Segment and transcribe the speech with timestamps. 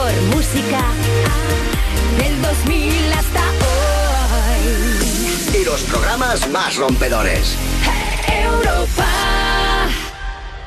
[0.00, 0.80] mejor música
[2.18, 5.60] del 2000 hasta hoy.
[5.60, 7.58] Y los programas más rompedores.
[8.44, 9.06] Europa.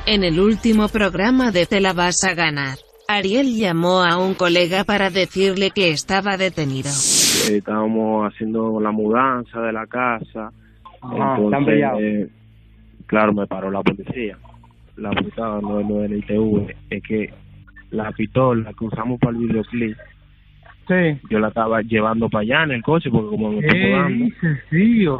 [0.06, 4.84] En el último programa de Te la vas a ganar, Ariel llamó a un colega
[4.84, 6.90] para decirle que estaba detenido.
[6.90, 10.52] Eh, estábamos haciendo la mudanza de la casa.
[11.02, 12.00] Ah, brillados.
[12.02, 12.28] eh,
[13.06, 14.38] claro, me paró la policía.
[14.96, 17.43] La putada no es lo del ITV, es que
[17.94, 19.96] la pistola que usamos para el videoclip,
[20.86, 21.18] Sí.
[21.30, 24.24] yo la estaba llevando para allá en el coche porque como me estoy ¿Qué mudando,
[24.26, 25.18] dices, tío?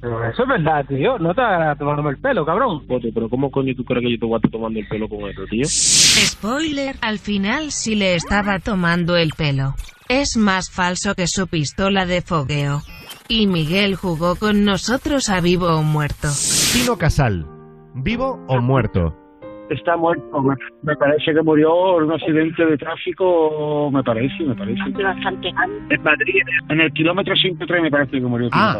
[0.00, 1.18] Pero eso es verdad, tío.
[1.18, 1.42] No te
[1.76, 2.86] tomándome el pelo, cabrón.
[2.86, 5.08] Bote, pero ¿cómo coño tú crees que yo te voy a estar tomando el pelo
[5.08, 5.64] con esto, tío?
[5.64, 9.74] Spoiler, al final sí le estaba tomando el pelo.
[10.08, 12.80] Es más falso que su pistola de fogueo.
[13.28, 16.28] Y Miguel jugó con nosotros a vivo o muerto.
[16.72, 17.44] Tino Casal,
[17.96, 19.14] ¿vivo o muerto?
[19.70, 20.42] Está muerto.
[20.42, 23.90] Me, me parece que murió en un accidente de tráfico.
[23.92, 24.80] Me parece, me parece.
[25.02, 25.48] Bastante.
[25.90, 28.48] En Madrid, en el kilómetro 103 me parece que murió.
[28.52, 28.78] Ah,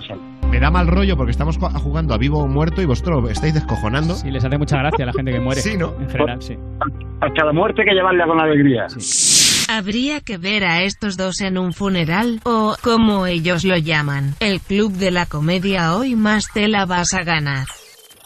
[0.51, 4.15] me da mal rollo porque estamos jugando a vivo o muerto y vosotros estáis descojonando.
[4.15, 5.61] Sí, les hace mucha gracia a la gente que muere.
[5.61, 5.95] Sí, ¿no?
[6.01, 6.57] En general, sí.
[7.21, 8.87] Hasta la muerte hay que llevarla con alegría.
[9.71, 14.61] Habría que ver a estos dos en un funeral, o, como ellos lo llaman, el
[14.61, 17.67] club de la comedia hoy más te la vas a ganar.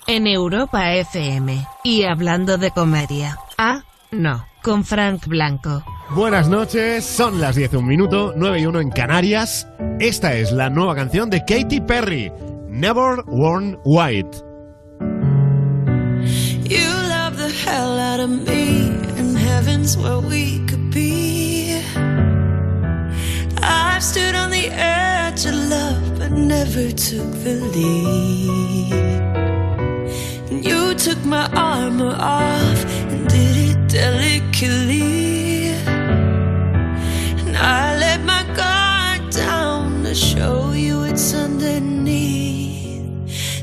[0.06, 1.67] En Europa FM.
[1.84, 3.39] Y hablando de comedia.
[3.56, 5.84] Ah, no, con Frank Blanco.
[6.11, 9.67] Buenas noches, son las 10 un minuto, 9 y 1 en Canarias.
[10.00, 12.31] Esta es la nueva canción de Katy Perry,
[12.69, 14.39] Never Worn White.
[16.69, 21.81] You love the hell out of me, and heaven's where we could be.
[23.62, 29.52] I've stood on the edge of love, but never took the lead.
[30.62, 35.70] You took my armor off and did it delicately.
[37.41, 43.03] And I let my guard down to show you it's underneath.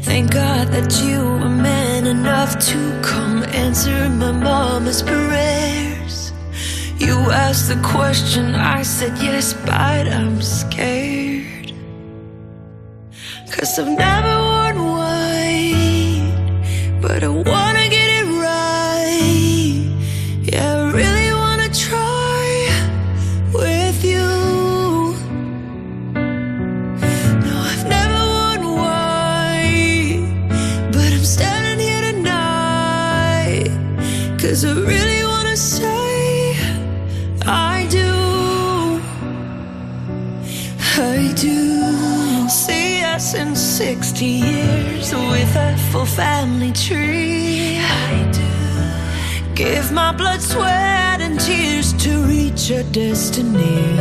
[0.04, 6.34] Thank God that you were man enough to come answer my mama's prayers.
[6.98, 11.72] You asked the question, I said yes, but I'm scared.
[13.50, 14.59] Cause I've never
[17.02, 18.09] but I wanna get
[43.20, 47.78] In 60 years with a full family tree.
[47.78, 49.54] I do.
[49.54, 54.00] Give my blood, sweat, and tears to reach our destiny.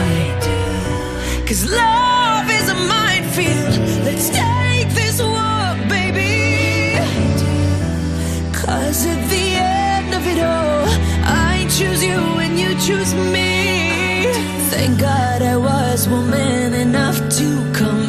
[0.00, 1.46] I do.
[1.46, 4.04] Cause love is a minefield.
[4.06, 6.96] Let's take this walk, baby.
[8.54, 10.88] Cause at the end of it all,
[11.22, 14.32] I choose you and you choose me.
[14.70, 18.01] Thank God I was woman enough to come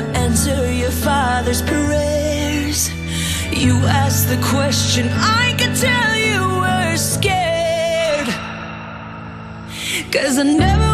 [1.54, 2.90] father's prayers.
[3.52, 8.28] You asked the question, I could tell you were scared.
[10.12, 10.93] Cause I never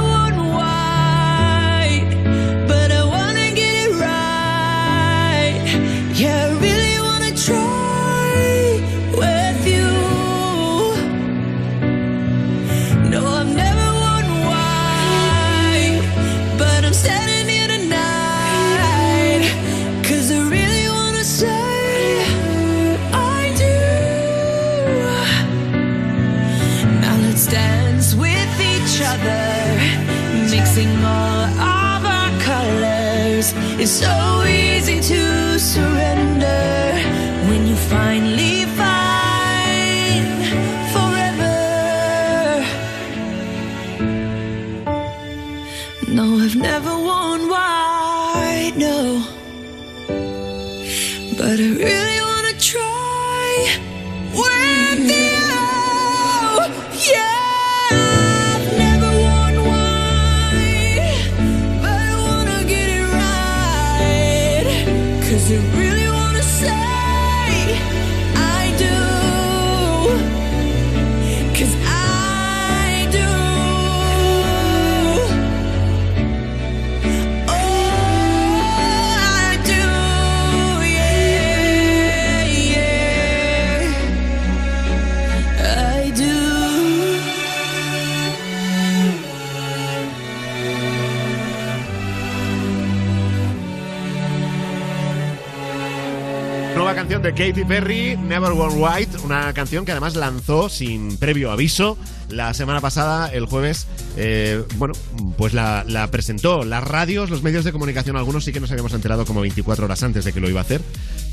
[97.70, 103.28] Perry, Never Worn White, una canción que además lanzó sin previo aviso la semana pasada,
[103.32, 103.86] el jueves.
[104.18, 104.96] eh, bueno,
[105.38, 106.66] pues la, la presentó.
[106.66, 110.02] Las radios, los medios de comunicación, algunos sí que nos habíamos enterado como 24 horas
[110.02, 110.82] antes de que lo iba a hacer,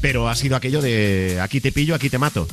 [0.02, 2.46] pero ha sido aquello de aquí te pillo, aquí te mato.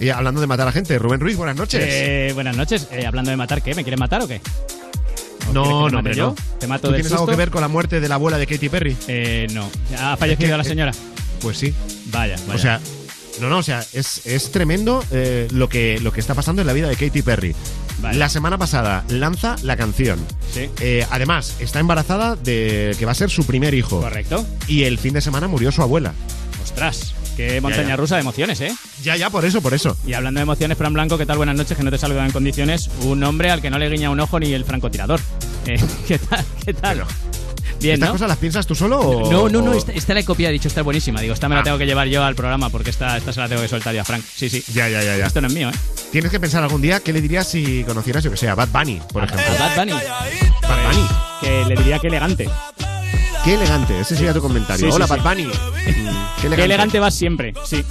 [0.00, 1.84] Y hablando de matar a gente, Rubén Ruiz, buenas noches.
[1.86, 2.88] Eh, buenas noches.
[2.90, 3.74] Eh, hablando de matar, ¿qué?
[3.74, 4.36] ¿Me quieres matar o qué?
[4.36, 6.26] ¿O quieres que no, no, yo?
[6.28, 6.34] no.
[6.58, 8.46] ¿Te mato ¿Tú del tienes algo que ver con la muerte de la abuela de
[8.46, 8.96] Katy Perry?
[9.08, 9.68] Eh, no.
[10.00, 10.92] ¿Ha fallecido Es que- la señora?
[11.40, 11.74] Pues sí.
[12.06, 12.54] Vaya, vaya.
[12.54, 12.80] O sea,
[13.40, 16.66] no, no, o sea, es, es tremendo eh, lo, que, lo que está pasando en
[16.66, 17.54] la vida de Katy Perry.
[17.98, 18.18] Vale.
[18.18, 20.18] La semana pasada lanza la canción.
[20.52, 20.70] Sí.
[20.80, 24.00] Eh, además, está embarazada de que va a ser su primer hijo.
[24.00, 24.46] Correcto.
[24.68, 26.12] Y el fin de semana murió su abuela.
[26.62, 27.96] Ostras, qué montaña ya.
[27.96, 28.74] rusa de emociones, ¿eh?
[29.02, 29.96] Ya, ya, por eso, por eso.
[30.06, 31.36] Y hablando de emociones, Fran Blanco, ¿qué tal?
[31.36, 32.90] Buenas noches, que no te saludan en condiciones.
[33.02, 35.20] Un hombre al que no le guiña un ojo ni el francotirador.
[35.66, 36.44] Eh, ¿Qué tal?
[36.64, 36.98] ¿Qué tal?
[36.98, 37.06] Pero,
[37.80, 38.12] Bien, ¿Estas ¿no?
[38.14, 39.30] cosas las piensas tú solo o.?
[39.30, 41.20] No, no, no, o- esta, esta la he copiado, he dicho, esta es buenísima.
[41.20, 41.64] Digo, esta me la Ah.
[41.64, 44.00] tengo que llevar yo al programa porque esta, esta se la tengo que soltar yo
[44.00, 44.22] a Frank.
[44.34, 44.64] Sí, sí.
[44.72, 45.26] Ya, ya, ya, ya.
[45.26, 45.74] Esto no es mío, ¿eh?
[46.12, 48.68] Tienes que pensar algún día qué le dirías si conocieras, yo que sé, a Bad
[48.72, 49.44] Bunny, por ejemplo.
[49.46, 49.92] A Bad Bunny.
[50.62, 51.06] Bad Bunny.
[51.42, 52.48] Que le diría que elegante.
[53.44, 54.86] Qué elegante, ese sería tu comentario.
[54.86, 55.12] Sí, sí, Hola, sí.
[55.16, 55.44] Bad Bunny.
[55.84, 55.90] Mm,
[56.40, 56.56] Qué elegante.
[56.56, 57.84] Qué elegante vas siempre, sí.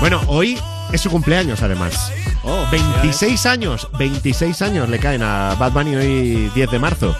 [0.00, 0.56] Bueno, hoy
[0.92, 2.12] es su cumpleaños, además.
[2.44, 7.16] Oh, 26 años, 26 años le caen a Bad Bunny hoy 10 de marzo.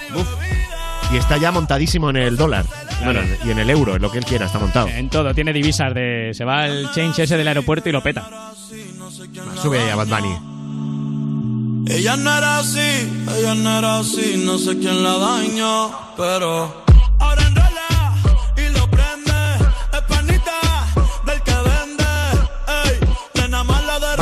[1.13, 2.67] Y está ya montadísimo en el dólar.
[3.03, 4.89] Bueno, y en el euro, en lo que él quiera, está montado.
[4.89, 6.33] En todo, tiene divisas de.
[6.35, 8.53] Se va el change ese del aeropuerto y lo peta.
[9.63, 10.59] Sube ahí a Bad Bunny.
[11.91, 13.09] Ella no era así,
[13.39, 16.85] ella no era así, no sé quién la dañó, pero
[17.19, 17.95] ahora enrola y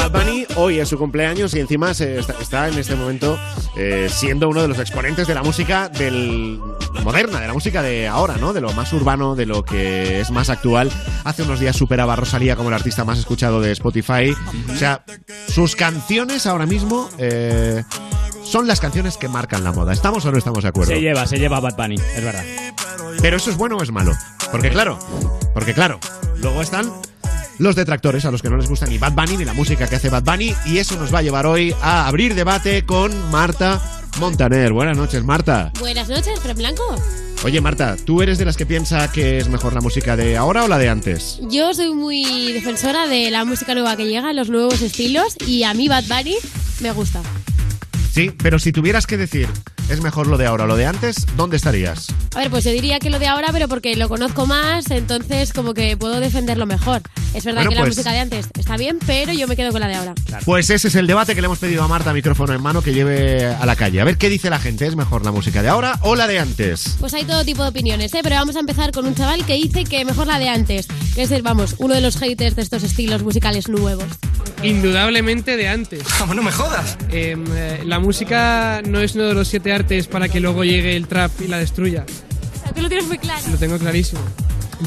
[0.08, 3.36] Bad Bunny hoy es su cumpleaños y encima se está, está en este momento
[3.76, 6.60] eh, siendo uno de los exponentes de la música del
[7.02, 8.52] moderna, de la música de ahora, ¿no?
[8.52, 10.92] De lo más urbano, de lo que es más actual.
[11.24, 14.32] Hace unos días superaba a Rosalía como el artista más escuchado de Spotify.
[14.72, 15.04] O sea,
[15.48, 17.82] sus canciones ahora mismo eh,
[18.44, 19.92] son las canciones que marcan la moda.
[19.92, 20.92] ¿Estamos o no estamos de acuerdo?
[20.92, 22.44] Se lleva, se lleva Bad Bunny, es verdad.
[23.20, 24.12] Pero eso es bueno o es malo.
[24.52, 25.00] Porque claro,
[25.52, 25.98] porque claro,
[26.36, 26.92] luego están
[27.58, 29.96] los detractores a los que no les gusta ni Bad Bunny ni la música que
[29.96, 33.80] hace Bad Bunny y eso nos va a llevar hoy a abrir debate con Marta
[34.18, 34.72] Montaner.
[34.72, 35.72] Buenas noches, Marta.
[35.78, 36.82] Buenas noches, Fran Blanco.
[37.44, 40.64] Oye, Marta, ¿tú eres de las que piensa que es mejor la música de ahora
[40.64, 41.38] o la de antes?
[41.50, 45.74] Yo soy muy defensora de la música nueva que llega, los nuevos estilos, y a
[45.74, 46.36] mí Bad Bunny
[46.80, 47.20] me gusta.
[48.16, 49.46] Sí, pero si tuvieras que decir
[49.90, 52.06] es mejor lo de ahora o lo de antes, ¿dónde estarías?
[52.34, 55.52] A ver, pues yo diría que lo de ahora, pero porque lo conozco más, entonces
[55.52, 57.02] como que puedo defenderlo mejor.
[57.34, 59.70] Es verdad Bueno, que la pues- música de antes está bien, pero yo me quedo
[59.70, 60.14] con la de ahora.
[60.46, 62.94] Pues ese es el debate que le hemos pedido a Marta, micrófono en mano, que
[62.94, 64.00] lleve a la calle.
[64.00, 64.86] A ver qué dice la gente.
[64.86, 66.96] ¿Es mejor la música de ahora o la de antes?
[66.98, 68.20] Pues hay todo tipo de opiniones, ¿eh?
[68.22, 71.22] Pero vamos a empezar con un chaval que dice que mejor la de antes, que
[71.22, 74.06] es el, vamos, uno de los haters de estos estilos musicales nuevos.
[74.62, 76.02] Indudablemente de antes.
[76.34, 76.96] no me jodas.
[77.10, 80.94] Em, eh, la música no es uno de los siete artes para que luego llegue
[80.94, 82.06] el trap y la destruya.
[82.72, 83.42] Tú lo tienes muy claro.
[83.50, 84.20] Lo tengo clarísimo.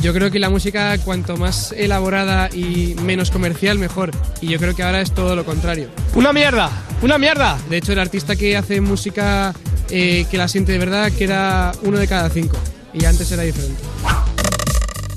[0.02, 4.12] Yo creo que la música, cuanto más elaborada y menos comercial, mejor.
[4.40, 5.90] Y yo creo que ahora es todo lo contrario.
[6.16, 6.72] ¡Una mierda!
[7.02, 7.60] ¡Una mierda!
[7.70, 9.54] De hecho, el artista que hace música
[9.90, 12.58] eh, que la siente de verdad queda uno de cada cinco.
[12.94, 13.82] Y antes era diferente.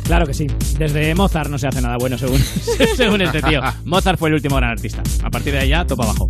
[0.02, 0.48] Claro que sí.
[0.76, 2.42] Desde Mozart no se hace nada bueno, según,
[2.96, 3.60] según este tío.
[3.84, 5.04] Mozart fue el último gran artista.
[5.22, 6.28] A partir de allá, topa abajo.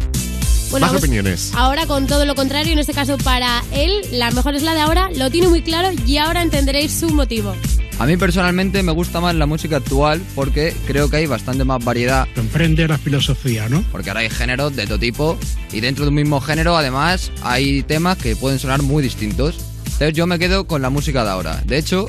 [0.73, 1.53] Bueno, Más pues opiniones.
[1.55, 4.81] Ahora con todo lo contrario, en este caso para él, la mejor es la de
[4.81, 7.55] ahora, lo tiene muy claro y ahora entenderéis su motivo.
[7.99, 11.85] A mí personalmente me gusta más la música actual porque creo que hay bastante más
[11.85, 12.27] variedad.
[12.35, 13.85] Comprende la filosofía, ¿no?
[13.93, 15.39] Porque ahora hay géneros de todo tipo
[15.73, 19.57] y dentro de un mismo género además hay temas que pueden sonar muy distintos.
[19.85, 21.63] Entonces yo me quedo con la música de ahora.
[21.67, 22.07] De hecho,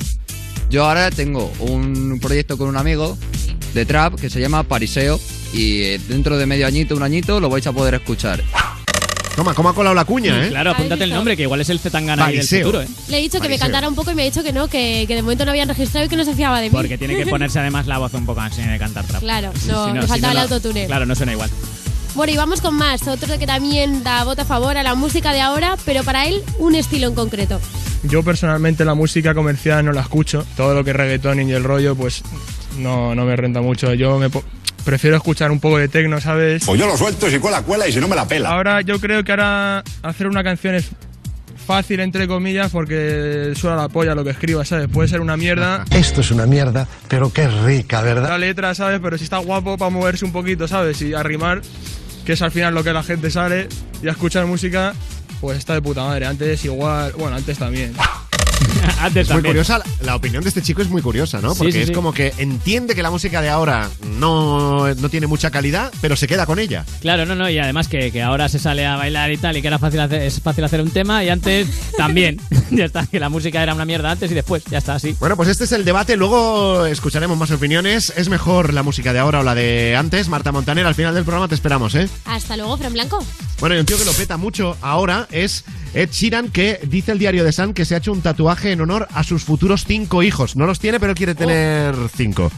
[0.70, 3.18] yo ahora tengo un proyecto con un amigo
[3.74, 5.20] de trap que se llama Pariseo
[5.54, 8.42] y eh, dentro de medio añito, un añito, lo vais a poder escuchar.
[9.36, 10.48] Toma, ¿cómo ha colado la cuña, eh?
[10.50, 12.88] Claro, apúntate el nombre, que igual es el Zetangana del futuro, ¿eh?
[13.08, 15.04] Le he dicho que me cantara un poco y me ha dicho que no, que,
[15.08, 16.76] que de momento no habían registrado y que no se fiaba de mí.
[16.76, 19.20] Porque tiene que ponerse además la voz un poco así de cantar trap.
[19.20, 20.86] Claro, Si no, si faltaba el autotune.
[20.86, 21.50] Claro, no suena igual.
[22.14, 23.08] Bueno, y vamos con más.
[23.08, 26.40] Otro que también da voto a favor a la música de ahora, pero para él
[26.60, 27.60] un estilo en concreto.
[28.04, 30.46] Yo personalmente la música comercial no la escucho.
[30.56, 32.22] Todo lo que es reggaetón y el rollo, pues
[32.78, 33.92] no, no me renta mucho.
[33.94, 34.44] Yo me po-
[34.84, 36.64] prefiero escuchar un poco de tecno, ¿sabes?
[36.64, 38.50] Pues yo lo suelto si cuela, cuela y si no me la pela.
[38.50, 40.90] Ahora yo creo que ahora hacer una canción es
[41.64, 44.88] fácil, entre comillas, porque suena la polla lo que escriba, ¿sabes?
[44.88, 45.84] Puede ser una mierda.
[45.90, 48.28] Esto es una mierda, pero qué rica, ¿verdad?
[48.28, 49.00] La letra, ¿sabes?
[49.02, 51.00] Pero si está guapo para moverse un poquito, ¿sabes?
[51.02, 51.62] Y arrimar,
[52.24, 53.68] que es al final lo que la gente sale,
[54.02, 54.94] y a escuchar música,
[55.40, 56.26] pues está de puta madre.
[56.26, 57.94] Antes igual, bueno, antes también.
[59.00, 59.52] Antes Es muy también.
[59.52, 61.52] curiosa, la, opinión de este chico es muy curiosa, ¿no?
[61.52, 61.92] Sí, Porque sí, es sí.
[61.92, 63.88] como que entiende que la música de ahora
[64.18, 66.84] no, no tiene mucha calidad, pero se queda con ella.
[67.00, 69.62] Claro, no, no, y además que, que ahora se sale a bailar y tal, y
[69.62, 72.40] que era fácil hacer, es fácil hacer un tema, y antes también.
[72.70, 75.16] ya está, que la música era una mierda antes y después, ya está, así.
[75.20, 78.12] Bueno, pues este es el debate, luego escucharemos más opiniones.
[78.16, 80.28] ¿Es mejor la música de ahora o la de antes?
[80.28, 82.08] Marta Montaner, al final del programa te esperamos, ¿eh?
[82.24, 83.24] Hasta luego, Fran Blanco.
[83.60, 85.64] Bueno, y un tío que lo peta mucho ahora es
[85.94, 88.80] Ed Sheeran, que dice el diario de Sun que se ha hecho un tatuaje en
[88.80, 90.56] honor a sus futuros cinco hijos.
[90.56, 92.50] No los tiene, pero quiere tener cinco.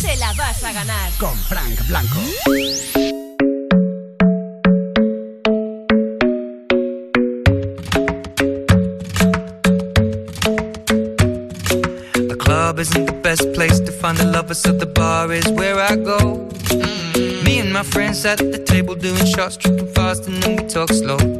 [0.00, 1.10] Te la vas a ganar.
[1.18, 2.20] Con Frank Blanco.
[12.28, 15.80] The club isn't the best place to find the lovers, so the bar is where
[15.80, 16.48] I go.
[17.44, 20.92] Me and my friends at the table doing shots, tripping fast, and then we talk
[20.92, 21.39] slow.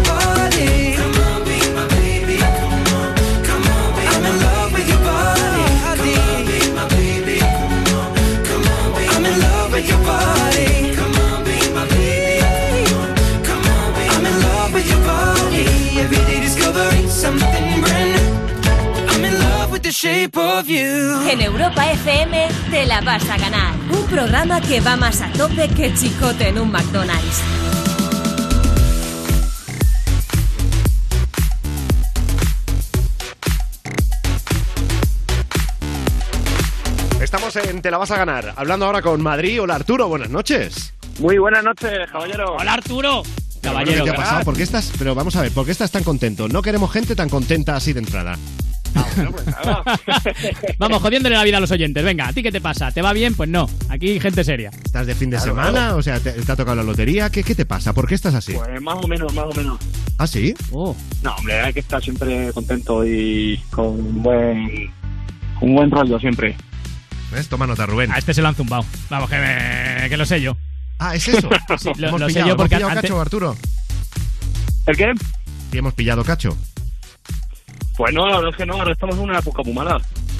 [19.91, 21.29] the shape of you.
[21.29, 23.73] En Europa FM te la vas a ganar.
[23.91, 27.41] Un programa que va más a tope que chicote en un McDonald's.
[37.21, 39.61] Estamos en Te la vas a ganar, hablando ahora con Madrid.
[39.61, 40.93] Hola Arturo, buenas noches.
[41.19, 42.55] Muy buenas noches, caballero.
[42.55, 43.23] Hola Arturo.
[43.61, 44.43] Caballero, ¿qué te ha pasado?
[44.43, 44.91] ¿Por qué estás?
[44.97, 46.47] Pero vamos a ver, ¿por qué estás tan contento?
[46.47, 48.37] No queremos gente tan contenta así de entrada.
[50.77, 52.03] Vamos, jodiéndole la vida a los oyentes.
[52.03, 52.91] Venga, ¿a ti qué te pasa?
[52.91, 53.33] ¿Te va bien?
[53.35, 53.69] Pues no.
[53.89, 54.69] Aquí gente seria.
[54.83, 55.71] ¿Estás de fin de Claro, semana?
[55.71, 55.97] claro.
[55.97, 57.29] O sea, ¿te, te ha tocado la lotería?
[57.29, 57.93] ¿Qué, ¿Qué te pasa?
[57.93, 58.53] ¿Por qué estás así?
[58.53, 59.79] Pues más o menos, más o menos.
[60.17, 60.53] ¿Ah, sí?
[60.71, 60.95] Oh.
[61.23, 64.91] No, hombre, hay que estar siempre contento y con un buen,
[65.61, 66.55] un buen rollo siempre.
[67.31, 67.47] ¿Ves?
[67.47, 68.11] Toma nota, Rubén.
[68.11, 68.85] A este se lo han zumbado.
[69.09, 70.57] Vamos, que, me- que lo sé yo.
[70.99, 71.49] Ah, ¿es eso?
[71.79, 73.57] Sí, lo, hemos lo sé pillado, yo hemos porque pillado antes- cacho, Arturo.
[74.87, 75.13] ¿El qué?
[75.71, 76.57] Sí, hemos pillado cacho.
[77.97, 79.97] Pues no, la verdad es que no, ahora estamos en una época muy mala.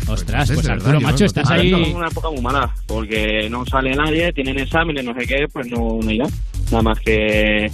[0.07, 1.91] Ostras, Es pues de Arturo, macho, no- estás Ahora estamos ahí.
[1.91, 5.67] en una época muy mala, porque no sale nadie, tienen exámenes, no sé qué, pues
[5.67, 6.31] no, no hay nada.
[6.71, 7.71] Nada más que,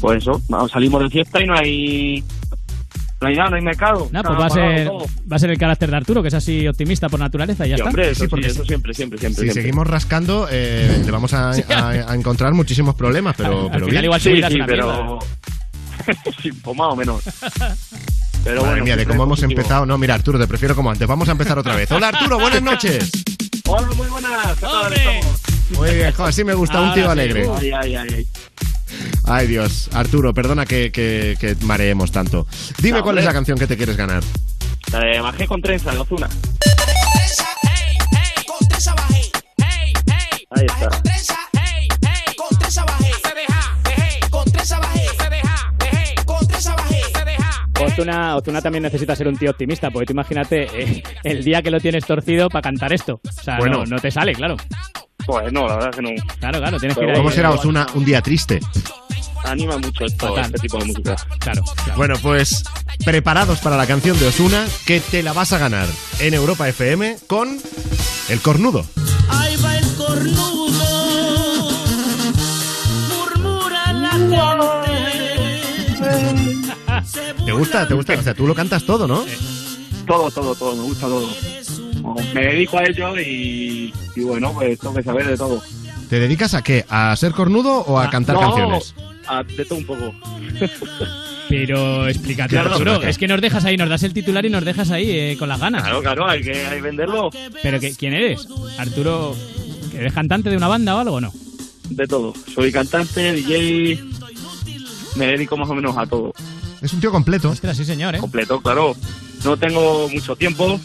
[0.00, 2.24] pues eso, vamos, salimos de fiesta y no hay,
[3.20, 4.08] no hay nada, no hay mercado.
[4.10, 5.06] Nah, pues va a, ser, todo.
[5.30, 7.76] va a ser el carácter de Arturo, que es así optimista por naturaleza y ya
[7.76, 7.88] Sí, está.
[7.90, 9.36] hombre, eso, Sí, sí, porque eso si- siempre, siempre, siempre.
[9.36, 9.62] Si siempre.
[9.62, 13.90] seguimos rascando, eh, le vamos a, a- a encontrar muchísimos problemas, pero, Al pero final
[13.90, 14.04] bien.
[14.04, 15.18] igual su Sí, sí, una pero...
[16.42, 17.22] sí, pues más o menos.
[18.46, 19.60] Pero Madre bueno, mía, de cómo hemos positivo.
[19.60, 19.86] empezado.
[19.86, 21.06] No, mira, Arturo, te prefiero como antes.
[21.08, 21.90] Vamos a empezar otra vez.
[21.90, 23.10] Hola, Arturo, buenas noches.
[23.66, 24.54] Hola, muy buenas.
[24.54, 25.18] ¿qué tal ¡Hombre!
[25.18, 25.40] estamos?
[25.70, 27.10] Muy bien, jo, así me gusta, un tío sí.
[27.10, 27.48] alegre.
[27.58, 28.26] Ay, ay, ay, ay.
[29.24, 29.90] Ay, Dios.
[29.92, 32.46] Arturo, perdona que, que, que mareemos tanto.
[32.78, 34.22] Dime No, cuál es la canción que te quieres ganar.
[34.92, 36.28] La de Bajé con trenza, de Ozuna.
[40.50, 40.88] Ahí está.
[47.96, 51.70] Ozuna, Ozuna también necesita ser un tío optimista, porque tú imagínate eh, el día que
[51.70, 53.20] lo tienes torcido para cantar esto.
[53.26, 53.78] O sea, Bueno.
[53.78, 54.56] no, no te sale, claro.
[55.26, 56.10] Pues no, la verdad es que no.
[56.38, 57.16] Claro, claro, tienes que ir ahí.
[57.16, 58.60] ¿Cómo será Osuna un día triste?
[59.44, 61.16] Anima mucho esto, este tipo de música.
[61.38, 61.96] Claro, claro.
[61.96, 62.64] Bueno, pues
[63.04, 65.86] preparados para la canción de Osuna, que te la vas a ganar
[66.20, 67.56] en Europa FM con
[68.28, 68.84] El Cornudo.
[69.28, 70.65] Ahí va el cornudo,
[77.46, 77.86] ¿Te gusta?
[77.88, 78.14] ¿Te gusta?
[78.14, 79.24] O sea, tú lo cantas todo, ¿no?
[80.06, 81.28] Todo, todo, todo, me gusta todo.
[82.34, 85.62] Me dedico a ello y, y bueno, pues tengo que saber de todo.
[86.10, 86.84] ¿Te dedicas a qué?
[86.88, 88.94] ¿A ser cornudo o a cantar no, canciones?
[89.26, 90.12] a- de todo un poco.
[91.48, 93.02] Pero explícate, Claro, Arturo.
[93.02, 95.48] Es que nos dejas ahí, nos das el titular y nos dejas ahí eh, con
[95.48, 95.82] las ganas.
[95.82, 97.30] Claro, claro, hay que, hay venderlo
[97.62, 98.46] Pero que, ¿quién eres?
[98.78, 99.34] Arturo,
[99.90, 101.32] ¿que ¿eres cantante de una banda o algo o no?
[101.90, 102.34] de todo.
[102.52, 104.00] Soy cantante, DJ,
[105.14, 106.32] me dedico más o menos a todo.
[106.82, 107.50] Es un tío completo.
[107.50, 108.18] Ostras, sí, señor, ¿eh?
[108.18, 108.94] Completo, claro.
[109.44, 110.80] No tengo mucho tiempo.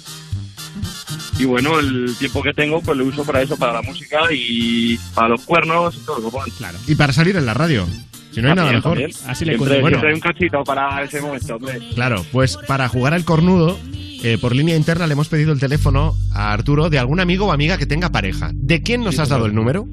[1.40, 4.98] Y bueno, el tiempo que tengo, pues lo uso para eso, para la música y
[5.16, 6.50] para los cuernos y todo lo que pongan.
[6.58, 6.78] Claro.
[6.88, 7.86] Y para salir en la radio.
[8.32, 8.92] Si no hay nada También, mejor.
[8.98, 9.12] también.
[9.28, 9.82] Así le siempre.
[9.82, 9.98] Bueno.
[9.98, 11.80] siempre hay un cachito para ese momento, hombre.
[11.96, 13.78] Claro, pues para jugar al cornudo,
[14.24, 17.52] eh, por línea interna le hemos pedido el teléfono a Arturo de algún amigo o
[17.52, 18.52] amiga que tenga pareja.
[18.54, 19.86] ¿De quién nos Sí, has dado el número?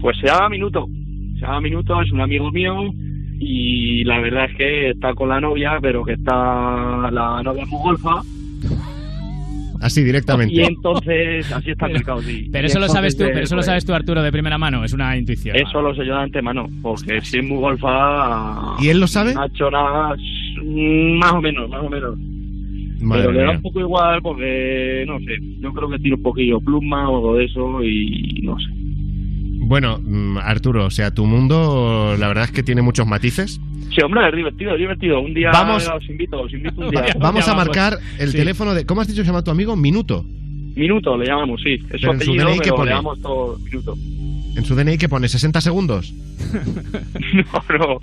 [0.00, 0.86] Pues se llama Minuto.
[1.34, 2.72] Se llama Minuto, es un amigo mío
[3.38, 7.80] y la verdad es que está con la novia, pero que está la novia muy
[7.82, 8.22] golfa
[9.80, 10.64] Así y directamente.
[10.64, 12.48] entonces así está el mercado, sí.
[12.50, 14.58] Pero Y eso lo sabes tú, pero eso lo pues, sabes tú, Arturo, de primera
[14.58, 14.84] mano.
[14.84, 15.56] Es una intuición.
[15.56, 18.76] Eso lo sé yo de antemano, porque si es muy golfa...
[18.80, 19.32] ¿Y él lo sabe?
[19.32, 20.14] Hecho nada,
[20.62, 22.18] mm, más o menos, más o menos.
[23.00, 26.22] Madre pero le da un poco igual porque, no sé, yo creo que tiene un
[26.22, 28.66] poquillo pluma o algo de eso y no sé.
[29.68, 33.60] Bueno, mm, Arturo, o sea, tu mundo la verdad es que tiene muchos matices.
[33.94, 35.20] Sí, hombre, es divertido, es divertido.
[35.20, 37.00] Un día Vamos- os invito, os invito un día.
[37.02, 37.14] Vaya.
[37.18, 38.36] Vamos a marcar el Sí.
[38.36, 38.86] teléfono de...
[38.86, 39.74] ¿Cómo has dicho que se llama tu amigo?
[39.74, 40.24] Minuto.
[40.76, 41.74] Minuto le llamamos, sí.
[41.74, 42.90] Es su Pero en su apellido, DNI, ¿qué pero pone?
[42.90, 43.96] le llamamos todo minuto.
[44.56, 46.12] En su DNI que pone 60 segundos.
[46.12, 47.42] no,
[47.78, 47.78] no.
[47.78, 48.00] no O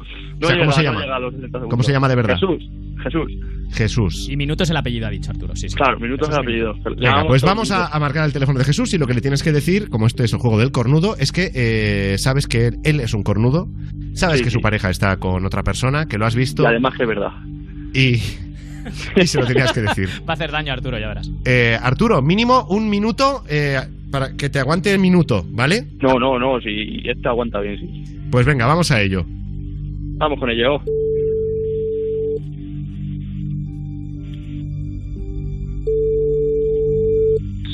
[0.47, 1.01] sea, ¿cómo llega, se no llama?
[1.01, 2.35] llega 60 ¿Cómo se llama de verdad?
[2.35, 2.69] Jesús,
[3.03, 3.31] Jesús.
[3.71, 4.27] Jesús.
[4.29, 5.55] Y minuto es el apellido, ha dicho Arturo.
[5.55, 5.75] Sí, sí.
[5.75, 6.73] Claro, minuto es Eso el apellido.
[6.95, 9.51] Venga, pues vamos a, marcar el teléfono de Jesús y lo que le tienes que
[9.51, 12.99] decir, como este es el juego del cornudo, es que eh, sabes que él, él
[12.99, 13.67] es un cornudo,
[14.13, 16.93] sabes Sí, que su pareja está con otra persona, que lo has visto Y además
[16.95, 17.31] que es verdad.
[17.95, 18.21] y,
[19.15, 20.09] y se lo tenías que decir.
[20.27, 21.31] Va a hacer daño a Arturo, ya verás.
[21.45, 23.79] Eh, Arturo, mínimo un minuto eh,
[24.13, 25.87] para que te aguante el minuto, ¿vale?
[25.99, 28.19] No, no, no, si este aguanta bien, sí.
[28.29, 29.23] Pues venga, vamos a ello.
[29.25, 30.79] Vamos con ello.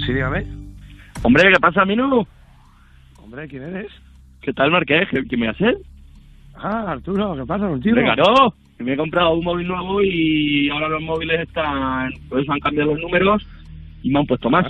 [0.05, 0.45] Sí, dígame.
[1.23, 2.25] Hombre, ¿qué pasa, Minu?
[3.21, 3.91] Hombre, ¿quién eres?
[4.41, 5.09] ¿Qué tal, Marqués?
[5.11, 5.75] ¿Qué, qué me haces?
[6.55, 7.97] Ah, Arturo, ¿qué pasa contigo?
[7.97, 8.53] Venga, no.
[8.77, 12.13] Me he comprado un móvil nuevo y ahora los móviles están...
[12.29, 13.45] Pues han cambiado los números
[14.03, 14.67] y me han puesto más.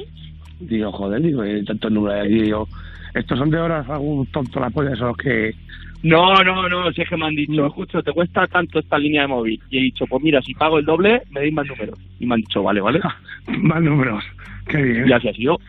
[0.60, 2.42] Digo, joder, digo, hay tantos números ahí.
[2.42, 2.68] Digo,
[3.14, 5.54] estos son de horas, algún tonto la polla, los que...
[6.02, 9.24] No, no, no, si es que me han dicho, escucho, te cuesta tanto esta línea
[9.24, 9.62] de móvil.
[9.70, 12.00] Y he dicho, pues mira, si pago el doble, me deis más números.
[12.20, 13.02] Y me han dicho, vale, vale.
[13.62, 14.24] Más números.
[14.68, 15.10] Qué bien.
[15.10, 15.60] Y así ha sido.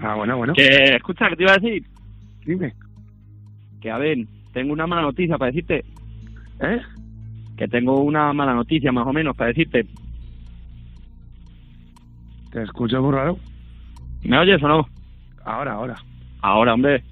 [0.00, 0.52] Ah, bueno, bueno.
[0.54, 1.82] Que, escucha, ¿qué te iba a decir?
[2.44, 2.74] Dime.
[3.80, 4.18] Que, a ver,
[4.52, 5.84] tengo una mala noticia para decirte.
[6.60, 6.80] ¿Eh?
[7.56, 9.86] Que tengo una mala noticia, más o menos, para decirte.
[12.52, 13.38] Te escucho muy raro.
[14.24, 14.88] ¿Me oyes o no?
[15.44, 15.96] Ahora, ahora.
[16.42, 17.02] Ahora, hombre.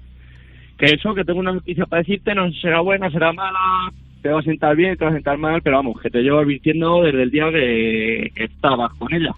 [0.77, 3.91] Que eso, que tengo una noticia para decirte, no será buena, será mala,
[4.21, 6.39] te va a sentar bien, te va a sentar mal, pero vamos, que te llevo
[6.39, 9.31] advirtiendo desde el día que, estabas con ella.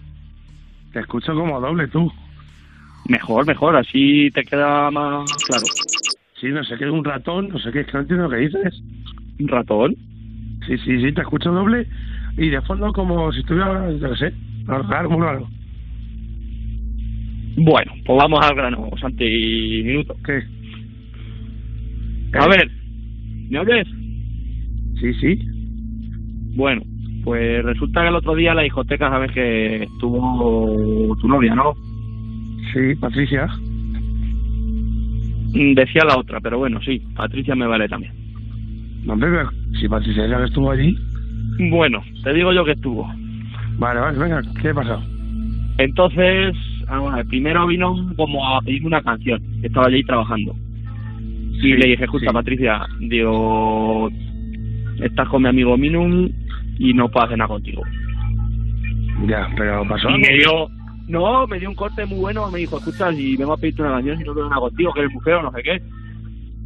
[0.92, 2.12] Te escucho como doble tú.
[3.08, 5.64] Mejor, mejor, así te queda más claro.
[6.40, 8.36] Sí, no sé qué, un ratón, no sé qué, es que no entiendo lo que
[8.36, 8.82] dices.
[9.40, 9.96] ¿Un ratón?
[10.66, 11.88] Sí, sí, sí, te escucho doble
[12.36, 14.32] y de fondo como si estuviera, qué sé,
[15.08, 15.48] muy raro.
[17.56, 20.14] Bueno, pues vamos al grano, Santi, minuto.
[20.24, 20.42] ¿Qué?
[22.38, 22.70] A ver,
[23.50, 23.86] ¿me oyes?
[25.00, 25.38] Sí, sí.
[26.56, 26.82] Bueno,
[27.24, 31.74] pues resulta que el otro día la discoteca, sabes que estuvo tu novia, ¿no?
[32.72, 33.46] Sí, Patricia.
[35.54, 38.12] Mm, Decía la otra, pero bueno, sí, Patricia me vale también.
[39.04, 40.96] No, pero si Patricia ya estuvo allí.
[41.70, 43.06] Bueno, te digo yo que estuvo.
[43.78, 45.02] Vale, vale, venga, ¿qué ha pasado?
[45.78, 46.54] Entonces,
[46.96, 50.54] vamos a ver, primero vino como a pedirme una canción, estaba allí trabajando.
[51.52, 52.32] Y Sí, le dije, escucha, sí.
[52.32, 54.10] Patricia, digo,
[55.00, 56.32] estás con mi amigo Minun
[56.78, 57.82] y no puedo hacer nada contigo.
[59.26, 60.68] Ya, pero pasó Y me dio,
[61.08, 63.92] no, me dio un corte muy bueno, me dijo, escucha, si vengo a pedirte una
[63.92, 65.82] canción, si no tengo nada contigo, que eres mujer o no sé qué.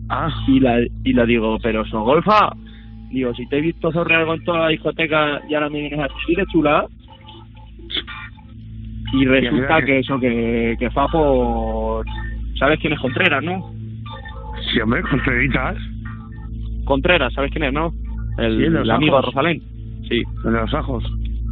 [0.09, 0.31] Ah.
[0.47, 2.55] Y la, y la digo, pero so golfa,
[3.11, 6.03] digo, si te he visto zorrear con toda la discoteca y ahora me vienes a
[6.05, 6.87] decir de chula.
[9.13, 12.05] Y resulta que- eso, que, que fa por...
[12.59, 13.71] ¿Sabes quién es Contreras, no?
[14.73, 15.77] Sí, hombre, Contreritas.
[16.85, 17.93] Contreras, ¿sabes quién es, no?
[18.39, 19.23] El, Sí, el amigo de.
[19.23, 19.63] Rosalén.
[20.09, 20.23] Sí.
[20.45, 21.05] El de los ajos.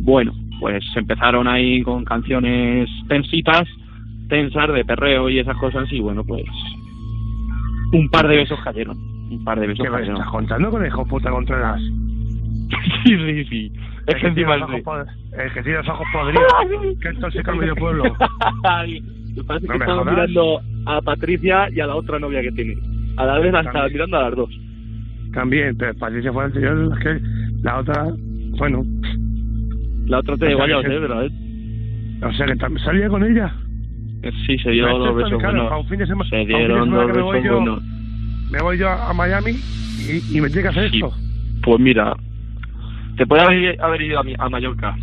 [0.02, 3.68] Bueno, pues empezaron ahí con canciones tensitas,
[4.28, 6.44] tensas, de perreo y esas cosas, y bueno, pues
[7.92, 8.96] un par de besos cayeron.
[9.30, 10.16] Un par de besos ¿Qué me cayeron.
[10.16, 11.80] estás contando con el hijo puta Contreras?
[13.04, 13.72] Sí, sí, sí.
[14.06, 14.60] Es que encima el
[15.54, 16.44] que tiene los ojos podridos.
[17.00, 18.04] que esto se medio pueblo.
[18.64, 19.00] Ay,
[19.36, 20.14] me parece No que me estaba jodas.
[20.14, 22.76] mirando a Patricia y a la otra novia que tiene.
[23.16, 24.50] A la vez la estaba mirando a las dos.
[25.32, 27.20] También, pero Patricia fue anterior, es que
[27.62, 28.04] la otra,
[28.58, 28.82] bueno,
[30.06, 31.30] La otra te O digo sea, ya, que- sé, pero ¿eh?
[32.22, 33.52] o sea que también salía con ella.
[34.46, 35.42] Sí, se dio Esto dos besos buenos.
[35.42, 35.46] de
[36.30, 37.82] Se de dieron dos besos yo- buenos.
[38.50, 40.96] Me voy yo a Miami y, y me tiene que hacer Sí.
[40.96, 41.12] esto.
[41.62, 42.14] Pues mira,
[43.16, 44.96] te puede haber, haber ido a, mi- a Mallorca.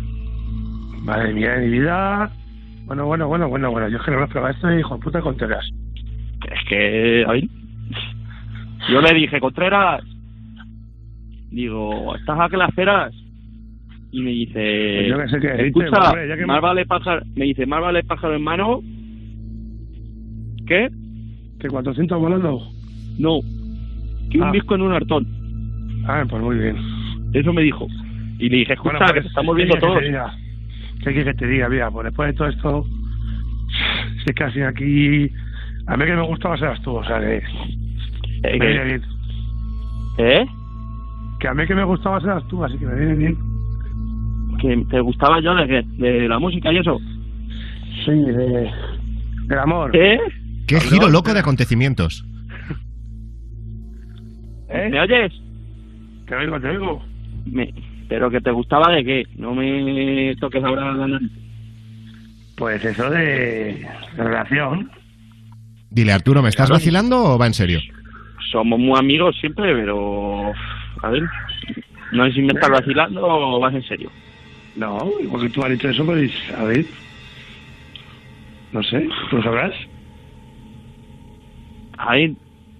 [1.02, 2.30] Madre mía de mi vida.
[2.86, 3.88] Bueno, bueno, bueno, bueno, bueno.
[3.88, 5.64] Yo es que no lo esperaba esto de hijo de puta Contreras.
[6.50, 7.44] Es que, a ver,
[8.90, 10.02] yo le dije, Contreras,
[11.50, 13.14] digo, ¿estás a que la esperas?
[14.10, 17.22] Y me dice, Pues yo sé qué escucha, hombre, ya que más me- vale pájaro,
[17.34, 18.80] me dice, más vale pájaro en mano,
[20.66, 20.88] ¿qué?
[21.60, 22.60] ¿Que 400 volando?
[23.18, 23.40] No,
[24.30, 24.52] que un Ah.
[24.52, 25.26] disco en un hartón.
[26.06, 26.76] Ah, pues muy bien.
[27.32, 27.86] Eso me dijo.
[28.42, 29.98] Y le dije, escucha, Bueno, que pues, te estamos ¿qué viendo todos.
[30.00, 31.04] que?
[31.04, 31.68] ¿Qué quieres que te diga?
[31.68, 32.86] Mira, pues después de todo esto,
[34.24, 35.30] si casi aquí...
[35.86, 37.36] A mí que me gustaba seras tú, o sea, que...
[37.36, 39.02] Eh, me viene que- bien.
[40.18, 40.46] ¿Eh?
[41.40, 43.38] Que a mí que me gustaba seras tú, así que me viene bien.
[44.60, 45.82] ¿Que te gustaba yo de qué?
[45.98, 46.98] ¿De la música y eso?
[48.04, 48.70] Sí, de...
[49.46, 49.90] Del amor.
[49.96, 50.18] ¿Eh?
[50.66, 52.24] Qué giro loco de acontecimientos.
[54.68, 54.88] ¿Eh?
[54.90, 55.32] ¿Me oyes?
[56.26, 57.02] Te oigo, te oigo.
[57.46, 57.72] Me-
[58.12, 59.22] ¿Pero que te gustaba de qué?
[59.36, 61.30] No me toques ahora la nariz.
[62.56, 64.90] Pues eso de, relación.
[65.88, 67.80] Dile, Arturo, ¿me estás vacilando o va en serio?
[68.50, 70.52] Somos muy amigos siempre, pero...
[71.02, 71.22] A ver,
[72.12, 74.10] no sé si me estás vacilando o vas en serio.
[74.76, 76.84] No, porque tú has dicho eso, pues, a ver.
[78.72, 79.72] No sé, tú lo sabrás.
[81.96, 82.32] A ver,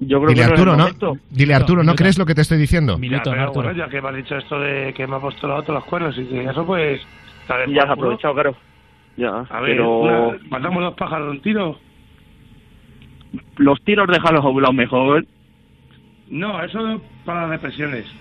[0.07, 0.79] yo creo Dile, que no Arturo, ¿no?
[0.79, 1.17] momento.
[1.31, 1.97] Dile, Arturo, ¿no Minuto.
[1.97, 2.99] crees lo que te estoy diciendo?
[2.99, 5.47] Minuto, ya, pero bueno, ya que me has dicho esto de que me ha puesto
[5.49, 7.01] la otra los cuernos y que eso, pues.
[7.69, 8.57] Ya has aprovechado, claro.
[9.17, 11.79] Ya, A ver, pero una- matamos dos pájaros de un tiro.
[13.57, 15.25] los tiros déjalos a un lado mejor.
[16.31, 18.07] No, eso para las depresiones.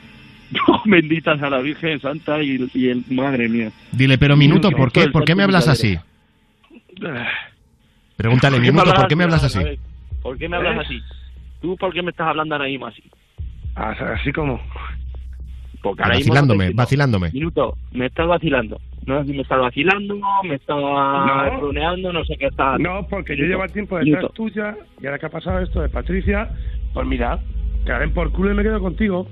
[0.67, 3.06] No, benditas a la Virgen Santa y, y el...
[3.10, 3.72] Madre mía.
[3.94, 5.98] Dile, pero minuto, ¿por qué, ¿por qué me hablas así?
[8.17, 9.60] Pregúntale, ¿Por qué minuto, ¿por qué me hablas así?
[10.22, 10.82] ¿Por qué me hablas ¿Eh?
[10.86, 11.02] así?
[11.62, 13.04] ¿Tú por qué me estás hablando ahora mismo así?
[13.76, 14.60] Ah, Así como.
[15.82, 17.32] Porque ahora mismo Vacilándome, no te vacilándome.
[17.32, 18.80] Minuto, me estás vacilando.
[19.08, 21.60] No sé si me estás vacilando, me estás No.
[21.60, 22.80] runeando, no sé qué estás.
[22.80, 24.34] No, porque yo llevo tiempo detrás minuto.
[24.34, 26.50] tuya y ahora que ha pasado esto de Patricia,
[26.93, 27.39] pues mira,
[27.86, 29.28] que den por culo y me quedo contigo.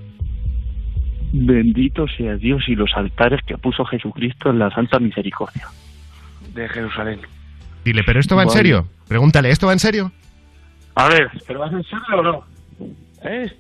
[1.32, 5.68] Bendito sea Dios y los altares que puso Jesucristo en la Santa Misericordia.
[6.56, 7.20] De Jerusalén.
[7.86, 8.88] Dile, ¿pero esto va en serio?
[9.08, 10.12] Pregúntale, ¿esto va en serio?
[11.00, 12.44] A ver, ¿pero vas en serio o no?
[13.24, 13.52] ¿Eh?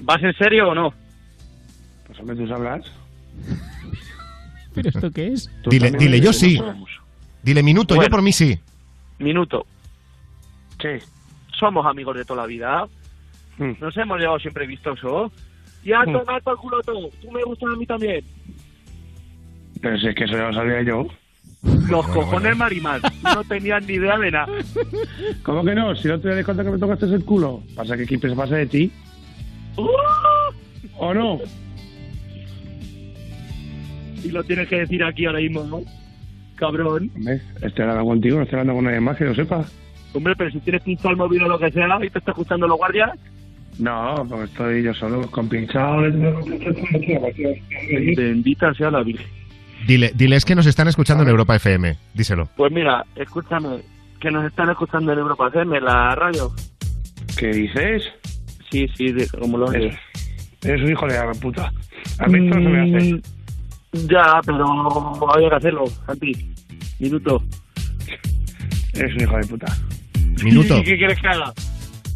[0.00, 0.94] ¿Vas en serio o no?
[2.06, 2.84] Pues hombre, tú sabrás.
[4.74, 5.50] ¿Pero esto qué es?
[5.68, 6.60] Dile, dile, yo sí.
[7.42, 8.10] Dile minuto, yo Bueno.
[8.12, 8.58] por mí sí.
[9.18, 9.66] Minuto.
[10.80, 11.04] Sí.
[11.58, 12.86] Somos amigos de toda la vida.
[13.58, 13.72] Mm.
[13.80, 15.32] Nos hemos llevado siempre vistosos.
[15.84, 16.12] Y a Mm.
[16.12, 17.10] tomar por culo todo.
[17.20, 18.24] Tú me gustas a mí también.
[19.80, 21.06] Pero si es que eso ya lo sabía yo.
[21.62, 23.00] Los cojones marimar.
[23.22, 24.46] No tenían ni idea de nada.
[25.42, 25.94] ¿Cómo que no?
[25.94, 27.62] Si no te das cuenta que me tocaste el culo.
[27.76, 28.90] Pasa que Kipe se pasa de ti.
[29.76, 29.86] ¡Uh!
[30.98, 31.38] ¿O no?
[34.24, 35.80] Y lo tienes que decir aquí ahora mismo, ¿no?
[36.56, 37.10] Cabrón.
[37.60, 39.64] Estoy hablando contigo, no estoy hablando con nadie más que lo sepa.
[40.14, 42.68] Hombre, pero si tienes pinchado el móvil o lo que sea y te está escuchando
[42.68, 43.10] los guardias,
[43.78, 46.02] No, porque estoy yo solo con pinchado.
[48.16, 49.26] bendita sea la Virgen.
[49.86, 51.96] Dile, diles que nos están escuchando en Europa FM.
[52.14, 52.48] Díselo.
[52.56, 53.80] Pues mira, escúchame,
[54.20, 56.52] que nos están escuchando en Europa FM, la radio.
[57.36, 58.04] ¿Qué dices?
[58.70, 59.94] Sí, sí, de- como lo oyes.
[60.62, 61.72] Eres un hijo de la puta.
[62.18, 63.12] A mí esto no se me hace.
[63.14, 63.20] Mm,
[64.08, 66.32] Ya, pero había que hacerlo, Santi.
[66.98, 67.42] Minuto.
[68.94, 69.76] Eres un hijo de puta.
[70.44, 70.78] Minuto.
[70.78, 71.52] ¿Y qué quieres que haga?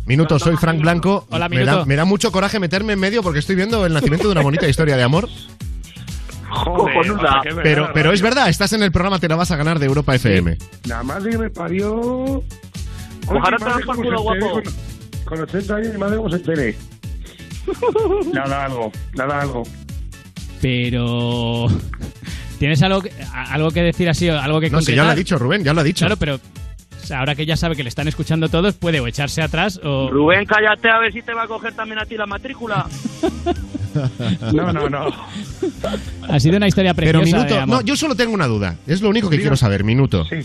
[0.07, 1.27] Minuto, soy Frank Blanco.
[1.31, 4.29] Hola, me, da, me da mucho coraje meterme en medio porque estoy viendo el nacimiento
[4.29, 5.29] de una bonita historia de amor.
[6.75, 7.43] Cojonuda.
[7.63, 10.15] Pero, pero es verdad, estás en el programa Te la vas a ganar de Europa
[10.15, 10.59] FM.
[10.87, 11.95] Nada más de que me parió.
[11.97, 12.45] Oye,
[13.29, 14.51] te madre, por cómo culo, guapo.
[14.53, 14.65] Con,
[15.25, 16.77] con 80 años, mi madre cómo se entere.
[18.33, 18.93] Nada, algo.
[19.15, 19.63] Nada, algo.
[20.61, 21.67] Pero.
[22.59, 25.15] ¿Tienes algo que, algo que decir así o algo que No sé, ya lo ha
[25.15, 26.07] dicho Rubén, ya lo ha dicho.
[26.07, 26.41] Claro, pero
[27.15, 30.09] ahora que ya sabe que le están escuchando todos, puede o echarse atrás o.
[30.11, 32.87] Rubén, cállate a ver si te va a coger también a ti la matrícula.
[34.53, 35.09] No, no, no.
[36.29, 37.37] Ha sido una historia Pero preciosa.
[37.39, 37.77] minuto, de amor.
[37.77, 38.77] no, yo solo tengo una duda.
[38.87, 40.25] Es lo único que quiero saber, minuto.
[40.25, 40.37] Sí.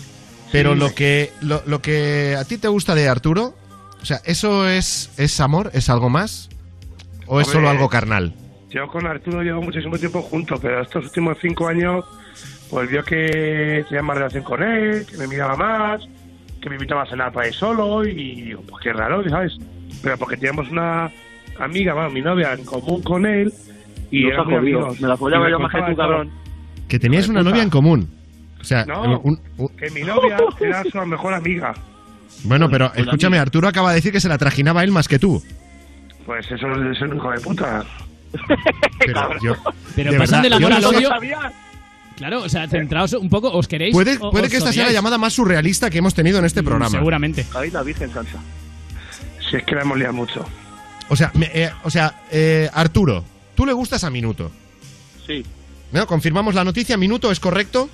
[0.52, 3.56] Pero Sí, lo que lo, lo que a ti te gusta de Arturo,
[4.02, 5.72] o sea, ¿eso es, es amor?
[5.74, 6.50] ¿Es algo más?
[7.28, 8.34] ¿O es solo algo carnal?
[8.70, 12.04] Yo con Arturo llevo muchísimo tiempo juntos, pero estos últimos cinco años,
[12.70, 16.02] pues vio que tenía más relación con él, que me miraba más,
[16.62, 19.54] que me invitaba a cenar para ir solo, y digo, pues qué raro, ¿sabes?
[20.02, 21.10] Pero porque teníamos una
[21.64, 23.54] amiga, bueno, mi novia, en común con él,
[24.12, 24.60] y muy jodido.
[24.80, 25.02] amigos.
[25.02, 26.30] Me la follaba yo más que tú, cabrón.
[26.88, 28.10] Que de una novia en común.
[28.60, 31.74] O sea, No, un- un- que mi novia era su mejor amiga.
[32.44, 35.42] bueno, pero escúchame, Arturo acaba de decir que se la trajinaba él más que tú.
[36.26, 37.84] Pues eso es ser un hijo de puta.
[39.00, 39.56] Pero yo,
[39.96, 41.10] Pero de pasan del amor al no odio.
[42.16, 43.94] Claro, o sea, centraos un poco, ¿os queréis?
[43.94, 46.46] Puede, o- puede os que esta sea la llamada más surrealista que hemos tenido en
[46.46, 46.90] este programa.
[46.92, 47.46] Seguramente.
[47.56, 48.38] Ahí la Virgen Santa.
[49.50, 50.46] Si es que la hemos liado mucho.
[51.12, 54.50] O sea, me- eh, o sea eh, Arturo, tú le gustas a Minuto.
[55.28, 55.44] Sí.
[55.92, 56.08] ¿No?
[56.08, 56.96] ¿Confirmamos la noticia?
[56.96, 57.90] ¿Minuto es correcto?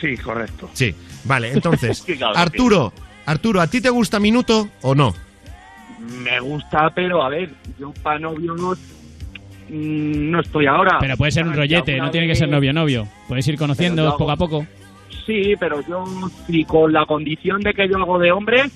[0.00, 0.70] Sí, correcto.
[0.72, 0.94] Sí.
[1.24, 2.02] Vale, entonces,
[2.34, 2.94] Arturo,
[3.26, 5.14] Arturo, ¿a ti te gusta Minuto o no?
[6.24, 10.96] Me gusta, pero a ver, yo para novio no, mm, no estoy ahora.
[10.98, 13.06] Pero puede ser un rollete, no tiene que ser novio-novio.
[13.28, 14.66] Puedes ir conociendo poco a poco.
[15.26, 16.06] Sí, pero yo,
[16.46, 18.70] si con la condición de que yo hago de hombre,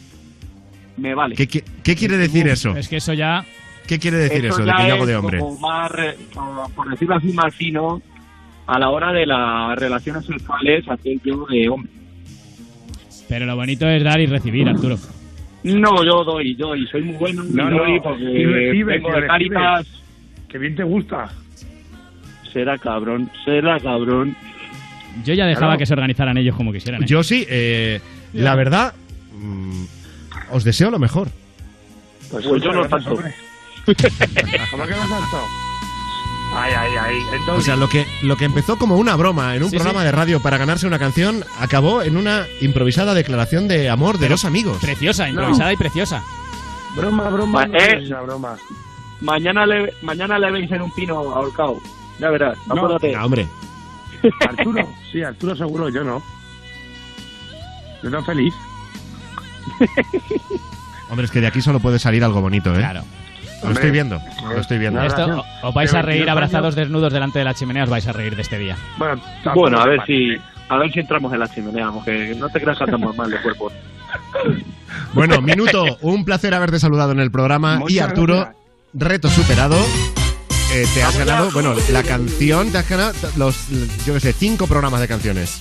[0.97, 1.35] me vale.
[1.37, 2.77] ¿Qué, qué- qué quiere decir eso?
[2.77, 3.45] Es que eso ya.
[3.87, 5.39] ¿Qué quiere decir eso, de que yo hago de hombre?
[5.41, 5.91] como más,
[6.75, 8.01] por decirlo así, más fino
[8.67, 11.91] a la hora de las relaciones sexuales hacer yo de hombre.
[13.29, 14.97] Pero lo bonito es dar y recibir, Arturo.
[15.65, 19.03] No, yo doy, yo doy, soy muy bueno No, y no, doy porque y recibes,
[19.03, 19.27] de recibes.
[19.29, 19.87] Cáritas.
[20.49, 21.31] Que bien te gusta.
[22.53, 24.37] Será cabrón, será cabrón.
[25.25, 25.79] Yo ya dejaba Claro.
[25.79, 27.03] que se organizaran ellos como quisieran.
[27.03, 27.07] ¿eh?
[27.07, 28.01] Yo sí, eh,
[28.33, 28.95] la verdad,
[29.39, 29.85] mm,
[30.51, 31.29] os deseo lo mejor.
[32.31, 33.11] Pues, Pues yo no tanto.
[33.13, 33.35] hombre.
[34.71, 35.39] ¿Cómo que no tanto?
[36.57, 37.17] Ay, ay, ay.
[37.17, 40.01] O Entonces, sea, lo que, lo que empezó como una broma en un Sí, programa
[40.01, 40.07] sí.
[40.07, 44.35] de radio para ganarse una canción, acabó en una improvisada declaración de amor de Pero
[44.35, 44.79] dos amigos.
[44.81, 46.23] Preciosa, improvisada y preciosa.
[46.97, 47.67] broma, broma.
[47.67, 47.99] No eh.
[47.99, 48.57] es una broma.
[49.21, 51.79] Mañana le, mañana le veis en un pino ahorcado.
[52.21, 52.75] Ya verás, No.
[52.77, 53.13] acuérdate.
[53.13, 53.49] No, hombre.
[54.49, 56.23] Arturo, sí, Arturo seguro, yo no.
[58.03, 58.55] Yo tan feliz.
[61.11, 62.79] Hombre, es que de aquí solo puede salir algo bonito, ¿eh?
[62.79, 63.03] Claro.
[63.63, 65.03] Lo estoy viendo, lo estoy viendo.
[65.03, 68.13] Esto, os vais a reír 22 abrazados desnudos delante de la chimenea, os vais a
[68.13, 68.77] reír de este día.
[69.55, 70.37] Bueno, a ver si
[70.69, 73.41] a ver si entramos en la chimenea, porque no te creas que andamos mal de
[73.41, 73.73] cuerpo.
[75.13, 77.81] Bueno, Minuto, un placer haberte saludado en el programa.
[77.89, 78.57] y Arturo, gracias.
[78.95, 79.77] reto superado.
[80.73, 83.69] Eh, te has ganado, bueno, la canción, te has ganado los,
[84.05, 85.61] yo qué sé, cinco programas de canciones.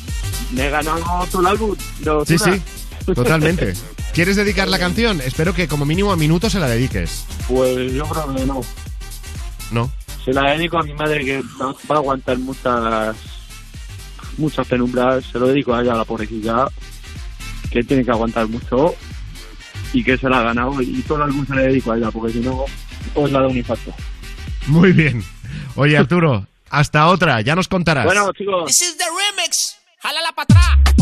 [0.52, 1.76] Me he ganado todo el álbum.
[2.00, 2.62] de Sí, sí,
[3.06, 3.74] totalmente.
[4.14, 5.22] ¿Quieres dedicar la canción?
[5.22, 7.26] Espero que como mínimo a Minuto se la dediques.
[7.48, 8.62] Pues yo creo que no.
[9.72, 9.92] ¿No?
[10.24, 13.16] Se la dedico a mi madre que va, va a aguantar muchas
[14.38, 15.26] muchas penumbras.
[15.26, 16.68] Se lo dedico a ella, a la pobrecilla,
[17.72, 18.96] que tiene que aguantar mucho
[19.94, 20.82] y que se la ha ganado.
[20.82, 22.66] Y todo el álbum se le dedico a ella, porque si no,
[23.16, 23.94] os la da un infarto.
[24.68, 25.24] Muy bien.
[25.76, 28.06] Oye, Arturo, hasta otra, ya nos contarás.
[28.06, 28.66] Bueno, chicos.
[28.66, 29.78] This is the remix.
[30.00, 30.93] Jálala para atrás.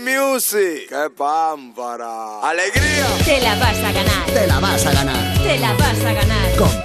[0.00, 0.88] Music.
[0.88, 2.40] ¡Qué pámpara!
[2.42, 3.06] ¡Alegría!
[3.24, 4.26] Te la vas a ganar.
[4.32, 5.42] Te la vas a ganar.
[5.42, 6.56] Te la vas a ganar.
[6.56, 6.84] Con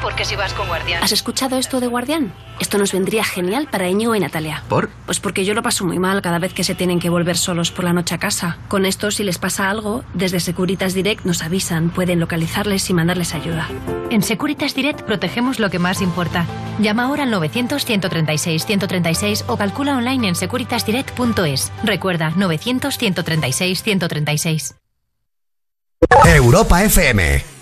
[0.00, 1.02] Porque si vas con Guardián.
[1.02, 2.32] ¿Has escuchado esto de Guardián?
[2.60, 4.62] Esto nos vendría genial para Íñigo y Natalia.
[4.68, 4.90] ¿Por?
[5.06, 7.70] Pues porque yo lo paso muy mal cada vez que se tienen que volver solos
[7.70, 8.56] por la noche a casa.
[8.68, 13.34] Con esto, si les pasa algo, desde Securitas Direct nos avisan, pueden localizarles y mandarles
[13.34, 13.68] ayuda.
[14.10, 16.46] En Securitas Direct protegemos lo que más importa.
[16.78, 21.72] Llama ahora al 900-136-136 o calcula online en securitasdirect.es.
[21.82, 24.74] Recuerda, 900-136-136.
[26.24, 27.61] Europa FM.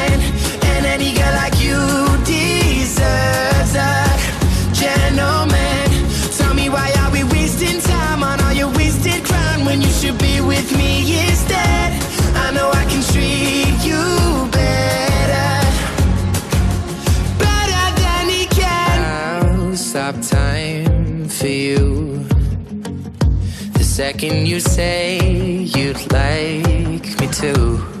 [4.73, 5.89] gentleman.
[6.37, 9.21] Tell me why are we wasting time on all your wasted
[9.65, 10.91] when you should be with me
[11.27, 11.89] instead?
[12.35, 14.03] I know I can treat you
[14.51, 15.51] better,
[17.45, 18.95] better than he can.
[19.03, 22.25] I'll stop time for you.
[23.73, 25.19] The second you say
[25.75, 28.00] you'd like me to.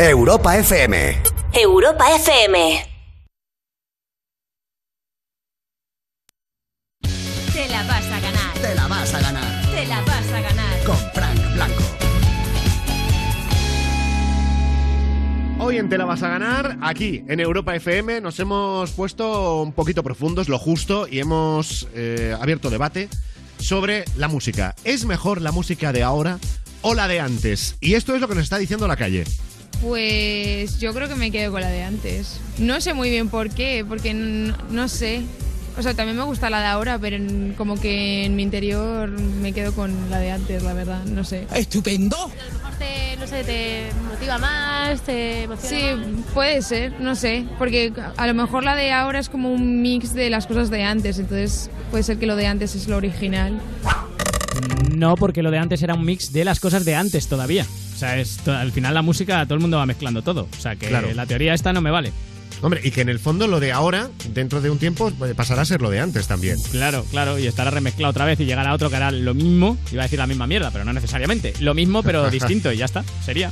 [0.00, 1.22] Europa FM.
[1.52, 2.86] Europa FM.
[7.52, 8.54] Te la vas a ganar.
[8.62, 9.66] Te la vas a ganar.
[9.72, 10.84] Te la vas a ganar.
[10.84, 11.82] Con Frank Blanco.
[15.58, 19.72] Hoy en Te la vas a ganar, aquí en Europa FM, nos hemos puesto un
[19.72, 23.08] poquito profundos, lo justo, y hemos eh, abierto debate
[23.58, 24.76] sobre la música.
[24.84, 26.38] ¿Es mejor la música de ahora
[26.82, 27.74] o la de antes?
[27.80, 29.24] Y esto es lo que nos está diciendo la calle.
[29.82, 32.40] Pues yo creo que me quedo con la de antes.
[32.58, 35.22] No sé muy bien por qué, porque no sé.
[35.78, 39.08] O sea, también me gusta la de ahora, pero en- como que en mi interior
[39.08, 41.46] me quedo con la de antes, la verdad, no sé.
[41.54, 42.16] ¡Estupendo!
[42.80, 46.32] Te, no sé, te motiva más, te emociona Sí, más.
[46.32, 50.14] puede ser, no sé, porque a lo mejor la de ahora es como un mix
[50.14, 53.60] de las cosas de antes, entonces puede ser que lo de antes es lo original.
[54.96, 57.66] No, porque lo de antes era un mix de las cosas de antes todavía.
[57.98, 60.46] O sea, es to- al final la música todo el mundo va mezclando todo.
[60.56, 61.12] O sea, que Claro.
[61.14, 62.12] la teoría esta no me vale.
[62.62, 65.62] Hombre, y que en el fondo lo de ahora, dentro de un tiempo, eh, pasará
[65.62, 66.58] a ser lo de antes también.
[66.70, 69.76] Claro, claro, y estará remezclado otra vez y llegará otro que hará lo mismo.
[69.90, 71.54] Iba a decir la misma mierda, pero no necesariamente.
[71.58, 73.02] Lo mismo, pero distinto, y ya está.
[73.24, 73.50] Sería.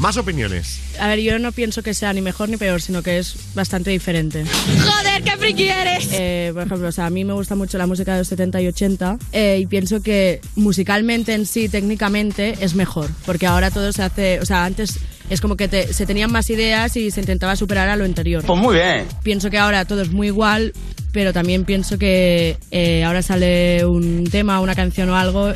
[0.00, 0.80] Más opiniones.
[0.98, 3.90] A ver, yo no pienso que sea ni mejor ni peor, sino que es bastante
[3.90, 4.44] diferente.
[4.46, 6.08] ¡Joder, qué friki eres!
[6.12, 8.62] Eh, por ejemplo, o sea, a mí me gusta mucho la música de los 70
[8.62, 13.10] y 80 eh, y pienso que musicalmente en sí, técnicamente, es mejor.
[13.26, 14.98] Porque ahora todo se hace, o sea, antes
[15.28, 18.42] es como que te- se tenían más ideas y se intentaba superar a lo anterior.
[18.42, 19.04] Pues muy bien.
[19.22, 20.72] Pienso que ahora todo es muy igual,
[21.12, 25.52] pero también pienso que eh, ahora sale un tema, una canción o algo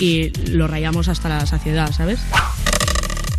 [0.00, 2.18] y lo rayamos hasta la saciedad, ¿sabes?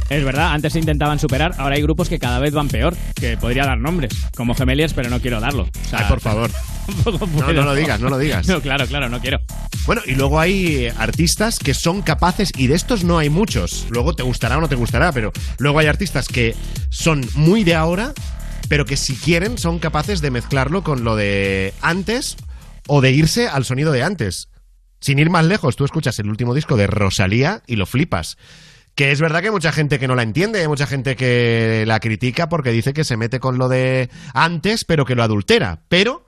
[0.10, 3.36] Es verdad, antes se intentaban superar, ahora hay grupos que cada vez van peor, que
[3.38, 5.64] podría dar nombres, como Gemeliers, pero no quiero darlo.
[5.64, 6.50] O sea, Ay, por favor.
[7.38, 8.48] No, no lo digas, no lo digas.
[8.48, 9.40] No, claro, claro, no quiero.
[9.86, 14.16] Bueno, y luego hay artistas que son capaces, y de estos no hay muchos, luego
[14.16, 16.56] te gustará o no te gustará, pero luego hay artistas que
[16.90, 18.14] son muy de ahora,
[18.70, 22.38] pero que si quieren son capaces de mezclarlo con lo de antes
[22.88, 24.48] o de irse al sonido de antes.
[25.00, 28.38] Sin ir más lejos, tú escuchas el último disco de Rosalía y lo flipas.
[28.98, 31.84] Que es verdad que hay mucha gente que no la entiende, hay mucha gente que
[31.86, 35.84] la critica porque dice que se mete con lo de antes, pero que lo adultera.
[35.88, 36.26] Pero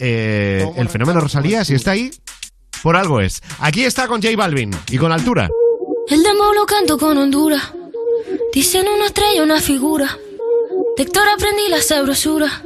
[0.00, 2.10] eh, el fenómeno Rosalía, si está ahí,
[2.82, 3.40] por algo es.
[3.60, 5.48] Aquí está con J Balvin y con altura.
[6.08, 7.72] El demo lo canto con Honduras.
[8.52, 10.18] Dicen una estrella, una figura.
[10.96, 12.64] De Héctor aprendí la sabrosura.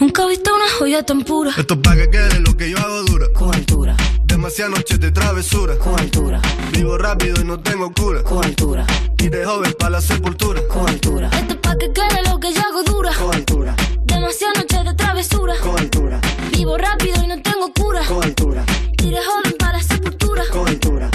[0.00, 1.52] Nunca he visto una joya tan pura.
[1.56, 3.26] Esto es pa' que quede lo que yo hago dura.
[3.34, 3.96] Con altura.
[4.44, 5.78] Demasiadas noches de travesura.
[5.78, 6.38] Con altura.
[6.72, 8.22] Vivo rápido y no tengo cura.
[8.22, 8.86] Con altura.
[9.16, 10.60] Y de joven pa' la sepultura.
[10.68, 11.30] Con altura.
[11.32, 13.10] Esto es pa' que quede lo que yo hago dura.
[13.14, 13.74] Con altura.
[14.02, 15.54] Demasiadas noches de travesura.
[15.62, 16.20] Con altura.
[16.52, 18.02] Vivo rápido y no tengo cura.
[18.06, 18.66] Con altura.
[19.02, 20.44] Y de joven para la sepultura.
[20.52, 21.10] Con altura.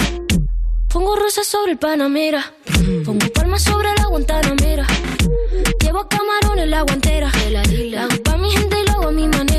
[0.88, 2.52] Pongo rosas sobre el Panamera.
[3.04, 4.88] Pongo palmas sobre la Guantanamera.
[5.80, 7.30] Llevo camarones la guantera.
[7.48, 7.62] La
[8.02, 9.49] hago pa' mi gente y lo hago a mi manera.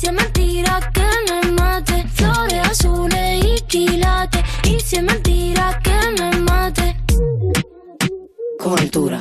[0.00, 2.06] Si es mentira que me mate.
[2.14, 4.42] Flores azules y quilates.
[4.64, 6.96] Y si es mentira que me mate.
[8.58, 9.20] Con altura.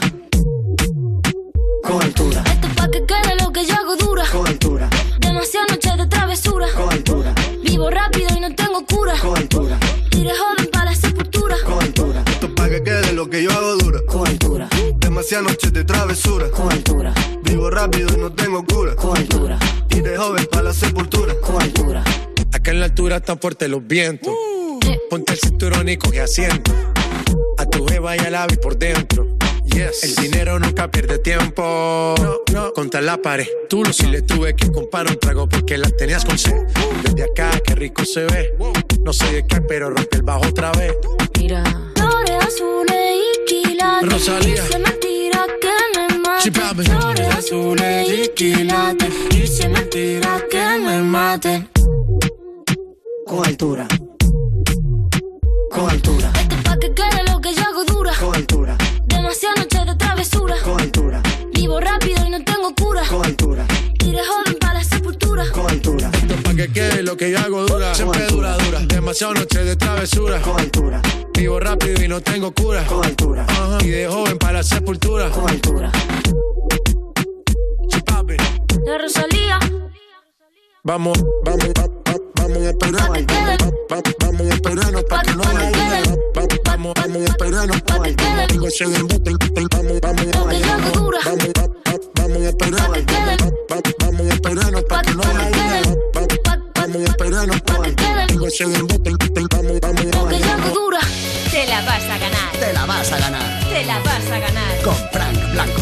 [1.83, 2.43] Con altura.
[2.45, 4.23] Esto es pa' que quede lo que yo hago dura.
[4.31, 4.89] Con altura.
[5.19, 6.67] Demasiadas noches de travesura.
[6.73, 7.33] Con altura.
[7.61, 9.15] Vivo rápido y no tengo cura.
[9.21, 9.77] Con altura.
[10.11, 11.55] De joven para la sepultura.
[11.65, 12.23] Con altura.
[12.27, 13.78] Esto es pa' que quede lo que yo hago dura.
[15.09, 16.51] Demasiadas noches de travesura.
[16.51, 17.11] Con altura.
[17.41, 18.95] Vivo rápido y no tengo cura.
[18.95, 19.57] Con altura.
[19.89, 21.33] Y de joven pa' la sepultura.
[21.41, 22.03] Con altura.
[22.53, 24.31] Acá en la altura están fuertes los vientos.
[25.09, 26.71] Ponte el cinturón y coge asiento.
[27.57, 29.25] A tu beba y al ave por dentro.
[29.73, 32.13] El dinero nunca pierde tiempo.
[32.75, 33.47] Contra la pared.
[33.67, 36.67] Tú lo si le tuve que comprar un trago porque las tenías con sed.
[37.03, 38.55] Desde acá, qué rico se ve.
[39.03, 40.93] No sé de qué, pero rompe el bajo otra vez.
[41.35, 41.63] Mira.
[41.95, 43.18] Flores azules
[43.49, 44.11] quilates.
[44.11, 44.63] Rosalía.
[44.63, 46.51] Es mentira que me mate.
[46.83, 49.13] Flores azules y quilates.
[49.31, 51.67] Es mentira que me mate.
[53.25, 53.87] Con altura.
[55.71, 56.31] Con altura.
[56.39, 58.13] Esto es pa' que quede lo que yo hago dura.
[58.19, 58.77] Con altura.
[59.05, 60.55] Demasiadas noches de travesura.
[60.63, 61.21] Con altura.
[61.53, 63.03] Vivo rápido y no tengo cura.
[63.09, 63.65] Con altura.
[63.99, 65.43] De joven para la sepultura.
[65.51, 66.09] Con altura.
[66.13, 67.93] Esto es pa' que quede lo que yo hago dura.
[67.95, 68.79] Siempre dura, dura.
[68.81, 70.41] Demasiado noche de travesura.
[70.41, 71.01] Con altura.
[71.39, 72.85] Vivo rápido y no tengo cura.
[72.85, 73.45] Con altura.
[73.47, 73.77] Ajá.
[73.81, 75.29] Y de joven para la sepultura.
[75.29, 75.89] Con altura.
[78.85, 79.59] De Rosalía.
[80.83, 82.71] Vamos, vamos, va- va- vamos a
[84.19, 86.01] Vamos a esperarnos pa' que no haya duda.
[86.37, 87.77] Va- Vamos, vamos a esperarnos.
[88.49, 92.89] Digo, el- el- Vamos, vamos, vamos, vamos, va- va- vamos a esperar.
[92.89, 92.95] Va-
[93.71, 95.81] va- Vamos a esperarnos pa' que no haya duda.
[95.85, 95.98] Va- va-
[96.91, 98.27] Vamos a esperarnos.
[98.27, 100.99] Digo, ese embuste, el- el- Vamos, vamos, vamos, dura.
[101.51, 102.51] Te la vas a ganar.
[102.59, 103.59] Te la vas a ganar.
[103.69, 104.81] Te la vas a ganar.
[104.83, 105.81] Con Frank Blanco.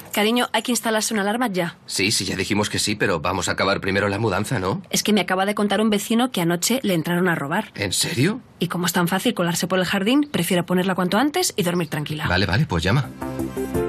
[0.11, 1.77] Cariño, hay que instalarse una alarma ya.
[1.85, 4.81] Sí, sí, ya dijimos que sí, pero vamos a acabar primero la mudanza, ¿no?
[4.89, 7.71] Es que me acaba de contar un vecino que anoche le entraron a robar.
[7.75, 8.41] ¿En serio?
[8.59, 11.87] Y como es tan fácil colarse por el jardín, prefiero ponerla cuanto antes y dormir
[11.89, 12.27] tranquila.
[12.27, 13.09] Vale, vale, pues llama.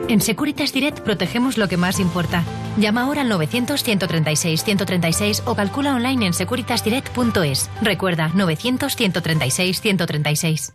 [0.09, 2.45] En Securitas Direct protegemos lo que más importa.
[2.77, 7.71] Llama ahora al 900-136-136 o calcula online en securitasdirect.es.
[7.81, 10.75] Recuerda, 900-136-136.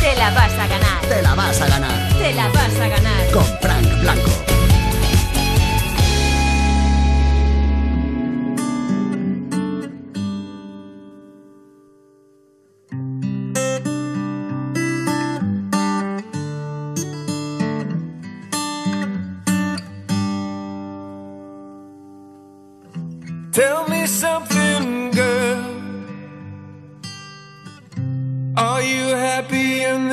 [0.00, 1.00] Te la vas a ganar.
[1.08, 2.12] Te la vas a ganar.
[2.18, 3.30] Te la vas a ganar.
[3.32, 4.31] Con Frank Blanco.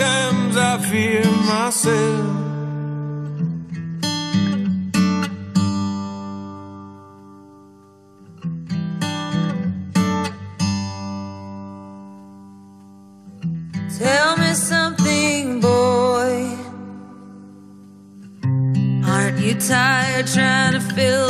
[0.00, 2.36] The bad times, I fear myself.
[13.98, 16.56] Tell me something, boy.
[19.04, 21.29] Aren't you tired trying to fill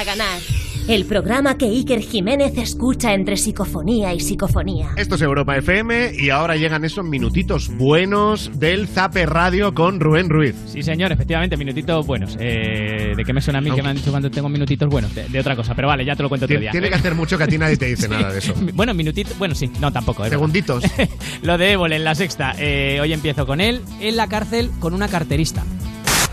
[0.00, 0.40] A ganar.
[0.88, 4.88] El programa que Iker Jiménez escucha entre psicofonía y psicofonía.
[4.96, 10.30] Esto es Europa FM y ahora llegan esos minutitos buenos del Zape Radio con Rubén
[10.30, 10.56] Ruiz.
[10.66, 12.34] Sí, señor, efectivamente, minutitos buenos.
[12.40, 15.14] Eh, ¿De qué me suena a mí que me han dicho cuando tengo minutitos buenos?
[15.14, 16.70] De, de otra cosa, pero vale, ya te lo cuento otro día.
[16.70, 18.54] Tiene que hacer mucho que a ti nadie te dice nada de eso.
[18.72, 20.22] Bueno, minutitos, bueno, sí, no, tampoco.
[20.22, 20.36] verdad.
[20.38, 20.82] Segunditos.
[21.42, 22.54] Lo de Évole en la sexta.
[22.58, 25.62] Eh, hoy empiezo con él en la cárcel con una carterista.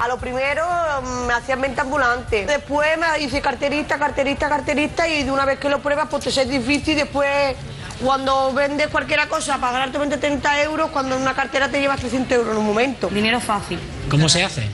[0.08, 0.64] A lo primero
[1.02, 2.46] mm, me hacían venta ambulante.
[2.46, 6.30] Después me hice carterista, carterista, carterista y de una vez que lo pruebas pues te
[6.30, 6.96] es difícil.
[6.96, 7.58] Después
[8.02, 12.00] cuando vendes cualquier cosa para ganarte 20, 30 euros, cuando en una cartera te llevas
[12.00, 13.10] 300 euros en un momento.
[13.10, 13.82] Dinero fácil.
[14.10, 14.70] ¿Cómo se hace?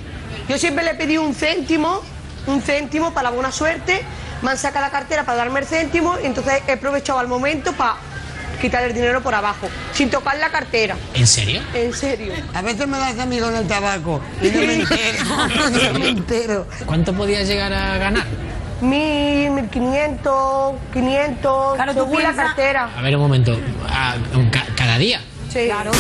[0.48, 2.02] Yo siempre le pedí un céntimo,
[2.46, 4.06] un céntimo para la buena suerte.
[4.44, 7.74] Me han sacado la cartera para darme el céntimo y entonces he aprovechado al momento
[7.74, 7.96] para
[8.64, 10.96] quitar el dinero por abajo, sin tocar la cartera.
[11.14, 11.62] ¿En serio?
[11.74, 12.32] En serio.
[12.54, 15.24] A veces me das a mí con el tabaco y no me entero.
[15.94, 16.68] no me entero.
[16.86, 18.26] ¿Cuánto podías llegar a ganar?
[18.82, 22.90] Mil, mil quinientos, quinientos, Claro, tú según la cartera.
[22.98, 23.58] A ver, un momento.
[23.88, 24.16] ah,
[24.52, 25.22] ca- ¿Cada día?
[25.50, 25.66] Sí.
[25.66, 25.92] Claro.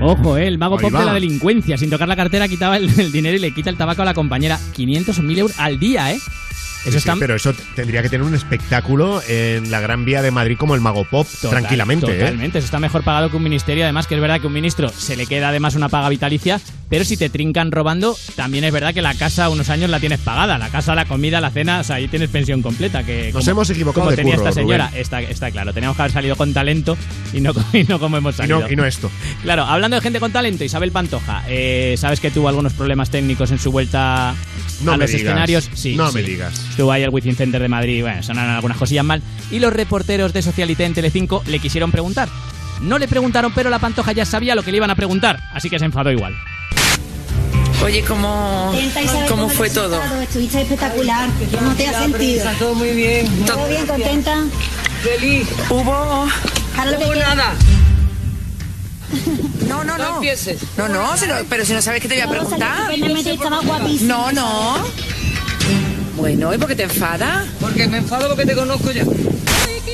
[0.00, 1.00] Ojo, eh, el mago Ahí pop va.
[1.00, 1.76] de la delincuencia.
[1.78, 4.14] Sin tocar la cartera quitaba el, el dinero y le quita el tabaco a la
[4.14, 4.58] compañera.
[4.74, 6.18] 500 o 1000 euros al día, ¿eh?
[6.86, 10.22] Sí, Eso sí, está pero eso tendría que tener un espectáculo en la Gran Vía
[10.22, 12.06] de Madrid como el Mago Pop, Total, tranquilamente.
[12.12, 12.18] ¿eh?
[12.20, 13.84] Totalmente, eso está mejor pagado que un ministerio.
[13.84, 17.04] Además, que es verdad que un ministro se le queda además una paga vitalicia, pero
[17.04, 20.58] si te trincan robando, también es verdad que la casa unos años la tienes pagada.
[20.58, 23.02] La casa, la comida, la cena, o sea, ahí tienes pensión completa.
[23.04, 25.72] Que Nos como- hemos equivocado como de tenía curro, esta señora, está, está claro.
[25.72, 26.96] Teníamos que haber salido con talento
[27.32, 28.60] y no, y no como hemos Y salido.
[28.60, 29.10] no, y no esto.
[29.42, 33.50] Claro, hablando de gente con talento, Isabel Pantoja, eh, ¿sabes que tuvo algunos problemas técnicos
[33.50, 34.34] en su vuelta
[34.82, 35.22] No a los digas.
[35.22, 35.70] escenarios?
[35.74, 36.14] Sí, No sí.
[36.16, 36.62] me digas.
[36.76, 39.22] Estuvo ahí el Wizzing Center de Madrid, bueno, sonaron algunas cosillas mal.
[39.50, 42.28] Y los reporteros de Socialité en Telecinco le quisieron preguntar.
[42.82, 45.70] No le preguntaron, pero la Pantoja ya sabía lo que le iban a preguntar, así
[45.70, 46.36] que se enfadó igual.
[47.82, 48.74] Oye, ¿cómo,
[49.26, 49.98] cómo fue todo?
[50.20, 51.30] Estuviste espectacular.
[51.58, 52.36] ¿Cómo te has sentido?
[52.44, 53.26] Está todo muy bien.
[53.46, 54.44] ¿Todo bien, contenta?
[55.02, 55.48] feliz.
[55.70, 56.26] Hubo.
[56.26, 57.54] Hubo nada.
[59.66, 60.16] No, no, no.
[60.16, 60.60] empieces.
[60.76, 61.14] No, no,
[61.48, 62.92] pero si no sabes que te voy a preguntar.
[64.02, 64.76] No, no.
[66.16, 67.46] Bueno, ¿y por qué te enfadas?
[67.60, 69.04] Porque me enfado porque te conozco ya.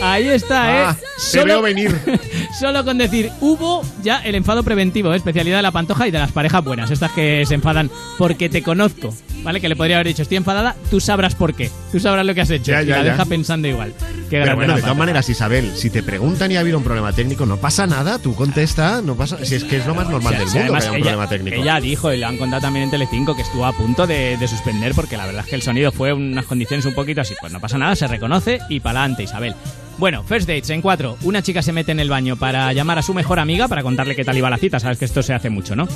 [0.02, 1.04] Ahí está, Ah, ¿eh?
[1.30, 1.96] te veo venir.
[2.58, 5.16] solo con decir hubo ya el enfado preventivo, ¿eh?
[5.16, 8.62] especialidad de la pantoja y de las parejas buenas, estas que se enfadan porque te
[8.62, 9.60] conozco, ¿vale?
[9.60, 12.40] Que le podría haber dicho, estoy enfadada, tú sabrás por qué, tú sabrás lo que
[12.40, 12.72] has hecho.
[12.72, 13.10] Ya, y ya, la ya.
[13.12, 13.92] deja pensando igual.
[14.28, 17.12] Qué Pero bueno, de todas maneras, Isabel, si te preguntan y ha habido un problema
[17.12, 20.34] técnico, no pasa nada, tú contesta, no pasa, si es que es lo más normal
[20.34, 21.56] O sea, del mundo que haya un ella, problema técnico.
[21.62, 24.48] ella dijo, y lo han contado también en Telecinco, que estuvo a punto de, de
[24.48, 27.34] suspender porque la verdad es que el sonido fue unas condiciones un poquito así.
[27.40, 29.54] Pues no pasa nada, se reconoce y para adelante, Isabel.
[29.98, 31.16] Bueno, first dates en cuatro.
[31.22, 34.16] Una chica se mete en el baño para llamar a su mejor amiga para contarle
[34.16, 34.80] qué tal iba la cita.
[34.80, 35.86] Sabes que esto se hace mucho, ¿no?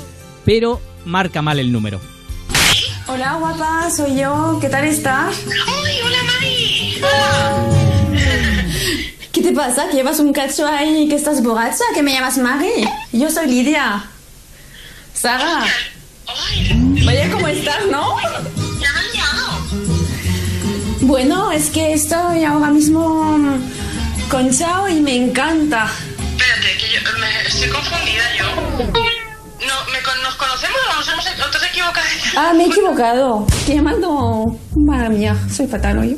[0.45, 1.99] Pero marca mal el número.
[3.07, 4.59] Hola, guapa, soy yo.
[4.61, 5.35] ¿Qué tal estás?
[5.85, 7.01] ¡Ay, hola, Mari!
[9.31, 9.89] ¿Qué te pasa?
[9.89, 11.83] ¿Que llevas un cacho ahí que estás borracha?
[11.93, 12.87] ¿Que me llamas Mari?
[13.11, 14.03] Yo soy Lidia.
[15.13, 15.65] Sara.
[17.05, 18.17] Vaya, ¿cómo estás, no?
[21.07, 23.33] Bueno, es que estoy ahora mismo
[24.29, 25.89] con Chao y me encanta.
[26.37, 28.45] Espérate, que yo me estoy confundida yo.
[28.75, 32.05] No, me, con- ¿Nos conocemos o nos hemos o te has equivocado?
[32.35, 33.47] Ah, me he equivocado.
[33.65, 34.45] Te he llamado...
[34.75, 36.17] Madre mía, soy fatal hoy.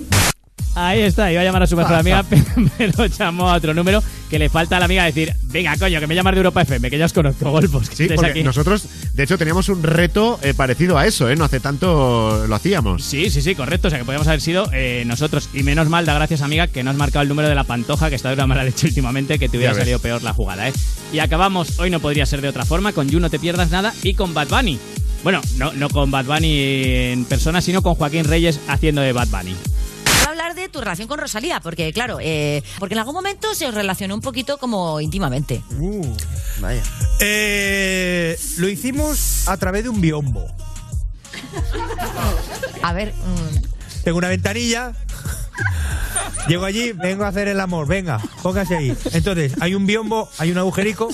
[0.75, 2.23] Ahí está, iba a llamar a su mejor amiga,
[2.77, 6.07] pero, llamó a otro número que le falta a la amiga decir, venga, coño, que
[6.07, 7.89] me llamas de Europa FM, que ya os conozco, golpos.
[7.89, 8.43] Que Sí, estés porque aquí.
[8.43, 11.35] nosotros, de hecho, teníamos un reto eh, parecido a eso, ¿eh?
[11.35, 13.03] No hace tanto lo hacíamos.
[13.03, 13.87] Sí, sí, sí, correcto.
[13.87, 15.49] O sea, que podíamos haber sido eh, nosotros.
[15.53, 18.09] Y menos mal, da gracias, amiga, que no has marcado el número de la pantoja,
[18.09, 20.73] que está de una mala leche últimamente, que te hubiera salido peor la jugada, ¿eh?
[21.11, 23.93] Y acabamos, hoy no podría ser de otra forma, con You No Te Pierdas Nada
[24.03, 24.77] y con Bad Bunny.
[25.23, 26.59] Bueno, no, no con Bad Bunny
[27.11, 29.55] en persona, sino con Joaquín Reyes haciendo de Bad Bunny.
[30.19, 33.67] Quiero hablar de tu relación con Rosalía, porque claro, eh, porque en algún momento se
[33.67, 35.61] os relacionó un poquito como íntimamente.
[36.59, 36.83] Vaya.
[37.21, 40.43] Eh, lo hicimos a través de un biombo.
[42.83, 44.91] A ver, mm, Tengo una ventanilla.
[46.49, 48.97] Llego allí, vengo a hacer el amor, venga, póngase ahí.
[49.13, 51.09] Entonces, hay un biombo, hay un agujerico.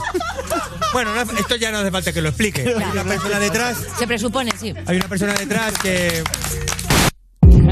[0.93, 2.61] Bueno, no esto ya no hace falta que lo explique.
[2.61, 4.73] Hay una persona detrás, se presupone, sí.
[4.85, 6.23] hay una persona detrás que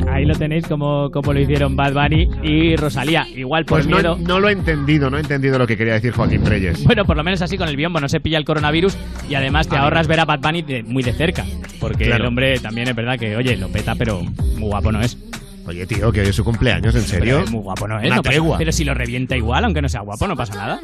[0.09, 3.27] Ahí lo tenéis como, como lo hicieron Bad Bunny y Rosalía.
[3.35, 4.17] Igual por Pues no, miedo.
[4.19, 6.83] no lo he entendido, no he entendido lo que quería decir Joaquín Reyes.
[6.83, 8.95] Bueno, por lo menos así con el biombo no se pilla el coronavirus
[9.29, 11.45] y además te Ah, ahorras ver a Bad Bunny de- muy de cerca.
[11.79, 12.23] Porque Claro.
[12.23, 15.17] el hombre también es verdad que, oye, lo peta, pero muy guapo no es.
[15.65, 17.39] Oye, tío, que hoy es su cumpleaños, ¿en serio?
[17.39, 18.05] Pero muy guapo no es.
[18.05, 20.79] Una no pasa- pero si lo revienta igual, aunque no sea guapo, no pasa nada.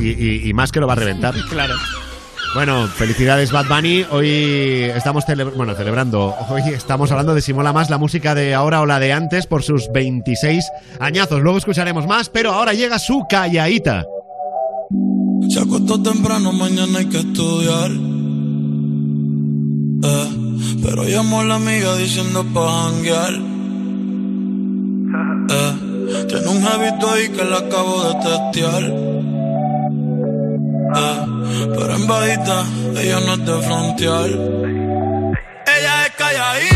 [0.00, 1.34] Y, y- y más que lo va a reventar.
[1.50, 1.74] Claro.
[2.54, 4.04] Bueno, felicidades Bad Bunny.
[4.10, 4.28] Hoy
[4.94, 6.34] estamos celebrando.
[6.48, 9.46] Hoy estamos hablando de si mola más la música de ahora o la de antes
[9.46, 10.64] por sus 26
[10.98, 11.42] añazos.
[11.42, 14.06] Luego escucharemos más, pero ahora llega su calladita.
[15.50, 17.90] Se acostó temprano, mañana hay que estudiar.
[20.04, 20.28] Eh,
[20.82, 23.34] pero llamó a la amiga diciendo pa' janguear.
[25.50, 29.35] Eh, tiene un hábito ahí que la acabo de testear.
[30.96, 32.64] Pero en bajita,
[32.96, 34.30] ella no es de frontear.
[35.76, 36.75] Ella es calladita,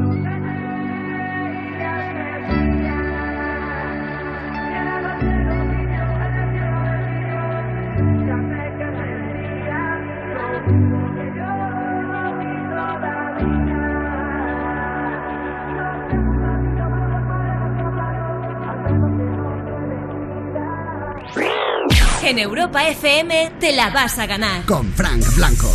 [22.41, 24.65] Europa FM te la vas a ganar.
[24.65, 25.71] Con Frank Blanco.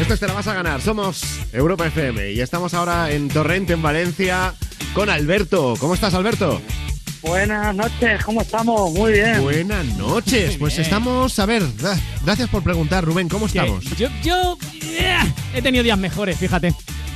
[0.00, 0.80] Esto es Te la vas a ganar.
[0.80, 1.22] Somos
[1.52, 4.54] Europa FM y estamos ahora en Torrente, en Valencia,
[4.92, 5.74] con Alberto.
[5.78, 6.60] ¿Cómo estás, Alberto?
[7.22, 8.92] Buenas noches, ¿cómo estamos?
[8.92, 9.40] Muy bien.
[9.42, 10.50] Buenas noches.
[10.50, 10.82] Muy Pues bien.
[10.84, 13.82] estamos, a ver, gra- gracias por preguntar, Rubén, ¿cómo estamos?
[13.96, 15.16] Yo, yo eh,
[15.54, 16.74] he tenido días mejores, fíjate.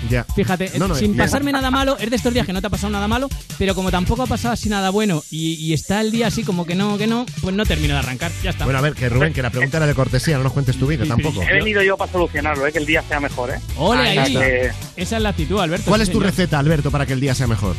[0.08, 0.24] Ya.
[0.24, 1.18] Fíjate, No, no, sin bien.
[1.18, 3.28] pasarme nada malo, es de estos días que no te ha pasado nada malo,
[3.58, 6.64] pero como tampoco ha pasado así nada bueno y, y está el día así como
[6.66, 8.64] que no, que no, pues no termino de arrancar, ya está.
[8.64, 10.86] Bueno, a ver, que Rubén, que la pregunta era de cortesía, no nos cuentes tu
[10.86, 11.42] vida tampoco.
[11.42, 12.72] He venido yo para solucionarlo, ¿eh?
[12.72, 13.50] que el día sea mejor.
[13.50, 13.60] ¿eh?
[13.76, 14.34] Ole sea ahí.
[14.36, 15.84] que Esa es la actitud, Alberto.
[15.88, 16.30] ¿Cuál sí, es tu señor.
[16.30, 17.74] receta, Alberto, para que el día sea mejor?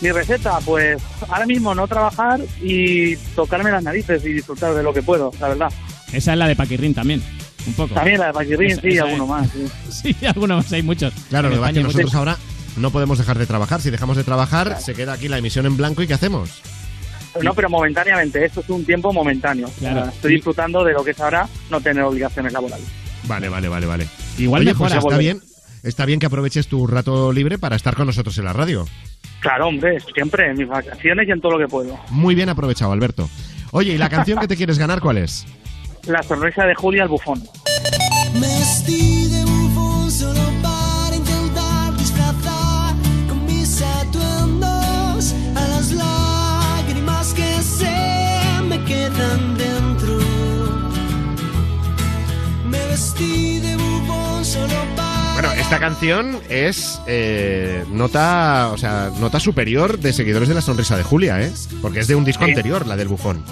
[0.00, 4.92] Mi receta, pues ahora mismo no trabajar y tocarme las narices y disfrutar de lo
[4.92, 5.72] que puedo, la verdad.
[6.12, 7.22] Esa es la de Paquirrín también,
[7.66, 7.94] un poco.
[7.94, 9.28] También la de Paquirrín, Esa- sí, esa alguno es.
[9.30, 9.50] más.
[9.90, 10.14] Sí.
[10.20, 11.12] Sí, algunos más, hay muchos.
[11.28, 12.18] Claro, lo que pasa es que nosotros muchos.
[12.18, 12.36] ahora
[12.76, 13.80] no podemos dejar de trabajar.
[13.80, 16.60] Si dejamos de trabajar, se queda aquí la emisión en blanco y ¿qué hacemos?
[17.42, 19.68] No, pero momentáneamente, esto es un tiempo momentáneo.
[19.78, 20.06] Claro.
[20.08, 22.86] Estoy disfrutando de lo que es ahora no tener obligaciones laborales.
[23.24, 24.06] Vale, vale, vale, vale.
[24.38, 24.90] Igual Oye, mejora.
[25.00, 25.40] pues está bien,
[25.82, 28.86] está bien que aproveches tu rato libre para estar con nosotros en la radio.
[29.40, 31.98] Claro, hombre, siempre en mis vacaciones y en todo lo que puedo.
[32.10, 33.28] Muy bien aprovechado, Alberto.
[33.72, 35.44] Oye, ¿y la canción que te quieres ganar cuál es?
[36.06, 37.42] La sonrisa de Julia al bufón.
[38.34, 42.94] Me vestí de bufón solo para intentar disfrazar
[43.28, 50.18] con mis atuendos a las lágrimas que se me quedan dentro.
[52.68, 55.32] Me vestí de bufón solo para.
[55.34, 60.96] Bueno, esta canción es eh, nota, o sea, nota superior de seguidores de la sonrisa
[60.98, 61.50] de Julia, ¿eh?
[61.80, 62.50] Porque es de un disco Sí.
[62.50, 63.42] anterior, la del bufón.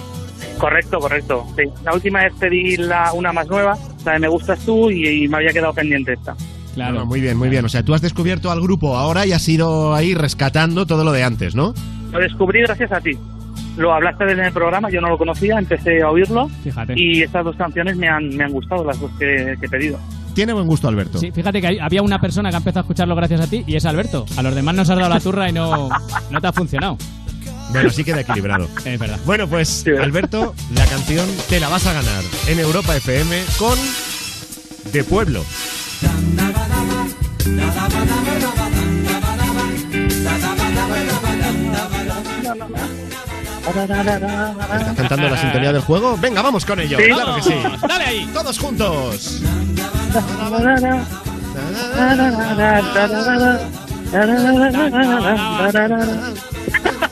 [0.63, 1.45] Correcto, correcto.
[1.57, 1.63] Sí.
[1.83, 5.27] La última vez pedí la, una más nueva, la de Me Gustas Tú, y, y
[5.27, 6.35] me había quedado pendiente esta.
[6.73, 6.99] Claro.
[6.99, 7.65] No, muy bien, muy bien.
[7.65, 11.11] O sea, tú has descubierto al grupo ahora y has ido ahí rescatando todo lo
[11.11, 11.73] de antes, ¿no?
[12.13, 13.11] Lo descubrí gracias a ti.
[13.75, 16.93] Lo hablaste en el programa, yo no lo conocía, empecé a oírlo Fíjate.
[16.95, 19.99] y estas dos canciones me han, me han gustado, las dos que, que he pedido.
[20.33, 21.17] Tiene buen gusto, Alberto.
[21.17, 23.63] Sí, fíjate que hay- había una persona que ha empezado a escucharlo gracias a ti
[23.67, 24.25] y es Alberto.
[24.37, 25.89] A los demás nos has dado la turra y no,
[26.31, 26.97] no te ha funcionado.
[27.73, 28.69] Bueno, sí queda equilibrado.
[28.85, 29.19] Es verdad.
[29.25, 33.77] Bueno, pues, Alberto, la canción te la vas a ganar en Europa FM con
[34.91, 35.43] De Pueblo.
[43.65, 46.17] ¿Estás cantando la sintonía del juego?
[46.17, 46.97] Venga, vamos con ello.
[46.99, 47.05] Sí.
[47.05, 47.55] Claro que sí.
[47.87, 48.29] Dale ahí.
[48.33, 49.41] Todos juntos.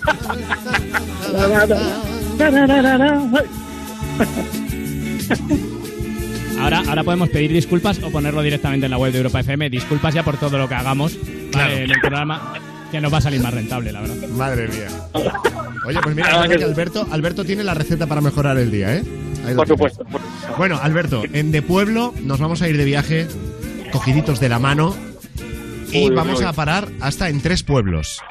[6.59, 9.69] Ahora, ahora podemos pedir disculpas o ponerlo directamente en la web de Europa FM.
[9.71, 11.17] Disculpas ya por todo lo que hagamos
[11.51, 11.85] ¿vale?
[11.85, 12.53] en el programa,
[12.91, 14.27] que nos va a salir más rentable, la verdad.
[14.29, 14.87] Madre mía.
[15.87, 19.03] Oye, pues mira, que Alberto, Alberto tiene la receta para mejorar el día, ¿eh?
[19.55, 20.05] Por supuesto.
[20.57, 23.27] Bueno, Alberto, en De Pueblo nos vamos a ir de viaje
[23.91, 24.95] cogiditos de la mano
[25.91, 26.45] y Uy, vamos uy.
[26.45, 28.21] a parar hasta en tres pueblos.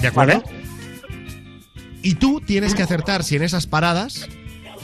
[0.00, 0.42] ¿De acuerdo?
[2.02, 4.28] Y tú tienes que acertar si en esas paradas,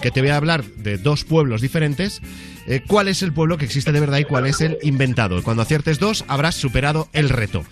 [0.00, 2.20] que te voy a hablar de dos pueblos diferentes,
[2.66, 5.42] eh, cuál es el pueblo que existe de verdad y cuál es el inventado.
[5.42, 7.64] Cuando aciertes dos, habrás superado el reto.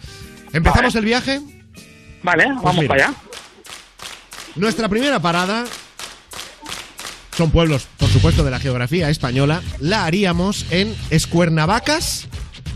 [0.53, 1.41] ¿Empezamos el viaje?
[2.23, 2.89] Vale, vamos mira.
[2.89, 3.15] para allá.
[4.57, 5.65] Nuestra primera parada
[7.37, 9.61] son pueblos, por supuesto, de la geografía española.
[9.81, 12.29] La haríamos en Escuernavacas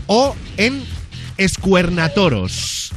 [0.07, 0.83] o en
[1.37, 2.91] Escuernatoros.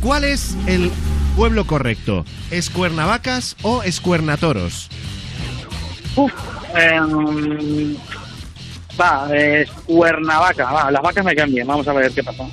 [0.00, 0.92] ¿Cuál es el
[1.36, 2.24] pueblo correcto?
[2.50, 4.88] ¿Escuernavacas o Escuernatoros?
[6.16, 6.32] Uf,
[6.74, 7.94] em,
[8.98, 10.64] va, es Cuernavaca.
[10.72, 11.66] Va, las vacas me caen bien.
[11.66, 12.44] Vamos a ver qué pasa.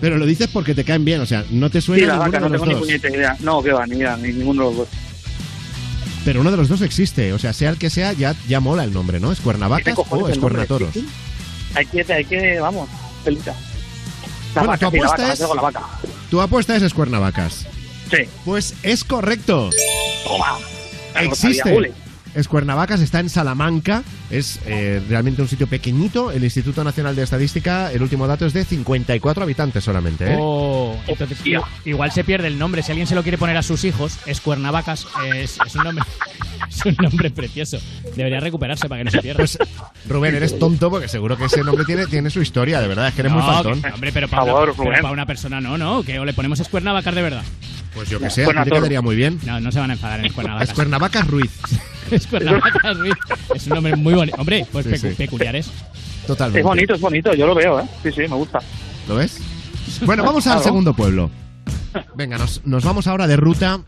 [0.00, 2.30] Pero lo dices porque te caen bien, o sea, no te Sí, suena las ninguno
[2.30, 3.36] vacas no tengo ni puñetera idea.
[3.40, 4.88] No, que va, ni idea, ni ninguno de los dos.
[6.24, 8.84] Pero uno de los dos existe, o sea, sea el que sea, ya, ya mola
[8.84, 9.32] el nombre, ¿no?
[9.32, 10.28] Escuernavacas ¿Qué cojones o?
[10.28, 10.90] Escuernatoros.
[11.74, 12.88] Hay que, hay que, vamos,
[13.24, 13.52] pelita.
[14.54, 15.82] La Bueno, vaca, tu sí, la apuesta vaca, es- tengo la vaca.
[16.30, 17.66] Tu apuesta es Escuernavacas.
[18.10, 18.24] Sí.
[18.44, 19.70] Pues es correcto.
[20.24, 20.58] Toma.
[21.20, 21.72] Existe.
[21.76, 21.92] Ole.
[22.34, 24.04] Escuernavacas está en Salamanca.
[24.30, 26.30] Es eh, realmente un sitio pequeñito.
[26.30, 30.32] El Instituto Nacional de Estadística, el último dato es de 54 habitantes solamente.
[30.32, 30.36] ¿eh?
[30.38, 31.38] Oh, entonces
[31.84, 32.82] igual se pierde el nombre.
[32.82, 35.06] Si alguien se lo quiere poner a sus hijos, es Cuernavacas.
[35.34, 36.04] Es, es un nombre,
[36.68, 37.78] es un nombre precioso.
[38.14, 39.38] Debería recuperarse para que no se pierda.
[39.38, 39.58] Pues,
[40.06, 43.08] Rubén, eres tonto porque seguro que ese nombre tiene, tiene su historia, de verdad.
[43.08, 43.82] Es que eres muy No, faltón.
[43.82, 45.02] que- hombre, pero para, Por favor, una, pero Rubén.
[45.02, 46.02] para una persona no, no.
[46.04, 47.42] Que o le ponemos Escuernavacas de verdad.
[47.94, 49.40] Pues yo que sé, a ti te quedaría muy bien.
[49.44, 50.68] No, no se van a enfadar en Escuernavacas.
[50.70, 51.50] Escuernavacas Ruiz.
[52.10, 53.14] Escuernavacas, Ruiz.
[53.54, 54.36] Es un nombre muy bonito.
[54.40, 55.14] Hombre, pues Sí, pecu- sí.
[55.16, 55.70] peculiares.
[56.26, 56.60] Totalmente.
[56.60, 57.84] Es bonito, es bonito, yo lo veo, ¿eh?
[58.02, 58.60] Sí, sí, me gusta.
[59.08, 59.38] ¿Lo ves?
[60.04, 61.30] Bueno, vamos al segundo pueblo.
[62.14, 63.80] Venga, nos, nos vamos ahora de ruta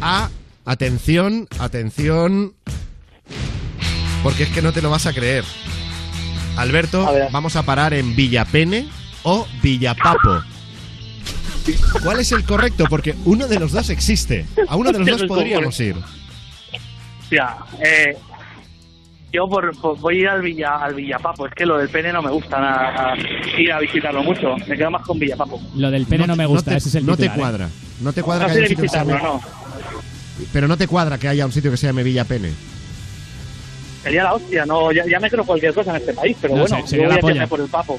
[0.00, 0.28] a.
[0.66, 2.54] Atención, atención.
[4.22, 5.44] Porque es que no te lo vas a creer.
[6.56, 8.88] Alberto, vamos a parar en Villapene
[9.24, 10.42] o Villapapo.
[12.02, 12.84] ¿Cuál es el correcto?
[12.88, 14.44] Porque uno de los dos existe.
[14.68, 15.96] A uno de los dos podríamos ir.
[17.22, 18.16] Hostia, eh,
[19.32, 21.46] yo por, por- voy a ir al, Villa, al Villapapo.
[21.46, 23.14] Es que lo del pene no me gusta nada,
[23.58, 24.56] ir a visitarlo mucho.
[24.66, 25.60] Me quedo más con Villapapo.
[25.76, 27.40] Lo del pene no, me gusta, te, ese es el no te titular, ¿eh?
[27.40, 27.68] cuadra.
[28.00, 30.44] No te cuadra No que haya un sitio que se visitarlo, llame- no.
[30.52, 32.52] Pero no te cuadra que haya un sitio que se llame Villapene.
[34.02, 36.60] Sería la hostia, no, ya, ya me creo cualquier cosa en este país, pero No,
[36.62, 37.46] bueno, se- yo sería voy la a polla.
[37.46, 37.98] por el papo.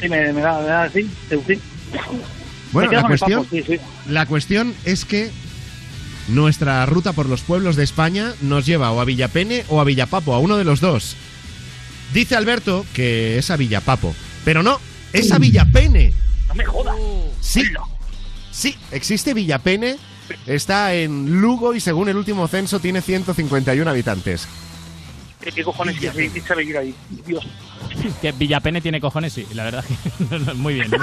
[0.00, 1.60] Sí, me, me da, me da así, sí, sí.
[2.72, 3.80] Bueno, la cuestión, papo, sí, sí.
[4.08, 5.30] la cuestión es que
[6.28, 10.34] nuestra ruta por los pueblos de España nos lleva o a Villapene o a Villapapo,
[10.34, 11.16] a uno de los dos.
[12.14, 14.14] Dice Alberto que es a Villapapo,
[14.44, 14.80] pero no,
[15.12, 16.12] es a Villapene.
[16.48, 16.96] No me jodas.
[17.40, 17.62] Sí,
[18.50, 19.96] sí, existe Villapene,
[20.46, 24.46] está en Lugo y según el último censo tiene 151 habitantes.
[25.40, 26.94] ¿Qué, qué cojones qué se ahí?
[27.26, 27.46] Dios.
[28.20, 30.90] Que Villapene tiene cojones, sí, la verdad que muy bien.
[30.90, 30.98] Todo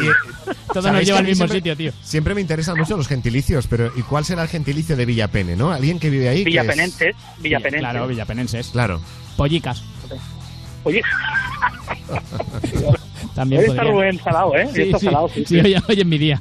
[0.75, 1.91] nos ¿Sabéis lleva que al mismo siempre- sitio, tío.
[2.03, 5.71] Siempre me interesan mucho los gentilicios, pero ¿y cuál será el gentilicio de Villapene, no?
[5.71, 6.37] Alguien que vive ahí.
[6.43, 7.79] que es- Villapenenses, Villapenenses.
[7.81, 8.67] Claro, villapenenses.
[8.69, 9.01] Claro.
[9.35, 9.83] Pollicas.
[10.83, 11.01] Oye,
[13.35, 13.83] También hoy está.
[13.83, 14.67] Rubén salado, ¿eh?
[14.73, 15.39] Sí, está sí, salado, sí.
[15.45, 15.59] sí, sí.
[15.59, 16.39] hoy, hoy es mi día.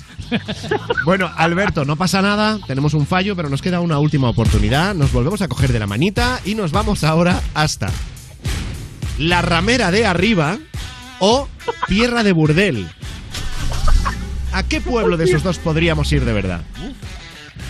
[1.04, 4.94] Bueno, Alberto, no pasa nada, tenemos un fallo, pero nos queda una última oportunidad.
[4.94, 7.90] Nos volvemos a coger de la manita y nos vamos ahora hasta
[9.18, 10.58] la ramera de arriba
[11.20, 11.48] o
[11.86, 12.88] tierra de burdel.
[14.52, 16.62] ¿A qué pueblo de esos dos podríamos ir de verdad?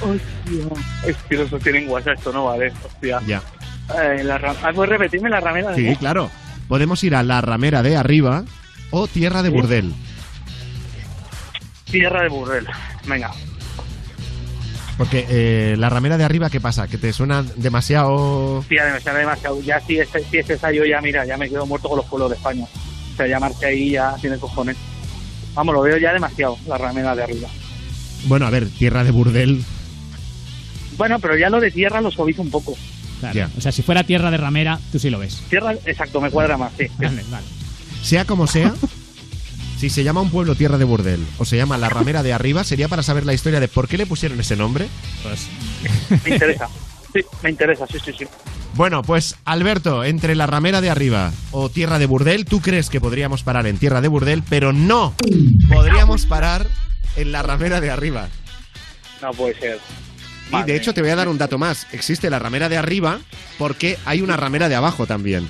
[0.00, 0.82] Hostia.
[1.04, 3.20] Es que eso tienen WhatsApp, esto no vale, hostia.
[3.26, 3.42] Ya.
[4.02, 5.70] Eh, la ah, ¿Puedes repetirme la ramera?
[5.70, 6.30] de Sí, claro.
[6.68, 8.44] Podemos ir a la ramera de arriba
[8.90, 9.94] o tierra de burdel.
[11.90, 12.66] Tierra de Burrel.
[13.06, 13.32] Venga.
[14.98, 16.88] Porque eh, la ramera de arriba, ¿qué pasa?
[16.88, 18.64] ¿Que te suena demasiado...?
[18.68, 19.60] Tía, me sale demasiado.
[19.62, 22.06] Ya si es, si es esa, yo ya, mira, ya me quedo muerto con los
[22.06, 22.64] pueblos de España.
[22.64, 24.76] O sea, llamarse ahí ya tiene cojones.
[25.54, 27.48] Vamos, lo veo ya demasiado, la ramera de arriba.
[28.24, 29.64] Bueno, a ver, tierra de burdel...
[30.96, 32.74] Bueno, pero ya lo de tierra lo suavizo un poco.
[33.20, 33.34] Claro.
[33.34, 33.50] Ya.
[33.56, 35.42] O sea, si fuera tierra de ramera, tú sí lo ves.
[35.50, 36.86] Tierra, exacto, me cuadra más, sí.
[36.96, 37.46] Vale, vale.
[38.02, 38.74] Sea como sea,
[39.78, 42.64] si se llama un pueblo Tierra de Burdel o se llama La Ramera de Arriba,
[42.64, 44.88] sería para saber la historia de por qué le pusieron ese nombre.
[45.22, 45.48] Pues
[46.24, 46.68] Me interesa.
[47.12, 48.26] Sí, me interesa, sí, sí, sí.
[48.74, 53.00] Bueno, pues Alberto, entre La Ramera de Arriba o Tierra de Burdel, tú crees que
[53.00, 55.14] podríamos parar en Tierra de Burdel, pero no
[55.68, 56.66] podríamos parar
[57.16, 58.28] en La Ramera de Arriba.
[59.22, 59.80] No puede ser.
[60.52, 61.86] Y de hecho te voy a dar un dato más.
[61.92, 63.18] Existe la ramera de arriba
[63.58, 65.48] porque hay una ramera de abajo también.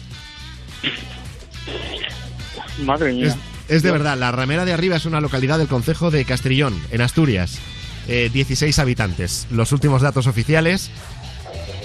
[2.83, 3.29] Madre mía.
[3.29, 3.37] Es,
[3.69, 7.01] es de verdad, la ramera de arriba es una localidad del concejo de Castrillón, en
[7.01, 7.59] Asturias.
[8.09, 9.47] Eh, 16 habitantes.
[9.51, 10.91] Los últimos datos oficiales.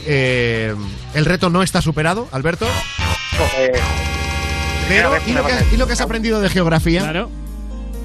[0.05, 0.73] Eh,
[1.15, 2.67] el reto no está superado, Alberto.
[4.87, 7.01] Pero, ¿y lo, que, has- y lo que has aprendido de geografía?
[7.01, 7.29] Claro.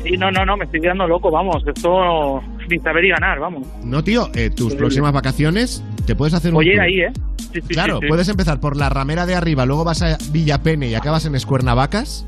[0.04, 1.62] Sí, no, no, no, me estoy quedando loco, vamos.
[1.66, 3.66] Esto ni saber y ganar, vamos.
[3.82, 6.84] No, tío, eh, tus próximas vacaciones te puedes hacer un Oye, ir tour.
[6.84, 7.12] ahí, ¿eh?
[7.38, 8.08] Sí, sí, Claro, sí, sí.
[8.08, 12.24] puedes empezar por la ramera de arriba, luego vas a Villapene y acabas en Escuernavacas.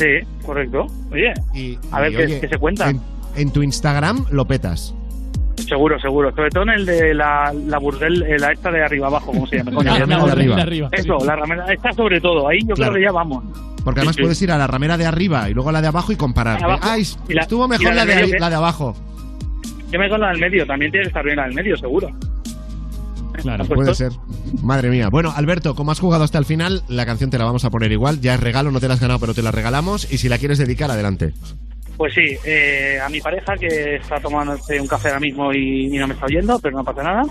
[0.00, 0.86] Sí, correcto.
[1.12, 1.32] Oye,
[1.92, 2.88] a ver Y, qué, oye, qué se cuenta.
[2.88, 3.00] En,
[3.36, 4.94] en tu Instagram lo petas.
[5.68, 6.30] Seguro, seguro.
[6.34, 9.46] Sobre todo en el de la, la burdel, eh, la esta de arriba abajo, ¿cómo
[9.46, 9.70] se llama?
[9.84, 10.54] La ramera de acuerdo.
[10.56, 10.88] arriba.
[10.92, 11.66] Eso, la ramera.
[11.72, 12.48] Esta sobre todo.
[12.48, 12.92] Ahí yo Claro.
[12.92, 13.44] creo que ya vamos.
[13.84, 14.22] Porque además Sí, sí.
[14.22, 16.62] puedes ir a la ramera de arriba y luego a la de abajo y comparar.
[16.64, 16.80] Abajo.
[16.82, 18.96] Ay, Y la- estuvo y mejor la la, de de, medio, de abajo.
[19.90, 20.66] Yo me con la del medio.
[20.66, 22.08] También tiene que estar bien la del medio, seguro.
[23.42, 23.94] Claro, ¿Has puede puesto?
[23.94, 24.12] ser.
[24.62, 25.08] Madre mía.
[25.10, 27.92] Bueno, Alberto, como has jugado hasta el final, la canción te la vamos a poner
[27.92, 28.20] igual.
[28.20, 30.10] Ya es regalo, no te la has ganado, pero te la regalamos.
[30.12, 31.32] Y si la quieres dedicar, adelante.
[31.96, 35.98] Pues sí, eh, a mi pareja que está tomándose un café ahora mismo y, y
[35.98, 37.22] no me está oyendo, pero no pasa nada.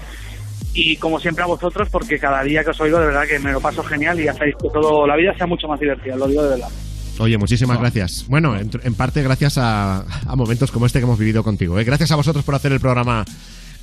[0.76, 3.52] Y como siempre a vosotros, porque cada día que os oigo de verdad que me
[3.52, 6.44] lo paso genial y hacéis que todo la vida sea mucho más divertida, lo digo
[6.44, 6.70] de verdad.
[7.18, 8.26] Oye, muchísimas gracias.
[8.30, 11.78] Bueno, en, en parte gracias a, a momentos como este que hemos vivido contigo.
[11.80, 11.84] ¿eh?
[11.84, 13.26] Gracias a vosotros por hacer el programa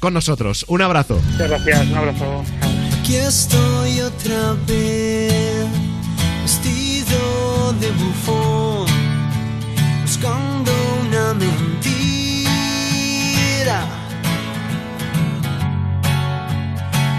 [0.00, 0.64] con nosotros.
[0.68, 1.20] Un abrazo.
[1.32, 2.44] Muchas gracias, un abrazo.
[3.00, 5.68] Aquí estoy otra vez,
[6.42, 8.86] vestido de bufón,
[10.02, 10.72] buscando
[11.02, 11.66] una mentira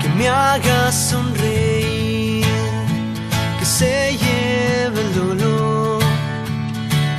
[0.02, 2.46] que me haga sonreír,
[3.60, 6.02] que se lleve el dolor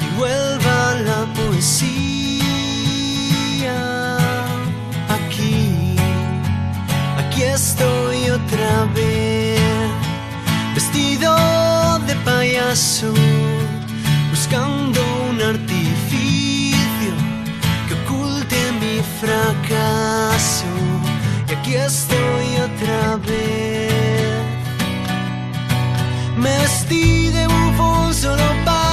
[0.03, 2.08] y vuelva la poesía
[7.59, 9.61] estoy otra vez,
[10.77, 11.35] vestido
[12.07, 13.13] de payaso,
[14.31, 17.13] buscando un artificio
[17.87, 20.71] que oculte mi fracaso.
[21.49, 24.33] Y aquí estoy otra vez,
[26.37, 28.88] me vestí de bufón solo para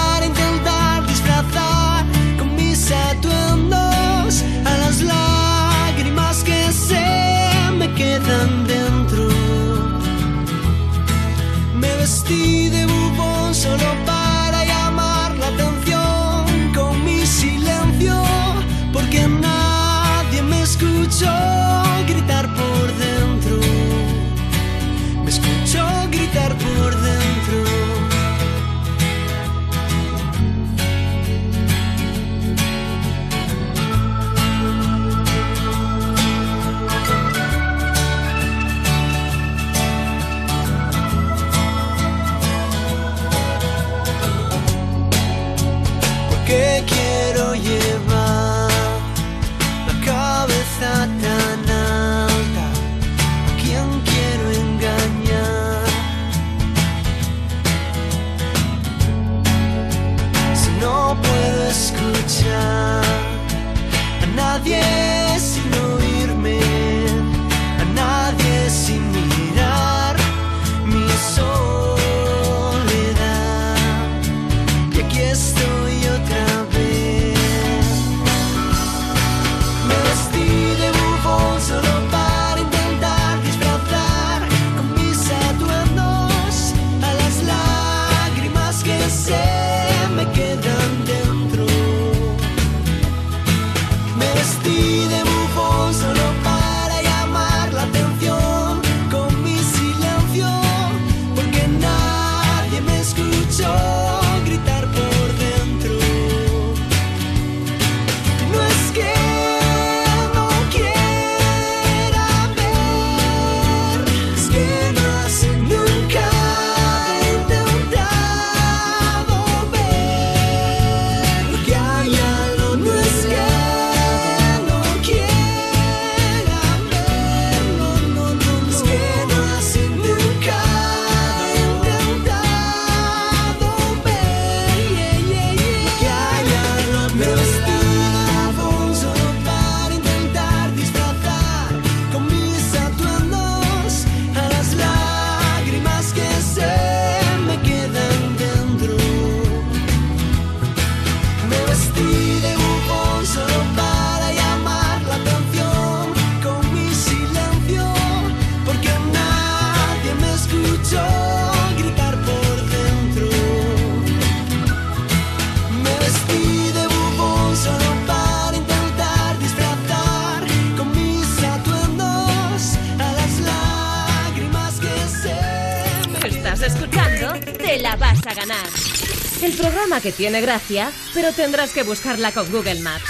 [180.05, 183.01] que tiene gracia, pero tendrás que buscarla con Google Maps.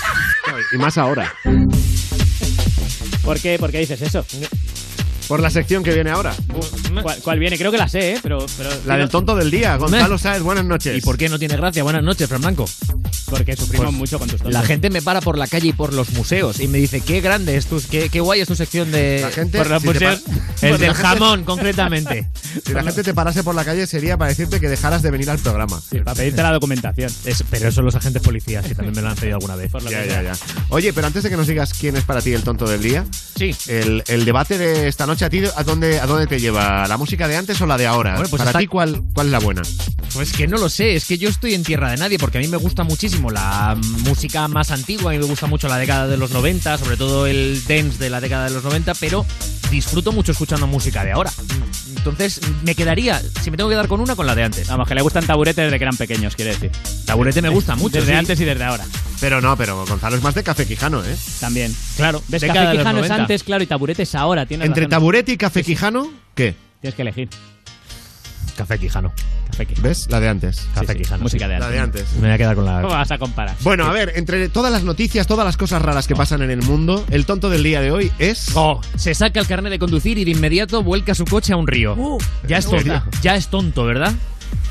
[0.71, 1.33] Y más ahora.
[3.21, 4.25] ¿Por qué, ¿Por qué dices eso?
[5.27, 6.33] Por la sección que viene ahora.
[7.01, 7.57] ¿Cuál, cuál viene?
[7.57, 8.19] Creo que la sé, ¿eh?
[8.23, 9.75] Pero, pero La del tonto del día.
[9.75, 10.97] Gonzalo Sáez, buenas noches.
[10.97, 11.83] ¿Y por qué no tiene gracia?
[11.83, 12.63] Buenas noches, Fran Blanco.
[13.29, 14.53] Porque sufrimos Pues, mucho con tus tontos.
[14.53, 17.19] La gente me para por la calle y por los museos y me dice, qué
[17.19, 19.19] grande es tu, qué, qué guay es tu sección de...
[19.21, 20.21] La gente, por los si museos.
[20.61, 22.25] el del jamón, concretamente.
[22.63, 25.29] Si la gente te parase por la calle sería para decirte que dejaras de venir
[25.29, 25.81] al programa.
[26.03, 27.11] para pedirte la documentación.
[27.25, 29.71] Es- pero eso los agentes policías, que también me lo han pedido alguna vez.
[29.89, 30.33] Ya, ya, ya.
[30.69, 33.05] Oye, pero antes de que nos digas quién es para ti el tonto del día,
[33.35, 33.55] sí.
[33.67, 36.87] el, el debate de esta noche a ti, ¿a dónde, ¿a dónde te lleva?
[36.87, 38.13] ¿La música de antes o la de ahora?
[38.15, 39.61] Bueno, pues para hasta- ti, ¿cuál, ¿cuál es la buena?
[40.13, 42.41] Pues que no lo sé, es que yo estoy en tierra de nadie porque a
[42.41, 46.07] mí me gusta muchísimo la música más antigua, a mí me gusta mucho la década
[46.07, 49.25] de los 90, sobre todo el dance de la década de los 90, pero
[49.71, 51.31] disfruto mucho escuchando música de ahora.
[52.09, 54.67] Entonces me quedaría, si me tengo que dar con una, con la de antes.
[54.67, 56.71] Vamos, que le gustan taburetes desde que eran pequeños, quiere decir.
[57.05, 57.97] Taburete me gusta mucho.
[57.97, 58.17] Desde sí.
[58.17, 58.85] antes y desde ahora.
[59.19, 61.15] Pero no, pero Gonzalo es más de Café Quijano, ¿eh?
[61.39, 61.75] También.
[61.97, 62.43] Claro, ¿Ves?
[62.43, 63.15] Café Quijano es 90.
[63.15, 64.45] antes, claro, y taburete es ahora.
[64.45, 64.91] Tienes Entre razón.
[64.91, 66.55] taburete y Café Quijano, ¿qué?
[66.81, 67.29] Tienes que elegir.
[68.55, 69.11] Café Quijano.
[69.51, 69.87] Café Quijano.
[69.87, 70.07] ¿Ves?
[70.09, 70.67] La de antes.
[70.73, 71.23] Café sí, Quijano.
[71.23, 71.51] música sí.
[71.51, 72.13] de La de antes.
[72.15, 72.81] Me voy a quedar con la...
[72.81, 73.55] ¿Cómo vas a comparar?
[73.61, 76.61] Bueno, a ver, entre todas las noticias, todas las cosas raras que pasan en el
[76.61, 78.51] mundo, el tonto del día de hoy es...
[78.55, 81.67] Oh, se saca el carnet de conducir y de inmediato vuelca su coche a un
[81.67, 81.95] río.
[82.47, 84.13] ya es ¿en tonto, ya es tonto, ¿verdad?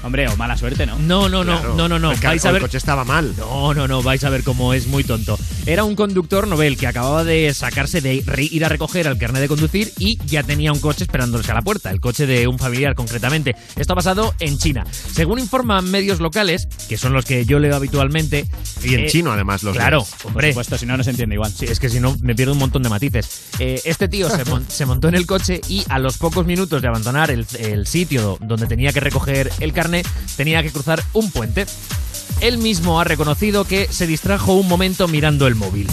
[0.03, 0.99] Hombre, o mala suerte, ¿no?
[0.99, 1.75] No, no, no, Claro.
[1.77, 2.13] no, no, no.
[2.13, 2.63] El, Vais a el ver.
[2.63, 3.35] coche estaba mal.
[3.39, 5.39] No, no, no, vais a ver cómo es muy tonto.
[5.65, 9.49] Era un conductor novel que acababa de sacarse de ir a recoger el carnet de
[9.49, 12.95] conducir y ya tenía un coche esperándose a la puerta, el coche de un familiar
[12.95, 13.57] concretamente.
[13.77, 14.85] Esto ha pasado en China.
[15.15, 18.45] Según informan medios locales, que son los que yo leo habitualmente.
[18.83, 20.11] Y en eh, chino, además, los Claro, lees.
[20.23, 20.49] Por hombre.
[20.51, 21.51] supuesto, si no, no se entiende igual.
[21.51, 23.45] Sí, es que si no me pierdo un montón de matices.
[23.59, 26.83] Eh, este tío se, mon- se montó en el coche y a los pocos minutos
[26.83, 31.31] de abandonar el, el sitio donde tenía que recoger el carnet, tenía que cruzar un
[31.31, 31.67] puente.
[32.41, 35.89] Él mismo ha reconocido que se distrajo un momento mirando el móvil.